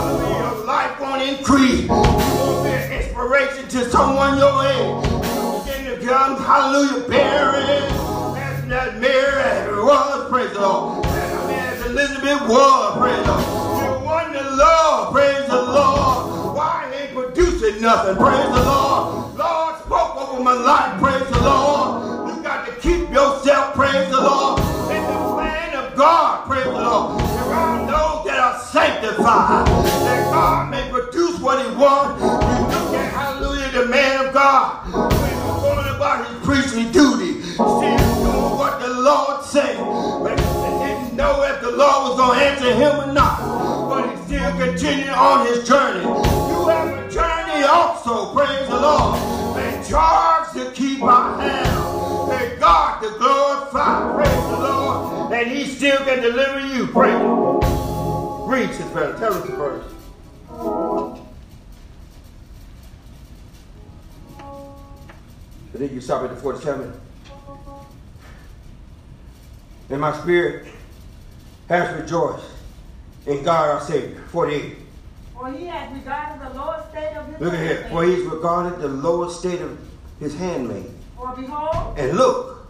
Life 0.72 1.02
won't 1.02 1.22
increase. 1.22 1.82
You 1.82 1.90
won't 1.90 2.64
be 2.64 2.70
an 2.70 2.92
inspiration 2.94 3.68
to 3.68 3.90
someone 3.90 4.38
your 4.38 4.64
age. 4.64 5.04
You 5.12 5.64
begin 5.66 5.84
to 5.92 5.98
become, 6.00 6.38
hallelujah, 6.42 7.10
barren. 7.10 7.84
As 8.38 8.66
that 8.70 8.98
Mary 9.02 9.84
was, 9.84 10.30
praise 10.30 10.54
the 10.54 10.62
Lord. 10.62 11.06
As 11.08 11.86
Elizabeth 11.88 12.48
was, 12.48 12.98
praise 12.98 13.26
the 13.26 13.36
Lord. 13.36 13.84
You 13.84 14.06
won 14.06 14.32
the 14.32 14.44
Lord, 14.56 15.12
praise 15.12 15.46
the 15.50 15.62
Lord. 15.62 16.56
Why 16.56 16.90
ain't 16.96 17.14
producing 17.16 17.82
nothing, 17.82 18.16
praise 18.16 18.48
the 18.56 18.64
Lord. 18.64 19.36
Lord 19.36 19.76
spoke 19.84 20.16
over 20.16 20.42
my 20.42 20.54
life, 20.54 21.02
praise 21.02 21.28
the 21.32 21.42
Lord. 21.44 22.34
You 22.34 22.42
got 22.42 22.66
to 22.66 22.72
keep 22.80 23.10
yourself, 23.10 23.76
praise 23.76 24.10
the 24.10 24.22
Lord, 24.22 24.62
God, 26.02 26.48
praise 26.48 26.64
the 26.64 26.72
Lord. 26.72 27.22
Around 27.22 27.86
those 27.86 28.26
that 28.26 28.40
are 28.40 28.60
sanctified, 28.60 29.68
that 29.68 30.32
God 30.32 30.72
may 30.72 30.90
produce 30.90 31.40
what 31.40 31.64
He 31.64 31.76
wants. 31.76 32.20
You 32.24 32.28
look 32.28 32.96
at, 32.96 33.14
hallelujah, 33.14 33.72
the 33.72 33.86
man 33.86 34.26
of 34.26 34.34
God, 34.34 34.84
he's 34.88 34.94
going 35.62 35.96
about 35.96 36.28
his 36.28 36.44
priestly 36.44 36.86
duty, 36.86 37.44
still 37.44 37.78
doing 37.78 38.58
what 38.58 38.80
the 38.80 38.90
Lord 38.90 39.46
said. 39.46 39.78
But 39.78 40.40
he 40.40 40.46
didn't 40.88 41.16
know 41.16 41.44
if 41.44 41.62
the 41.62 41.70
Lord 41.70 42.10
was 42.10 42.18
going 42.18 42.40
to 42.40 42.46
answer 42.48 42.74
him 42.74 43.10
or 43.10 43.14
not. 43.14 43.38
But 43.88 44.10
he 44.10 44.26
still 44.26 44.58
continued 44.58 45.10
on 45.10 45.46
his 45.46 45.68
journey. 45.68 46.02
You 46.02 46.68
have 46.68 46.98
a 46.98 47.12
journey 47.12 47.64
also, 47.64 48.34
praise 48.34 48.68
the 48.68 48.80
Lord. 48.80 49.20
And 49.56 49.86
charge 49.88 50.52
to 50.54 50.72
keep 50.72 51.04
our 51.04 51.40
hands. 51.40 52.32
And 52.32 52.60
God 52.60 53.02
to 53.04 53.10
glorify, 53.20 54.14
praise 54.16 54.50
the 54.50 54.58
Lord. 54.58 54.91
And 55.42 55.50
he 55.50 55.66
still 55.66 55.98
can 56.06 56.22
deliver 56.22 56.60
you, 56.68 56.86
praise 56.86 57.18
the 57.18 57.24
Lord. 57.24 58.48
Read, 58.48 58.70
Sister 58.70 58.86
Brother. 58.92 59.18
Tell 59.18 59.34
us 59.34 59.44
the 59.50 59.56
verse. 59.56 59.92
I 65.74 65.78
think 65.80 65.94
you 65.94 66.00
stop 66.00 66.22
at 66.22 66.30
the 66.30 66.36
47. 66.36 66.94
And 69.90 70.00
my 70.00 70.16
spirit 70.22 70.68
has 71.70 72.00
rejoiced 72.00 72.46
in 73.26 73.44
God 73.44 73.70
our 73.72 73.82
Savior. 73.82 74.22
48. 74.28 74.78
For 75.34 75.52
he 75.54 75.66
has 75.66 75.92
regarded 75.92 76.48
the 76.48 76.54
lower 76.54 76.86
state 76.92 77.16
of 77.18 77.26
his 77.30 77.42
Look 77.42 77.54
at 77.54 77.60
here. 77.60 77.82
handmaid. 77.82 77.92
For 77.92 78.04
he's 78.04 78.26
regarded 78.26 78.80
the 78.80 78.90
lower 78.90 79.32
state 79.32 79.62
of 79.62 79.80
his 80.20 80.38
handmaid. 80.38 80.86
For 81.18 81.36
behold, 81.36 81.98
And 81.98 82.16
look, 82.16 82.68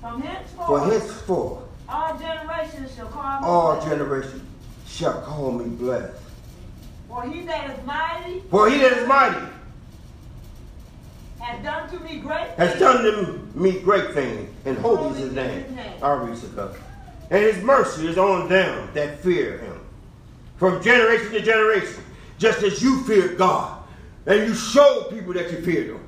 from 0.00 0.22
for 0.22 0.26
henceforth 0.28 0.92
henceforth 0.92 1.65
all 1.88 2.18
generations 2.18 2.94
shall 2.94 3.08
call 3.08 3.40
me 3.40 3.46
all 3.46 3.74
blessed. 3.74 3.88
generations 3.88 4.42
shall 4.86 5.20
call 5.22 5.52
me 5.52 5.66
blessed. 5.66 6.22
For 7.08 7.22
he 7.22 7.42
that 7.42 7.70
is 7.70 7.86
mighty 7.86 8.42
For 8.50 8.68
he 8.68 8.78
that 8.78 8.92
is 8.92 9.08
mighty 9.08 9.46
has 11.40 11.62
done 11.62 11.88
to 11.90 12.00
me 12.00 12.18
great 12.18 12.48
has 12.56 12.78
done 12.78 13.04
to 13.04 13.58
me 13.58 13.80
great 13.80 14.12
things, 14.12 14.50
and 14.64 14.76
holy 14.78 15.10
is 15.10 15.18
his 15.18 15.32
name. 15.32 15.78
I'll 16.02 16.18
read 16.18 16.36
it 16.36 16.58
up. 16.58 16.74
And 17.30 17.42
his 17.42 17.62
mercy 17.62 18.08
is 18.08 18.18
on 18.18 18.48
them 18.48 18.88
that 18.94 19.20
fear 19.20 19.58
him. 19.58 19.80
From 20.56 20.82
generation 20.82 21.32
to 21.32 21.40
generation, 21.42 22.02
just 22.38 22.62
as 22.62 22.82
you 22.82 23.02
fear 23.04 23.34
God, 23.34 23.82
and 24.26 24.48
you 24.48 24.54
show 24.54 25.06
people 25.10 25.32
that 25.34 25.50
you 25.52 25.60
fear 25.62 25.84
him. 25.94 26.00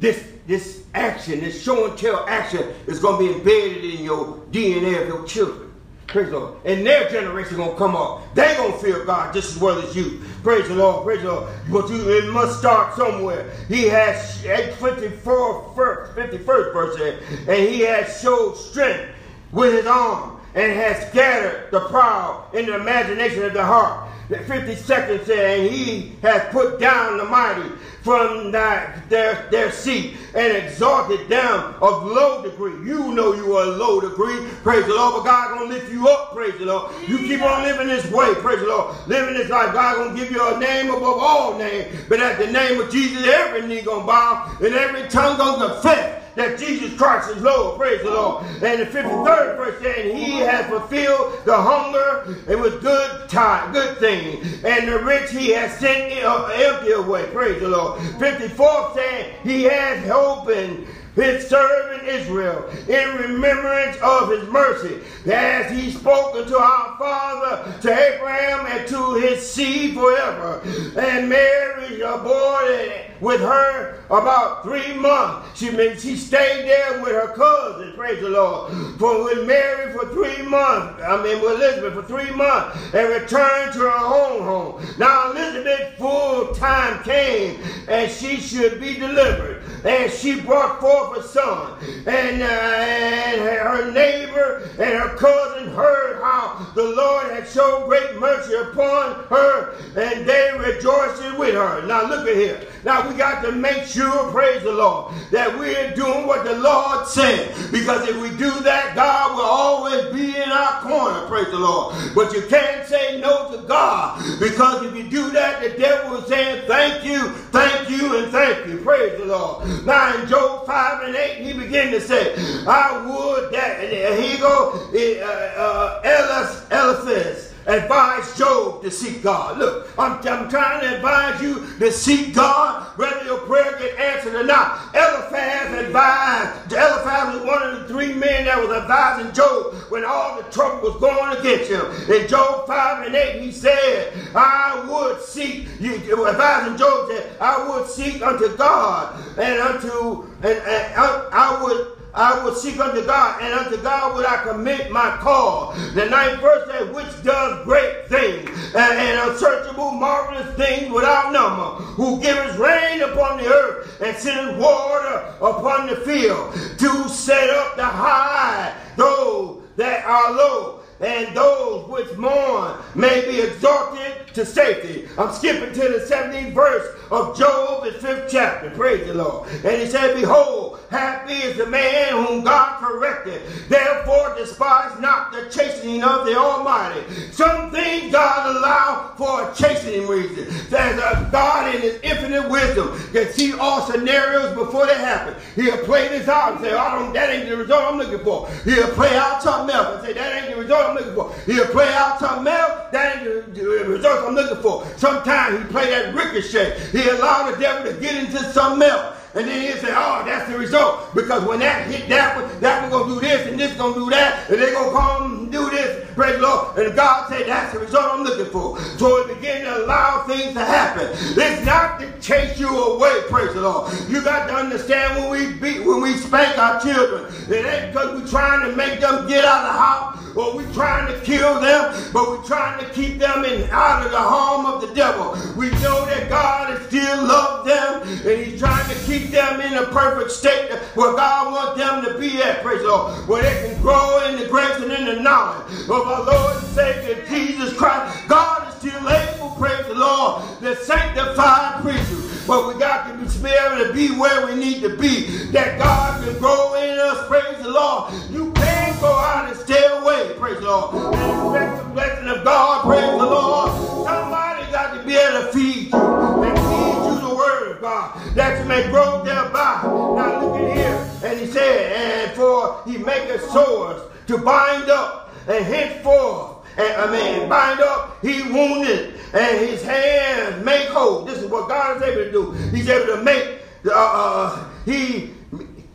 This, 0.00 0.22
this 0.46 0.84
action, 0.94 1.40
this 1.40 1.62
show 1.62 1.88
and 1.88 1.98
tell 1.98 2.26
action 2.28 2.62
is 2.86 2.98
going 2.98 3.26
to 3.26 3.32
be 3.32 3.38
embedded 3.38 3.84
in 3.84 4.04
your 4.04 4.38
DNA 4.50 5.02
of 5.02 5.08
your 5.08 5.24
children. 5.24 5.64
Praise 6.06 6.30
the 6.30 6.38
Lord. 6.38 6.54
And 6.64 6.86
their 6.86 7.08
generation 7.10 7.56
gonna 7.56 7.74
come 7.76 7.96
up. 7.96 8.34
They 8.34 8.54
gonna 8.56 8.78
fear 8.78 9.04
God 9.04 9.34
just 9.34 9.56
as 9.56 9.60
well 9.60 9.80
as 9.80 9.96
you. 9.96 10.20
Praise 10.44 10.68
the 10.68 10.76
Lord. 10.76 11.04
Praise 11.04 11.22
the 11.22 11.32
Lord. 11.32 11.52
But 11.70 11.88
you, 11.90 12.08
it 12.08 12.32
must 12.32 12.58
start 12.60 12.94
somewhere. 12.94 13.50
He 13.66 13.88
has 13.88 14.44
at 14.46 14.74
54 14.74 15.72
first, 15.74 16.12
51st 16.14 16.72
verse 16.72 16.96
there, 16.98 17.20
and 17.48 17.68
he 17.68 17.80
has 17.80 18.20
showed 18.20 18.54
strength 18.54 19.08
with 19.50 19.72
his 19.72 19.86
arm 19.86 20.40
and 20.54 20.72
has 20.72 21.08
scattered 21.10 21.68
the 21.72 21.80
proud 21.88 22.54
in 22.54 22.66
the 22.66 22.76
imagination 22.76 23.42
of 23.42 23.52
the 23.52 23.64
heart. 23.64 24.08
The 24.28 24.36
52nd 24.36 25.26
said, 25.26 25.60
and 25.60 25.70
he 25.74 26.12
has 26.22 26.42
put 26.52 26.78
down 26.78 27.18
the 27.18 27.24
mighty 27.24 27.68
from 28.04 28.52
thy, 28.52 28.94
their, 29.08 29.48
their 29.50 29.72
seat 29.72 30.18
and 30.34 30.52
exalted 30.52 31.26
them 31.26 31.74
of 31.80 32.04
low 32.04 32.42
degree. 32.42 32.86
You 32.86 33.14
know 33.14 33.32
you 33.32 33.56
are 33.56 33.64
low 33.64 33.98
degree. 33.98 34.46
Praise 34.62 34.84
the 34.86 34.94
Lord. 34.94 35.14
But 35.14 35.24
God 35.24 35.58
gonna 35.58 35.70
lift 35.72 35.90
you 35.90 36.06
up. 36.06 36.34
Praise 36.34 36.58
the 36.58 36.66
Lord. 36.66 36.92
You 37.08 37.16
keep 37.16 37.40
on 37.40 37.62
living 37.62 37.88
this 37.88 38.04
way. 38.10 38.34
Praise 38.34 38.60
the 38.60 38.66
Lord. 38.66 38.94
Living 39.08 39.34
this 39.34 39.48
life. 39.48 39.72
God 39.72 39.96
gonna 39.96 40.18
give 40.18 40.30
you 40.30 40.54
a 40.54 40.58
name 40.60 40.90
above 40.90 41.18
all 41.18 41.56
names. 41.56 41.96
But 42.08 42.20
at 42.20 42.38
the 42.38 42.46
name 42.46 42.78
of 42.78 42.92
Jesus, 42.92 43.26
every 43.26 43.66
knee 43.66 43.80
gonna 43.80 44.06
bow 44.06 44.54
and 44.60 44.74
every 44.74 45.08
tongue 45.08 45.38
gonna 45.38 45.72
confess 45.72 46.23
that 46.36 46.58
Jesus 46.58 46.96
Christ 46.96 47.30
is 47.30 47.42
Lord. 47.42 47.78
Praise 47.78 48.02
the 48.02 48.10
Lord. 48.10 48.44
And 48.62 48.80
the 48.80 48.86
53rd 48.86 49.56
verse 49.56 49.82
saying, 49.82 50.16
He 50.16 50.38
has 50.38 50.66
fulfilled 50.66 51.40
the 51.44 51.56
hunger 51.56 52.36
and 52.48 52.60
with 52.60 52.80
good 52.80 53.28
time, 53.28 53.72
good 53.72 53.98
thing. 53.98 54.42
And 54.64 54.88
the 54.88 54.98
rich 55.04 55.30
he 55.30 55.50
has 55.50 55.78
sent 55.78 56.12
empty 56.12 56.92
away. 56.92 57.26
Praise 57.32 57.60
the 57.60 57.68
Lord. 57.68 58.00
54th 58.00 58.94
saying, 58.94 59.34
He 59.42 59.64
has 59.64 60.08
opened 60.10 60.86
his 61.14 61.46
servant 61.46 62.02
Israel 62.08 62.68
in 62.88 63.16
remembrance 63.16 63.96
of 64.02 64.30
his 64.30 64.48
mercy, 64.48 65.00
as 65.30 65.70
he 65.70 65.90
spoke 65.90 66.34
unto 66.34 66.56
our 66.56 66.98
father, 66.98 67.80
to 67.82 67.92
Abraham, 67.92 68.66
and 68.66 68.88
to 68.88 69.14
his 69.14 69.48
seed 69.48 69.94
forever. 69.94 70.60
And 70.98 71.28
Mary 71.28 72.00
aborted 72.00 73.13
with 73.24 73.40
her 73.40 73.98
about 74.10 74.62
three 74.62 74.92
months. 74.92 75.58
She 75.58 75.70
she 75.96 76.16
stayed 76.16 76.68
there 76.68 77.02
with 77.02 77.12
her 77.12 77.28
cousin, 77.34 77.94
praise 77.96 78.20
the 78.20 78.28
Lord, 78.28 78.72
for 78.98 79.24
with 79.24 79.46
Mary 79.46 79.92
for 79.92 80.06
three 80.10 80.42
months. 80.46 81.02
I 81.02 81.22
mean 81.22 81.40
with 81.40 81.52
Elizabeth 81.52 81.94
for 81.94 82.02
three 82.02 82.30
months 82.34 82.78
and 82.94 83.08
returned 83.08 83.72
to 83.72 83.80
her 83.80 83.90
own 83.90 84.42
home. 84.42 84.86
Now 84.98 85.30
Elizabeth 85.30 85.96
full 85.98 86.54
time 86.54 87.02
came 87.02 87.60
and 87.88 88.10
she 88.10 88.36
should 88.36 88.80
be 88.80 88.94
delivered. 88.94 89.62
And 89.84 90.10
she 90.10 90.40
brought 90.40 90.80
forth 90.80 91.24
a 91.24 91.28
son. 91.28 91.78
And, 92.06 92.42
uh, 92.42 92.46
and 92.46 93.40
her 93.42 93.90
neighbor 93.92 94.70
and 94.78 94.94
her 94.94 95.14
cousin 95.16 95.68
heard 95.74 96.22
how 96.22 96.66
the 96.74 96.82
Lord 96.82 97.30
had 97.30 97.46
shown 97.46 97.86
great 97.86 98.18
mercy 98.18 98.54
upon 98.54 99.24
her, 99.24 99.74
and 99.94 100.26
they 100.26 100.52
rejoiced 100.58 101.38
with 101.38 101.54
her. 101.54 101.86
Now 101.86 102.08
look 102.08 102.26
at 102.26 102.34
here. 102.34 102.60
Now 102.84 103.08
we 103.08 103.13
got 103.16 103.42
to 103.42 103.52
make 103.52 103.84
sure, 103.86 104.30
praise 104.30 104.62
the 104.62 104.72
Lord, 104.72 105.14
that 105.30 105.58
we're 105.58 105.94
doing 105.94 106.26
what 106.26 106.44
the 106.44 106.58
Lord 106.58 107.06
said. 107.06 107.54
Because 107.70 108.08
if 108.08 108.16
we 108.20 108.30
do 108.30 108.50
that, 108.60 108.94
God 108.94 109.36
will 109.36 109.44
always 109.44 110.12
be 110.12 110.36
in 110.36 110.50
our 110.50 110.80
corner, 110.80 111.26
praise 111.26 111.50
the 111.50 111.58
Lord. 111.58 111.94
But 112.14 112.32
you 112.32 112.42
can't 112.48 112.86
say 112.86 113.20
no 113.20 113.50
to 113.50 113.62
God. 113.66 114.22
Because 114.38 114.84
if 114.84 114.96
you 114.96 115.04
do 115.04 115.30
that, 115.30 115.62
the 115.62 115.78
devil 115.78 116.18
is 116.18 116.26
saying, 116.26 116.66
thank 116.66 117.04
you, 117.04 117.30
thank 117.50 117.88
you, 117.88 118.18
and 118.18 118.32
thank 118.32 118.66
you. 118.66 118.78
Praise 118.78 119.18
the 119.18 119.26
Lord. 119.26 119.66
Now 119.84 120.20
in 120.20 120.28
Job 120.28 120.66
5 120.66 121.02
and 121.04 121.16
8, 121.16 121.44
he 121.44 121.52
began 121.52 121.90
to 121.92 122.00
say, 122.00 122.34
I 122.66 123.04
would 123.06 123.52
that, 123.52 123.80
and 123.80 124.22
he 124.22 124.38
go, 124.38 124.72
uh, 124.72 125.60
uh, 125.60 126.00
Eliphaz, 126.04 127.53
advise 127.66 128.36
Job 128.36 128.82
to 128.82 128.90
seek 128.90 129.22
God. 129.22 129.58
Look, 129.58 129.88
I'm, 129.98 130.18
I'm 130.26 130.48
trying 130.48 130.80
to 130.80 130.96
advise 130.96 131.40
you 131.42 131.66
to 131.78 131.90
seek 131.90 132.34
God, 132.34 132.86
whether 132.98 133.24
your 133.24 133.38
prayer 133.38 133.76
get 133.78 133.98
answered 133.98 134.34
or 134.34 134.44
not. 134.44 134.94
Eliphaz 134.94 135.86
advised, 135.86 136.72
Eliphaz 136.72 137.34
was 137.34 137.46
one 137.46 137.62
of 137.62 137.80
the 137.80 137.88
three 137.88 138.14
men 138.14 138.44
that 138.44 138.58
was 138.58 138.70
advising 138.76 139.32
Job 139.32 139.74
when 139.90 140.04
all 140.04 140.40
the 140.40 140.48
trouble 140.50 140.90
was 140.90 141.00
going 141.00 141.36
against 141.38 141.70
him. 141.70 141.84
In 142.14 142.28
Job 142.28 142.66
5 142.66 143.06
and 143.06 143.14
8, 143.14 143.42
he 143.42 143.50
said, 143.50 144.12
I 144.34 144.86
would 144.88 145.22
seek, 145.22 145.68
you, 145.80 145.94
advising 146.26 146.76
Job 146.76 147.08
said, 147.10 147.36
I 147.40 147.68
would 147.68 147.88
seek 147.88 148.22
unto 148.22 148.56
God 148.56 149.20
and 149.38 149.60
unto, 149.60 150.24
and, 150.42 150.58
and 150.58 150.94
uh, 150.96 151.28
I 151.32 151.62
would 151.62 152.03
I 152.14 152.44
will 152.44 152.54
seek 152.54 152.78
unto 152.78 153.04
God, 153.04 153.42
and 153.42 153.52
unto 153.52 153.76
God 153.82 154.14
will 154.14 154.24
I 154.26 154.36
commit 154.44 154.90
my 154.90 155.16
cause. 155.20 155.94
The 155.94 156.06
ninth 156.06 156.40
verse 156.40 156.70
says, 156.70 156.94
which 156.94 157.24
does 157.24 157.64
great 157.64 158.08
things 158.08 158.48
and, 158.74 158.98
and 158.98 159.30
unsearchable, 159.30 159.90
marvelous 159.90 160.54
things 160.56 160.92
without 160.92 161.32
number, 161.32 161.84
who 161.94 162.20
giveth 162.20 162.56
rain 162.56 163.02
upon 163.02 163.38
the 163.38 163.48
earth 163.48 164.00
and 164.00 164.16
sendeth 164.16 164.58
water 164.58 165.34
upon 165.40 165.88
the 165.88 165.96
field, 165.96 166.52
to 166.78 167.08
set 167.08 167.50
up 167.50 167.74
the 167.76 167.84
high 167.84 168.72
those 168.96 169.62
that 169.76 170.04
are 170.04 170.32
low 170.32 170.83
and 171.00 171.36
those 171.36 171.88
which 171.88 172.16
mourn 172.16 172.78
may 172.94 173.24
be 173.28 173.40
exalted 173.40 174.12
to 174.34 174.44
safety. 174.44 175.08
I'm 175.18 175.32
skipping 175.32 175.72
to 175.72 175.80
the 175.80 176.06
17th 176.08 176.52
verse 176.52 176.96
of 177.10 177.38
Job, 177.38 177.84
the 177.84 177.92
fifth 177.92 178.30
chapter. 178.30 178.70
Praise 178.70 179.06
the 179.06 179.14
Lord. 179.14 179.48
And 179.64 179.80
he 179.80 179.86
said, 179.86 180.14
Behold, 180.14 180.80
happy 180.90 181.34
is 181.34 181.56
the 181.56 181.66
man 181.66 182.26
whom 182.26 182.44
God 182.44 182.80
corrected. 182.80 183.42
Therefore, 183.68 184.34
despise 184.36 184.98
not 185.00 185.32
the 185.32 185.48
chastening 185.50 186.02
of 186.02 186.26
the 186.26 186.36
Almighty. 186.36 187.00
Some 187.30 187.70
things 187.70 188.12
God 188.12 188.56
allow 188.56 189.14
for 189.16 189.50
a 189.50 189.54
chastening 189.54 190.08
reason. 190.08 190.46
There's 190.68 190.98
a 190.98 191.28
God 191.30 191.74
in 191.74 191.80
his 191.80 192.00
infinite 192.02 192.48
wisdom 192.48 192.98
can 193.12 193.32
see 193.32 193.52
all 193.54 193.82
scenarios 193.82 194.54
before 194.54 194.86
they 194.86 194.94
happen. 194.94 195.34
He'll 195.54 195.78
play 195.84 196.08
this 196.08 196.28
out 196.28 196.52
and 196.52 196.60
say, 196.60 196.72
oh, 196.72 196.78
I 196.78 196.98
don't, 196.98 197.12
that 197.12 197.30
ain't 197.30 197.48
the 197.48 197.56
result 197.56 197.84
I'm 197.84 197.98
looking 197.98 198.24
for. 198.24 198.48
He'll 198.64 198.88
play 198.88 199.16
out 199.16 199.42
something 199.42 199.74
else 199.74 199.96
and 199.96 200.06
say, 200.06 200.12
that 200.14 200.42
ain't 200.42 200.54
the 200.54 200.62
result 200.62 200.83
I'm 200.84 200.96
looking 200.96 201.14
for. 201.14 201.34
He'll 201.46 201.66
play 201.66 201.92
out 201.94 202.18
something 202.20 202.46
else, 202.46 202.92
that 202.92 203.16
ain't 203.16 203.54
the, 203.54 203.62
result 203.62 204.28
I'm 204.28 204.34
looking 204.34 204.62
for. 204.62 204.86
Sometimes 204.96 205.58
he 205.58 205.64
play 205.68 205.90
that 205.90 206.14
ricochet. 206.14 206.78
He 206.90 207.08
allow 207.08 207.50
the 207.50 207.56
devil 207.58 207.92
to 207.92 208.00
get 208.00 208.24
into 208.24 208.38
something 208.52 208.88
else. 208.88 209.18
And 209.34 209.48
then 209.48 209.62
he'll 209.62 209.76
say, 209.78 209.90
oh, 209.90 210.22
that's 210.24 210.50
the 210.50 210.56
result. 210.56 211.12
Because 211.12 211.44
when 211.44 211.58
that 211.58 211.88
hit 211.88 212.08
that 212.08 212.36
one, 212.36 212.60
that 212.60 212.82
one 212.82 212.90
gonna 212.90 213.14
do 213.14 213.20
this 213.20 213.48
and 213.48 213.58
this 213.58 213.76
gonna 213.76 213.94
do 213.94 214.08
that, 214.10 214.48
and 214.48 214.62
they 214.62 214.70
gonna 214.72 214.92
come 214.92 215.50
do 215.50 215.68
this, 215.70 216.08
praise 216.14 216.36
the 216.36 216.42
Lord. 216.42 216.78
And 216.78 216.94
God 216.94 217.28
said, 217.28 217.48
that's 217.48 217.72
the 217.72 217.80
result 217.80 218.14
I'm 218.14 218.22
looking 218.22 218.52
for. 218.52 218.78
So 218.96 219.26
he 219.26 219.34
begin 219.34 219.62
to 219.64 219.84
allow 219.84 220.24
things 220.28 220.52
to 220.54 220.64
happen. 220.64 221.08
It's 221.12 221.66
not 221.66 221.98
to 221.98 222.12
chase 222.20 222.60
you 222.60 222.68
away, 222.68 223.22
praise 223.28 223.52
the 223.54 223.62
Lord. 223.62 223.92
You 224.08 224.22
got 224.22 224.46
to 224.46 224.54
understand 224.54 225.18
when 225.18 225.30
we 225.30 225.54
beat, 225.54 225.84
when 225.84 226.00
we 226.00 226.14
spank 226.14 226.56
our 226.56 226.80
children, 226.80 227.32
it 227.48 227.66
ain't 227.66 227.92
because 227.92 228.20
we're 228.20 228.28
trying 228.28 228.70
to 228.70 228.76
make 228.76 229.00
them 229.00 229.26
get 229.26 229.44
out 229.44 229.64
of 229.64 229.72
the 229.74 229.78
house 229.78 230.23
or 230.36 230.56
we're 230.56 230.72
trying 230.72 231.12
to 231.12 231.20
kill 231.20 231.60
them, 231.60 232.10
but 232.12 232.28
we're 232.28 232.44
trying 232.44 232.84
to 232.84 232.90
keep 232.92 233.18
them 233.18 233.44
in 233.44 233.68
out 233.70 234.04
of 234.04 234.10
the 234.10 234.18
harm 234.18 234.66
of 234.66 234.80
the 234.80 234.94
devil. 234.94 235.32
We 235.56 235.70
know 235.82 236.04
that 236.06 236.28
God 236.28 236.72
is 236.78 236.86
still 236.88 237.24
loves 237.24 237.68
them, 237.68 238.02
and 238.02 238.44
He's 238.44 238.58
trying 238.58 238.88
to 238.88 239.00
keep 239.04 239.30
them 239.30 239.60
in 239.60 239.74
a 239.74 239.86
perfect 239.86 240.30
state 240.30 240.72
where 240.94 241.14
God 241.14 241.52
wants 241.52 241.80
them 241.80 242.04
to 242.04 242.18
be 242.18 242.42
at, 242.42 242.62
praise 242.62 242.82
the 242.82 242.88
Lord, 242.88 243.28
where 243.28 243.42
they 243.42 243.68
can 243.68 243.82
grow 243.82 244.24
in 244.28 244.38
the 244.38 244.48
grace 244.48 244.76
and 244.76 244.92
in 244.92 245.04
the 245.04 245.20
knowledge 245.22 245.72
of 245.84 245.90
our 245.90 246.24
Lord 246.24 246.56
and 246.56 246.66
Savior 246.68 247.24
Jesus 247.26 247.76
Christ. 247.76 248.28
God 248.28 248.68
is 248.68 248.74
still 248.74 249.08
able, 249.08 249.50
praise 249.50 249.86
the 249.86 249.94
Lord, 249.94 250.42
to 250.60 250.76
sanctify 250.76 251.80
preachers. 251.80 252.46
But 252.46 252.68
we 252.68 252.78
got 252.78 253.08
to 253.08 253.14
be 253.40 253.48
able 253.48 253.86
to 253.86 253.92
be 253.94 254.08
where 254.18 254.46
we 254.46 254.54
need 254.54 254.82
to 254.82 254.96
be. 254.96 255.26
That 255.46 255.78
God 255.78 256.22
can 256.22 256.38
grow 256.38 256.74
in 256.74 256.98
us. 256.98 257.26
Praise 257.26 257.62
the 257.62 257.70
Lord. 257.70 258.12
You 258.30 258.52
can't 258.94 259.00
go 259.02 259.12
out 259.12 259.48
and 259.48 259.58
stay 259.58 259.86
away. 259.86 260.34
Praise 260.38 260.60
the 260.60 260.66
Lord. 260.66 261.14
And 261.14 261.54
expect 261.54 261.84
the 261.84 261.90
blessing 261.90 262.28
of 262.28 262.44
God. 262.44 262.84
Praise 262.84 263.10
the 263.10 263.26
Lord. 263.26 263.70
Somebody 264.06 264.72
got 264.72 264.96
to 264.96 265.06
be 265.06 265.14
able 265.14 265.46
to 265.46 265.52
feed 265.52 265.92
you. 265.92 266.42
And 266.42 266.58
feed 266.58 267.06
you 267.06 267.28
the 267.28 267.34
word 267.34 267.76
of 267.76 267.80
God. 267.80 268.34
That 268.34 268.60
you 268.60 268.68
may 268.68 268.88
grow 268.88 269.24
thereby. 269.24 269.82
Now 269.84 270.40
look 270.40 270.60
at 270.60 270.76
here. 270.76 271.30
And 271.30 271.40
he 271.40 271.46
said, 271.46 271.92
and 271.92 272.36
for 272.36 272.82
he 272.86 272.98
maketh 272.98 273.50
sores 273.50 274.02
to 274.26 274.38
bind 274.38 274.90
up 274.90 275.32
and 275.48 275.64
henceforth 275.64 276.52
and 276.76 276.92
I 276.92 277.38
mean, 277.38 277.48
bind 277.48 277.78
up, 277.78 278.18
he 278.20 278.42
wounded, 278.42 279.14
and 279.32 279.58
his 279.60 279.80
hands 279.84 280.64
make 280.64 280.88
whole. 280.88 281.24
This 281.24 281.38
is 281.38 281.48
what 281.48 281.68
God 281.68 281.98
is 281.98 282.02
able 282.02 282.24
to 282.24 282.32
do. 282.32 282.50
He's 282.76 282.88
able 282.88 283.14
to 283.14 283.22
make, 283.22 283.60
uh, 283.86 283.92
uh, 283.94 284.68
he, 284.84 285.30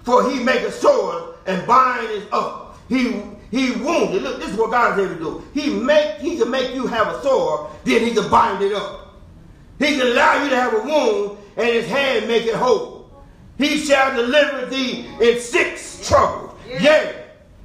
for 0.03 0.31
he 0.31 0.41
make 0.41 0.61
a 0.61 0.71
sword 0.71 1.35
and 1.47 1.67
bind 1.67 2.09
it 2.11 2.31
up. 2.31 2.68
He 2.89 3.21
he 3.51 3.71
wounded. 3.71 4.23
Look, 4.23 4.39
this 4.39 4.49
is 4.49 4.57
what 4.57 4.71
God 4.71 4.99
is 4.99 5.05
able 5.05 5.15
to 5.15 5.19
do. 5.19 5.47
He 5.53 5.69
make 5.73 6.17
he 6.17 6.37
can 6.37 6.49
make 6.51 6.73
you 6.73 6.87
have 6.87 7.07
a 7.07 7.21
sore, 7.21 7.71
then 7.83 8.03
he 8.03 8.13
can 8.13 8.29
bind 8.29 8.63
it 8.63 8.73
up. 8.73 9.15
He 9.77 9.97
can 9.97 10.07
allow 10.07 10.43
you 10.43 10.49
to 10.49 10.55
have 10.55 10.73
a 10.73 10.81
wound, 10.81 11.37
and 11.55 11.67
his 11.67 11.87
hand 11.87 12.27
make 12.27 12.43
it 12.45 12.55
whole. 12.55 13.09
He 13.57 13.77
shall 13.77 14.15
deliver 14.15 14.65
thee 14.65 15.07
in 15.21 15.39
six 15.39 16.07
troubles. 16.07 16.51
Yeah. 16.67 16.81
Yea, 16.81 17.18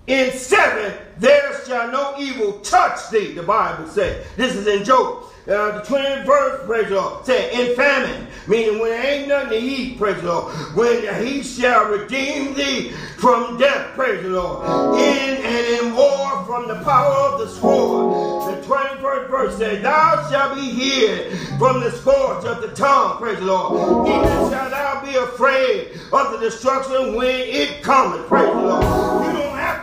in 0.06 0.32
seven 0.32 0.94
there 1.18 1.64
shall 1.64 1.90
no 1.90 2.14
evil 2.18 2.60
touch 2.60 3.10
thee, 3.10 3.32
the 3.32 3.42
Bible 3.42 3.86
says. 3.86 4.26
This 4.36 4.54
is 4.54 4.66
in 4.66 4.84
Job. 4.84 5.24
Uh, 5.46 5.78
the 5.78 5.84
20th 5.84 6.24
verse, 6.24 6.66
praise 6.66 6.88
the 6.88 6.94
Lord, 6.94 7.26
say, 7.26 7.52
in 7.52 7.76
famine, 7.76 8.26
meaning 8.48 8.78
when 8.78 8.90
there 8.90 9.06
ain't 9.06 9.28
nothing 9.28 9.50
to 9.50 9.58
eat, 9.58 9.98
praise 9.98 10.16
the 10.22 10.26
Lord, 10.26 10.54
when 10.74 11.22
he 11.22 11.42
shall 11.42 11.90
redeem 11.90 12.54
thee 12.54 12.92
from 13.18 13.58
death, 13.58 13.94
praise 13.94 14.22
the 14.22 14.30
Lord, 14.30 14.98
in 14.98 15.36
and 15.44 15.66
in 15.66 15.94
war 15.94 16.44
from 16.46 16.66
the 16.66 16.82
power 16.82 17.12
of 17.12 17.40
the 17.40 17.48
sword. 17.48 18.56
The 18.56 18.66
21st 18.66 19.28
verse 19.28 19.58
says, 19.58 19.82
Thou 19.82 20.30
shalt 20.30 20.54
be 20.54 20.70
hid 20.70 21.38
from 21.58 21.80
the 21.80 21.90
scourge 21.90 22.46
of 22.46 22.62
the 22.62 22.68
tongue, 22.68 23.18
praise 23.18 23.38
the 23.38 23.44
Lord. 23.44 24.08
Neither 24.08 24.50
shalt 24.50 24.70
thou 24.70 25.04
be 25.04 25.14
afraid 25.16 25.90
of 26.10 26.32
the 26.32 26.38
destruction 26.38 27.14
when 27.16 27.26
it 27.28 27.82
cometh, 27.82 28.26
praise 28.28 28.48
the 28.48 28.62
Lord. 28.62 29.23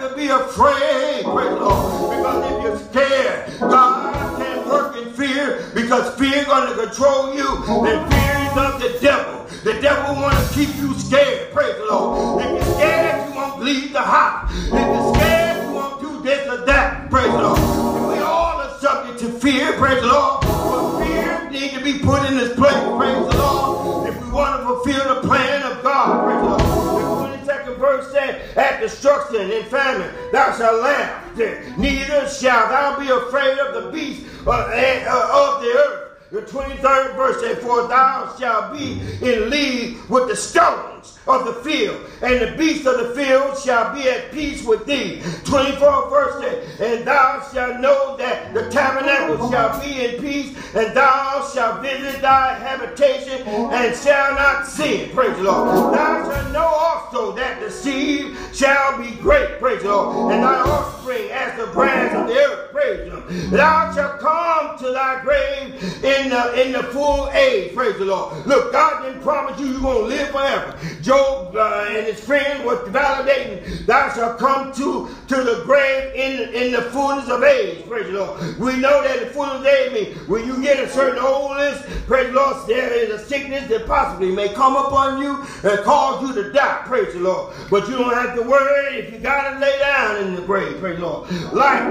To 0.01 0.15
be 0.15 0.29
afraid, 0.29 1.23
praise 1.23 1.49
the 1.49 1.59
Lord, 1.59 2.17
because 2.17 2.51
if 2.51 2.63
you're 2.63 2.79
scared, 2.89 3.59
God 3.59 4.37
can't 4.37 4.65
work 4.65 4.97
in 4.97 5.13
fear, 5.13 5.63
because 5.75 6.17
fear 6.17 6.43
going 6.45 6.69
to 6.69 6.87
control 6.87 7.35
you, 7.35 7.47
and 7.85 8.11
fear 8.11 8.35
is 8.41 8.57
of 8.57 8.81
the 8.81 8.97
devil. 8.99 9.45
The 9.63 9.79
devil 9.79 10.15
want 10.15 10.35
to 10.35 10.53
keep 10.55 10.75
you 10.77 10.95
scared, 10.95 11.53
praise 11.53 11.75
the 11.75 11.85
Lord. 11.85 12.43
If 12.43 12.49
you're 12.49 12.75
scared, 12.75 13.29
you 13.29 13.35
won't 13.35 13.61
leave 13.61 13.93
the 13.93 14.01
house. 14.01 14.51
If 14.51 14.71
you're 14.71 15.13
scared, 15.13 15.67
you 15.67 15.73
won't 15.75 16.01
do 16.01 16.21
this 16.23 16.47
or 16.47 16.65
that, 16.65 17.11
praise 17.11 17.31
the 17.31 17.41
Lord. 17.43 17.59
And 17.59 18.07
we 18.07 18.17
all 18.17 18.59
are 18.59 18.79
subject 18.79 19.19
to 19.19 19.29
fear, 19.39 19.73
praise 19.73 20.01
the 20.01 20.07
Lord. 20.07 20.41
But 20.41 21.05
fear 21.05 21.49
needs 21.51 21.73
to 21.75 21.83
be 21.83 21.99
put 21.99 22.25
in 22.25 22.39
its 22.39 22.55
place, 22.55 22.73
praise 22.73 23.31
the 23.31 23.37
Lord. 23.37 24.09
If 24.09 24.19
we 24.19 24.31
want 24.31 24.61
to 24.61 24.65
fulfill 24.65 25.13
the 25.13 25.27
plan 25.27 25.61
of 25.71 25.83
God, 25.83 26.25
praise 26.25 26.41
the 26.41 26.49
Lord 26.49 26.60
verse 27.91 28.11
said, 28.11 28.57
At 28.57 28.79
destruction 28.79 29.51
and 29.51 29.67
famine 29.67 30.13
thou 30.31 30.55
shalt 30.57 30.81
laugh, 30.81 31.37
neither 31.77 32.27
shalt 32.29 32.69
thou 32.69 32.99
be 32.99 33.09
afraid 33.09 33.59
of 33.59 33.83
the 33.83 33.91
beast 33.91 34.25
uh, 34.47 34.51
of 34.53 35.61
the 35.61 35.67
earth 35.67 36.10
the 36.31 36.41
23rd 36.43 37.15
verse 37.17 37.41
says, 37.41 37.57
For 37.59 37.87
thou 37.89 38.33
shalt 38.39 38.73
be 38.73 39.01
in 39.21 39.49
league 39.49 39.97
with 40.09 40.29
the 40.29 40.35
stones 40.35 41.19
of 41.27 41.45
the 41.45 41.53
field, 41.55 41.99
and 42.21 42.41
the 42.41 42.55
beasts 42.57 42.87
of 42.87 42.97
the 42.97 43.13
field 43.13 43.57
shall 43.57 43.93
be 43.93 44.07
at 44.07 44.31
peace 44.31 44.65
with 44.65 44.85
thee. 44.85 45.19
24th 45.43 46.09
verse 46.09 46.79
And 46.79 47.05
thou 47.05 47.47
shalt 47.53 47.81
know 47.81 48.15
that 48.17 48.53
the 48.53 48.69
tabernacle 48.69 49.51
shall 49.51 49.79
be 49.81 50.05
in 50.05 50.21
peace, 50.21 50.55
and 50.73 50.95
thou 50.95 51.49
shalt 51.53 51.81
visit 51.81 52.21
thy 52.21 52.53
habitation, 52.55 53.45
and 53.47 53.95
shall 53.97 54.33
not 54.35 54.65
sin. 54.65 55.09
Praise 55.13 55.35
the 55.35 55.43
Lord. 55.43 55.93
Thou 55.93 56.31
shalt 56.31 56.53
know 56.53 56.63
also 56.63 57.35
that 57.35 57.59
the 57.59 57.69
seed 57.69 58.37
shall 58.53 58.97
be 58.97 59.11
great. 59.17 59.59
Praise 59.59 59.83
the 59.83 59.89
Lord. 59.89 60.33
And 60.33 60.43
thy 60.43 60.61
offspring 60.61 61.29
as 61.29 61.59
the 61.59 61.67
branch 61.67 62.13
of 62.13 62.27
the 62.27 62.35
earth. 62.35 62.70
Praise. 62.81 63.49
Thou 63.51 63.93
shalt 63.93 64.19
come 64.19 64.77
to 64.79 64.91
thy 64.91 65.21
grave 65.21 65.75
in 66.03 66.29
the 66.29 66.65
in 66.65 66.71
the 66.73 66.83
full 66.83 67.29
age. 67.29 67.75
Praise 67.75 67.97
the 67.97 68.05
Lord. 68.05 68.45
Look, 68.45 68.71
God 68.71 69.03
didn't 69.03 69.21
promise 69.21 69.59
you 69.59 69.67
you're 69.67 69.81
going 69.81 70.09
to 70.09 70.15
live 70.15 70.29
forever. 70.29 70.77
Job 71.01 71.55
uh, 71.55 71.85
and 71.89 72.07
his 72.07 72.19
friend 72.19 72.65
was 72.65 72.79
validating, 72.89 73.85
thou 73.85 74.13
shalt 74.13 74.37
come 74.37 74.71
to, 74.73 75.09
to 75.27 75.43
the 75.43 75.63
grave 75.65 76.13
in, 76.15 76.53
in 76.53 76.71
the 76.71 76.81
fullness 76.83 77.29
of 77.29 77.43
age. 77.43 77.85
Praise 77.87 78.07
the 78.07 78.13
Lord. 78.13 78.59
We 78.59 78.77
know 78.77 79.03
that 79.03 79.19
the 79.19 79.27
fullness 79.27 79.59
of 79.59 79.65
age 79.65 79.93
means 79.93 80.27
when 80.27 80.45
you 80.45 80.61
get 80.61 80.79
a 80.79 80.89
certain 80.89 81.19
oldness, 81.23 81.81
praise 82.05 82.27
the 82.27 82.33
Lord, 82.33 82.67
there 82.67 82.91
is 82.93 83.09
a 83.09 83.25
sickness 83.25 83.67
that 83.69 83.87
possibly 83.87 84.31
may 84.31 84.49
come 84.53 84.75
upon 84.75 85.21
you 85.21 85.43
and 85.63 85.79
cause 85.81 86.27
you 86.27 86.33
to 86.41 86.51
die. 86.51 86.83
Praise 86.85 87.13
the 87.13 87.19
Lord. 87.19 87.53
But 87.69 87.87
you 87.87 87.97
don't 87.97 88.13
have 88.13 88.35
to 88.35 88.41
worry 88.41 88.97
if 88.97 89.13
you 89.13 89.19
got 89.19 89.53
to 89.53 89.59
lay 89.59 89.77
down 89.79 90.27
in 90.27 90.35
the 90.35 90.41
grave. 90.41 90.79
Praise 90.79 90.99
the 90.99 91.05
Lord. 91.05 91.31
Like 91.53 91.81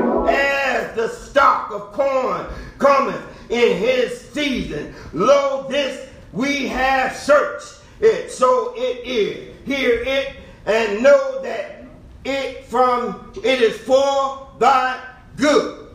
as 0.80 0.96
the 0.96 1.08
stock 1.08 1.70
of 1.70 1.92
corn 1.92 2.46
cometh 2.78 3.22
in 3.50 3.76
his 3.76 4.20
season, 4.32 4.94
lo, 5.12 5.66
this 5.68 6.08
we 6.32 6.66
have 6.68 7.14
searched 7.16 7.80
it. 8.00 8.30
So 8.30 8.72
it 8.76 9.06
is. 9.06 9.56
Hear 9.66 10.02
it 10.02 10.36
and 10.66 11.02
know 11.02 11.42
that 11.42 11.84
it 12.24 12.64
from 12.64 13.32
it 13.42 13.62
is 13.62 13.78
for 13.78 14.48
thy 14.58 15.00
good. 15.36 15.88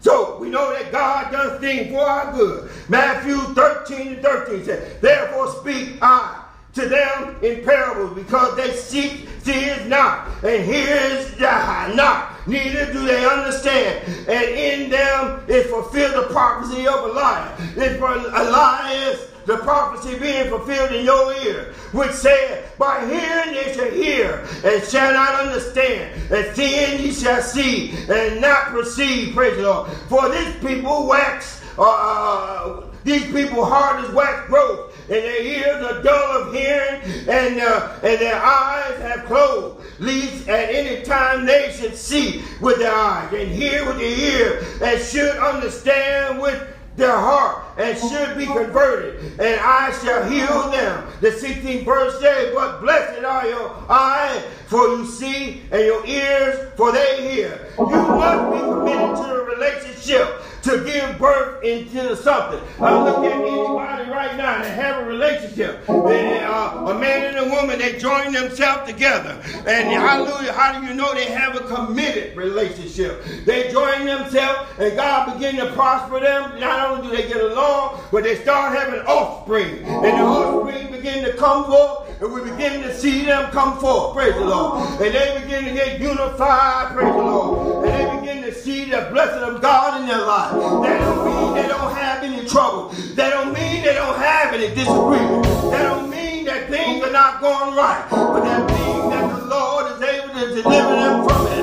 So 0.00 0.38
we 0.38 0.48
know 0.48 0.72
that 0.72 0.90
God 0.90 1.30
does 1.30 1.60
things 1.60 1.90
for 1.90 2.00
our 2.00 2.32
good. 2.32 2.70
Matthew 2.88 3.36
13 3.36 4.14
and 4.14 4.22
13 4.22 4.64
says, 4.64 5.00
Therefore 5.00 5.48
speak 5.60 5.98
I 6.00 6.39
to 6.74 6.88
them 6.88 7.36
in 7.42 7.64
parables, 7.64 8.14
because 8.14 8.56
they 8.56 8.72
seek, 8.72 9.28
see 9.42 9.64
it 9.64 9.88
not, 9.88 10.28
and 10.44 10.64
hear 10.64 10.86
it 10.88 11.40
not, 11.40 12.46
neither 12.46 12.92
do 12.92 13.04
they 13.04 13.26
understand. 13.26 14.06
And 14.28 14.44
in 14.44 14.90
them 14.90 15.44
is 15.48 15.66
fulfilled 15.66 16.14
the 16.14 16.32
prophecy 16.32 16.86
of 16.86 17.04
Elias. 17.04 17.60
It's 17.76 17.98
for 17.98 18.12
Elias 18.12 19.30
the 19.46 19.56
prophecy 19.58 20.18
being 20.18 20.48
fulfilled 20.48 20.92
in 20.92 21.04
your 21.04 21.32
ear, 21.42 21.74
which 21.92 22.12
said, 22.12 22.64
By 22.78 23.04
hearing 23.06 23.54
ye 23.54 23.72
shall 23.72 23.90
hear, 23.90 24.46
and 24.64 24.84
shall 24.84 25.12
not 25.12 25.46
understand, 25.46 26.20
and 26.30 26.54
seeing 26.54 27.00
ye 27.00 27.12
shall 27.12 27.42
see, 27.42 27.96
and 28.08 28.40
not 28.40 28.66
perceive. 28.66 29.34
Praise 29.34 29.56
the 29.56 29.64
Lord. 29.64 29.90
For 30.08 30.28
these 30.28 30.54
people 30.56 31.06
wax, 31.06 31.62
uh, 31.78 31.82
uh, 31.82 32.84
these 33.02 33.24
people 33.32 33.64
hard 33.64 34.04
as 34.04 34.14
wax 34.14 34.46
growth, 34.46 34.89
and 35.10 35.24
their 35.24 35.42
ears 35.42 35.84
are 35.84 36.02
dull 36.02 36.42
of 36.42 36.54
hearing, 36.54 37.02
and, 37.28 37.60
uh, 37.60 37.98
and 38.02 38.20
their 38.20 38.40
eyes 38.40 38.98
have 39.00 39.24
closed. 39.26 39.78
lest 39.98 40.48
at 40.48 40.70
any 40.70 41.02
time 41.04 41.44
they 41.44 41.70
should 41.78 41.96
see 41.96 42.42
with 42.60 42.78
their 42.78 42.94
eyes, 42.94 43.32
and 43.34 43.50
hear 43.50 43.84
with 43.84 43.98
their 43.98 44.06
ear, 44.06 44.64
and 44.82 45.02
should 45.02 45.36
understand 45.36 46.40
with 46.40 46.66
their 46.96 47.16
heart 47.16 47.64
and 47.78 47.98
should 47.98 48.36
be 48.36 48.46
converted, 48.46 49.40
and 49.40 49.60
I 49.60 49.90
shall 50.02 50.28
heal 50.28 50.70
them. 50.70 51.06
The 51.20 51.30
16th 51.30 51.84
verse 51.84 52.20
says, 52.20 52.54
But 52.54 52.80
blessed 52.80 53.24
are 53.24 53.46
your 53.46 53.74
eyes, 53.88 54.44
for 54.66 54.86
you 54.88 55.06
see, 55.06 55.62
and 55.70 55.82
your 55.82 56.06
ears, 56.06 56.72
for 56.76 56.92
they 56.92 57.32
hear. 57.32 57.68
You 57.78 57.86
must 57.86 58.52
be 58.52 58.58
committed 58.60 59.16
to 59.16 59.22
the 59.22 59.44
relationship 59.60 60.42
to 60.62 60.84
give 60.84 61.18
birth 61.18 61.62
into 61.62 62.16
something. 62.16 62.60
I 62.80 63.02
look 63.02 63.24
at 63.24 63.32
anybody 63.32 64.10
right 64.10 64.36
now 64.36 64.62
that 64.62 64.74
have 64.74 65.02
a 65.02 65.06
relationship. 65.06 65.86
They, 65.86 66.42
uh, 66.42 66.86
a 66.86 66.98
man 66.98 67.34
and 67.34 67.50
a 67.50 67.54
woman, 67.54 67.78
they 67.78 67.98
join 67.98 68.32
themselves 68.32 68.90
together. 68.90 69.40
And 69.66 69.88
hallelujah, 69.88 70.52
how 70.52 70.78
do 70.78 70.86
you 70.86 70.94
know 70.94 71.14
they 71.14 71.26
have 71.26 71.56
a 71.56 71.60
committed 71.60 72.36
relationship? 72.36 73.24
They 73.44 73.70
join 73.72 74.04
themselves 74.04 74.70
and 74.78 74.96
God 74.96 75.34
begin 75.34 75.56
to 75.56 75.72
prosper 75.72 76.20
them. 76.20 76.58
Not 76.60 76.90
only 76.90 77.08
do 77.08 77.16
they 77.16 77.28
get 77.28 77.40
along, 77.40 78.00
but 78.10 78.24
they 78.24 78.36
start 78.36 78.76
having 78.76 79.00
offspring. 79.00 79.84
And 79.84 80.04
the 80.04 80.22
offspring 80.22 80.92
begin 80.92 81.24
to 81.24 81.34
come 81.34 81.64
forth 81.64 82.10
and 82.20 82.32
we 82.32 82.42
begin 82.42 82.82
to 82.82 82.94
see 82.94 83.24
them 83.24 83.50
come 83.50 83.78
forth. 83.78 84.14
Praise 84.14 84.34
the 84.34 84.44
Lord. 84.44 84.82
And 85.00 85.14
they 85.14 85.40
begin 85.42 85.64
to 85.64 85.72
get 85.72 86.00
unified. 86.00 86.94
Praise 86.94 87.14
the 87.14 87.22
Lord. 87.22 87.88
And 87.88 87.94
they 87.94 88.20
begin 88.20 88.42
to 88.42 88.54
see 88.54 88.84
the 88.84 89.08
blessing 89.10 89.42
of 89.42 89.49
God 89.58 90.00
in 90.00 90.06
their 90.06 90.24
life. 90.24 90.52
That 90.52 90.98
don't 91.00 91.24
mean 91.26 91.54
they 91.54 91.68
don't 91.68 91.94
have 91.94 92.22
any 92.22 92.46
trouble. 92.46 92.90
That 93.14 93.30
don't 93.30 93.52
mean 93.52 93.82
they 93.82 93.94
don't 93.94 94.18
have 94.18 94.54
any 94.54 94.68
disagreement. 94.74 95.44
That 95.72 95.82
don't 95.82 96.10
mean 96.10 96.44
that 96.44 96.68
things 96.68 97.02
are 97.04 97.12
not 97.12 97.40
going 97.40 97.74
right. 97.74 98.06
But 98.10 98.44
that 98.44 98.68
means 98.70 99.10
that 99.14 99.36
the 99.36 99.46
Lord 99.46 99.92
is 99.92 100.02
able 100.02 100.34
to 100.34 100.62
deliver 100.62 100.94
them 100.94 101.28
from 101.28 101.46
it. 101.46 101.60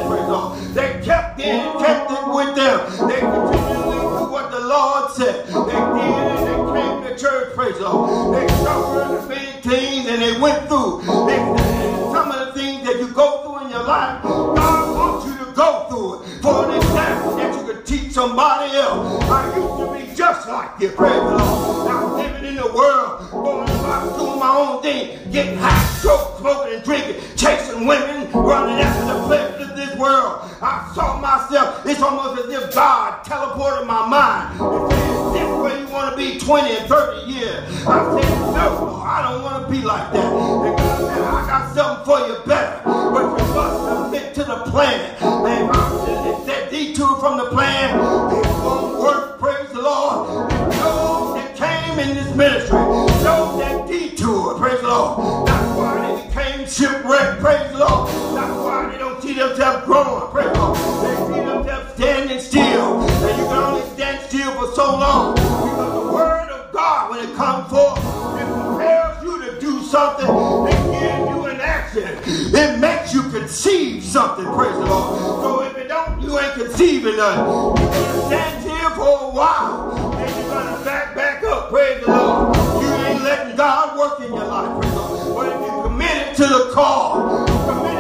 They 0.78 1.02
kept 1.04 1.40
it, 1.40 1.80
kept 1.80 2.12
it 2.12 2.28
with 2.28 2.56
them. 2.56 3.08
They 3.10 3.20
continually 3.20 3.98
do 3.98 4.30
what 4.30 4.52
the 4.52 4.60
Lord 4.60 5.12
said. 5.14 5.48
They 5.48 5.54
did 5.54 6.14
and 6.28 6.46
they 6.46 6.82
came 6.82 7.02
to 7.02 7.18
church. 7.18 7.56
Praise 7.56 7.78
the 7.80 7.90
Lord. 7.90 8.36
They 8.36 8.48
suffered 8.58 9.28
big 9.28 9.64
things 9.64 10.06
and 10.06 10.22
they 10.22 10.40
went 10.40 10.68
through. 10.68 11.02
They, 11.26 11.38
some 12.14 12.32
of 12.32 12.46
the 12.46 12.54
things 12.54 12.86
that 12.86 13.00
you 13.00 13.12
go 13.12 13.42
through 13.42 13.66
in 13.66 13.72
your 13.72 13.84
life, 13.84 14.22
God 14.22 14.96
wants 14.96 15.26
you 15.26 15.46
to 15.46 15.52
go 15.54 15.88
through 15.90 16.22
it 16.22 16.42
for 16.44 16.66
an 16.66 16.76
example 16.76 17.36
that 17.38 17.56
you 17.56 17.67
teach 17.88 18.12
somebody 18.12 18.76
else. 18.76 19.24
I 19.24 19.56
used 19.56 19.78
to 19.80 19.94
be 19.94 20.16
just 20.16 20.48
like 20.48 20.80
you, 20.80 20.90
praise 20.90 21.14
the 21.14 21.38
Lord. 21.38 21.88
Now 21.88 22.16
living 22.18 22.46
in 22.46 22.56
the 22.56 22.72
world, 22.74 23.32
going 23.32 23.70
about 23.70 24.18
doing 24.18 24.40
my 24.40 24.56
own 24.56 24.82
thing, 24.84 25.32
getting 25.32 25.58
high, 25.58 25.84
stroke, 25.98 26.38
smoking 26.40 26.76
and 26.76 26.84
drinking, 26.84 27.22
chasing 27.38 27.88
women, 27.88 28.30
running 28.32 28.78
after 28.78 29.14
the 29.14 29.26
pleasures 29.26 29.70
of 29.70 29.76
this 29.78 29.96
world. 29.98 30.42
I 30.62 30.92
saw 30.94 31.20
myself, 31.22 31.86
it's 31.86 32.02
almost 32.02 32.44
as 32.44 32.50
if 32.52 32.76
God 32.76 33.24
teleported 33.24 33.88
my 33.88 34.08
mind 34.08 34.98
way 35.68 35.82
you 35.82 35.88
want 35.88 36.12
to 36.12 36.18
be 36.18 36.40
20 36.40 36.78
and 36.78 36.88
30 36.88 37.32
years. 37.32 37.88
I 37.88 38.22
said, 38.22 38.30
no, 38.56 39.02
I 39.04 39.30
don't 39.30 39.44
want 39.44 39.66
to 39.66 39.72
be 39.72 39.82
like 39.82 40.14
that. 40.14 40.34
And 40.34 40.78
God 40.78 41.00
said, 41.00 41.22
I 41.22 41.48
got 41.48 41.76
something 41.76 42.06
for 42.06 42.20
you 42.28 42.36
better. 42.46 42.82
But 42.86 43.24
you 43.38 43.54
must 43.54 43.78
submit 43.84 44.34
to 44.36 44.44
the 44.44 44.58
plan. 44.72 45.17
That's 58.36 58.56
why 58.58 58.90
they 58.92 58.98
don't 58.98 59.22
see 59.22 59.34
themselves 59.34 59.86
growing, 59.86 60.32
praise 60.32 60.54
the 60.54 60.60
Lord. 60.60 60.78
They 60.78 61.16
see 61.16 61.46
themselves 61.46 61.94
standing 61.94 62.40
still. 62.40 63.02
And 63.02 63.38
you 63.38 63.46
can 63.46 63.58
only 63.58 63.90
stand 63.96 64.22
still 64.28 64.52
for 64.54 64.74
so 64.74 64.98
long. 64.98 65.36
Because 65.36 66.06
the 66.06 66.14
word 66.14 66.50
of 66.50 66.72
God, 66.74 67.12
when 67.12 67.28
it 67.28 67.36
comes 67.36 67.70
forth, 67.70 67.98
it 68.40 68.48
prepares 68.48 69.24
you 69.24 69.42
to 69.46 69.60
do 69.60 69.82
something. 69.84 70.28
It 70.28 71.00
gives 71.00 71.30
you 71.30 71.46
an 71.46 71.60
action. 71.60 72.20
It 72.28 72.80
makes 72.80 73.14
you 73.14 73.24
conceive 73.30 74.04
something, 74.04 74.46
praise 74.46 74.74
the 74.74 74.86
Lord. 74.86 75.20
So 75.44 75.62
if 75.64 75.78
it 75.78 75.88
don't, 75.88 76.22
you 76.22 76.38
ain't 76.40 76.54
conceiving 76.54 77.18
nothing. 77.18 77.46
Going 77.46 77.76
to 77.78 78.26
stand 78.28 78.64
here 78.64 78.90
for 78.92 79.08
a 79.08 79.30
while. 79.30 80.12
Then 80.12 80.44
you're 80.44 80.78
to 80.78 80.86
back, 80.86 81.16
back 81.16 81.44
up, 81.44 81.70
praise 81.70 82.04
the 82.06 82.12
Lord. 82.12 82.56
You 82.82 82.94
ain't 82.94 83.24
letting 83.24 83.56
God 83.56 83.98
work 83.98 84.20
in 84.22 84.34
your 84.34 84.46
life, 84.46 84.82
praise 84.82 84.94
the 84.94 85.02
Lord. 85.02 85.36
But 85.36 85.56
if 85.56 85.62
you're 85.68 85.84
committed 85.84 86.36
to 86.38 86.44
the 86.44 86.72
call, 86.74 87.46
the 87.46 87.97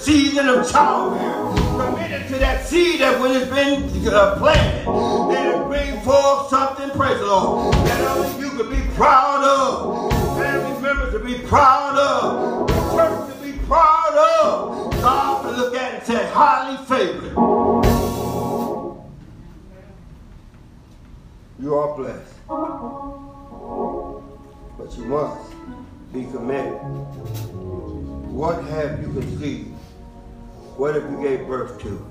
season 0.00 0.48
of 0.48 0.70
childbearing, 0.70 1.56
committed 1.78 2.28
to 2.28 2.38
that 2.38 2.66
seed 2.66 3.00
that 3.00 3.20
when 3.20 3.32
it's 3.32 3.50
been 3.50 3.84
uh, 4.08 4.36
planted, 4.38 4.82
it'll 4.82 5.66
bring 5.68 6.00
forth 6.00 6.48
something, 6.48 6.90
praise 6.90 7.18
the 7.18 7.26
Lord, 7.26 7.74
that 7.74 8.00
only 8.16 8.44
you 8.44 8.50
could 8.50 8.70
be 8.70 8.80
proud 8.94 9.44
of. 9.44 10.12
Family 10.38 10.80
members 10.80 11.12
to 11.12 11.18
be 11.18 11.34
proud 11.46 11.98
of. 11.98 12.66
The 12.68 12.74
church 12.96 13.34
to 13.34 13.42
be 13.44 13.58
proud 13.66 14.14
of. 14.42 14.90
God 15.02 15.42
to 15.42 15.50
look 15.56 15.74
at 15.74 15.94
and 15.94 16.02
say, 16.06 16.30
highly 16.30 16.76
favored. 16.86 17.34
You 21.60 21.74
are 21.74 21.96
blessed. 21.96 22.34
But 24.78 24.96
you 24.96 25.04
must 25.04 25.52
be 26.12 26.24
committed. 26.24 26.80
What 28.32 28.64
have 28.64 29.00
you 29.02 29.12
conceived? 29.12 29.79
What 30.80 30.94
have 30.94 31.10
you 31.10 31.20
gave 31.20 31.46
birth 31.46 31.78
to 31.82 32.02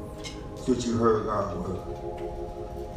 since 0.56 0.86
you 0.86 0.96
heard 1.00 1.26
God's 1.26 1.56
word? 1.56 2.09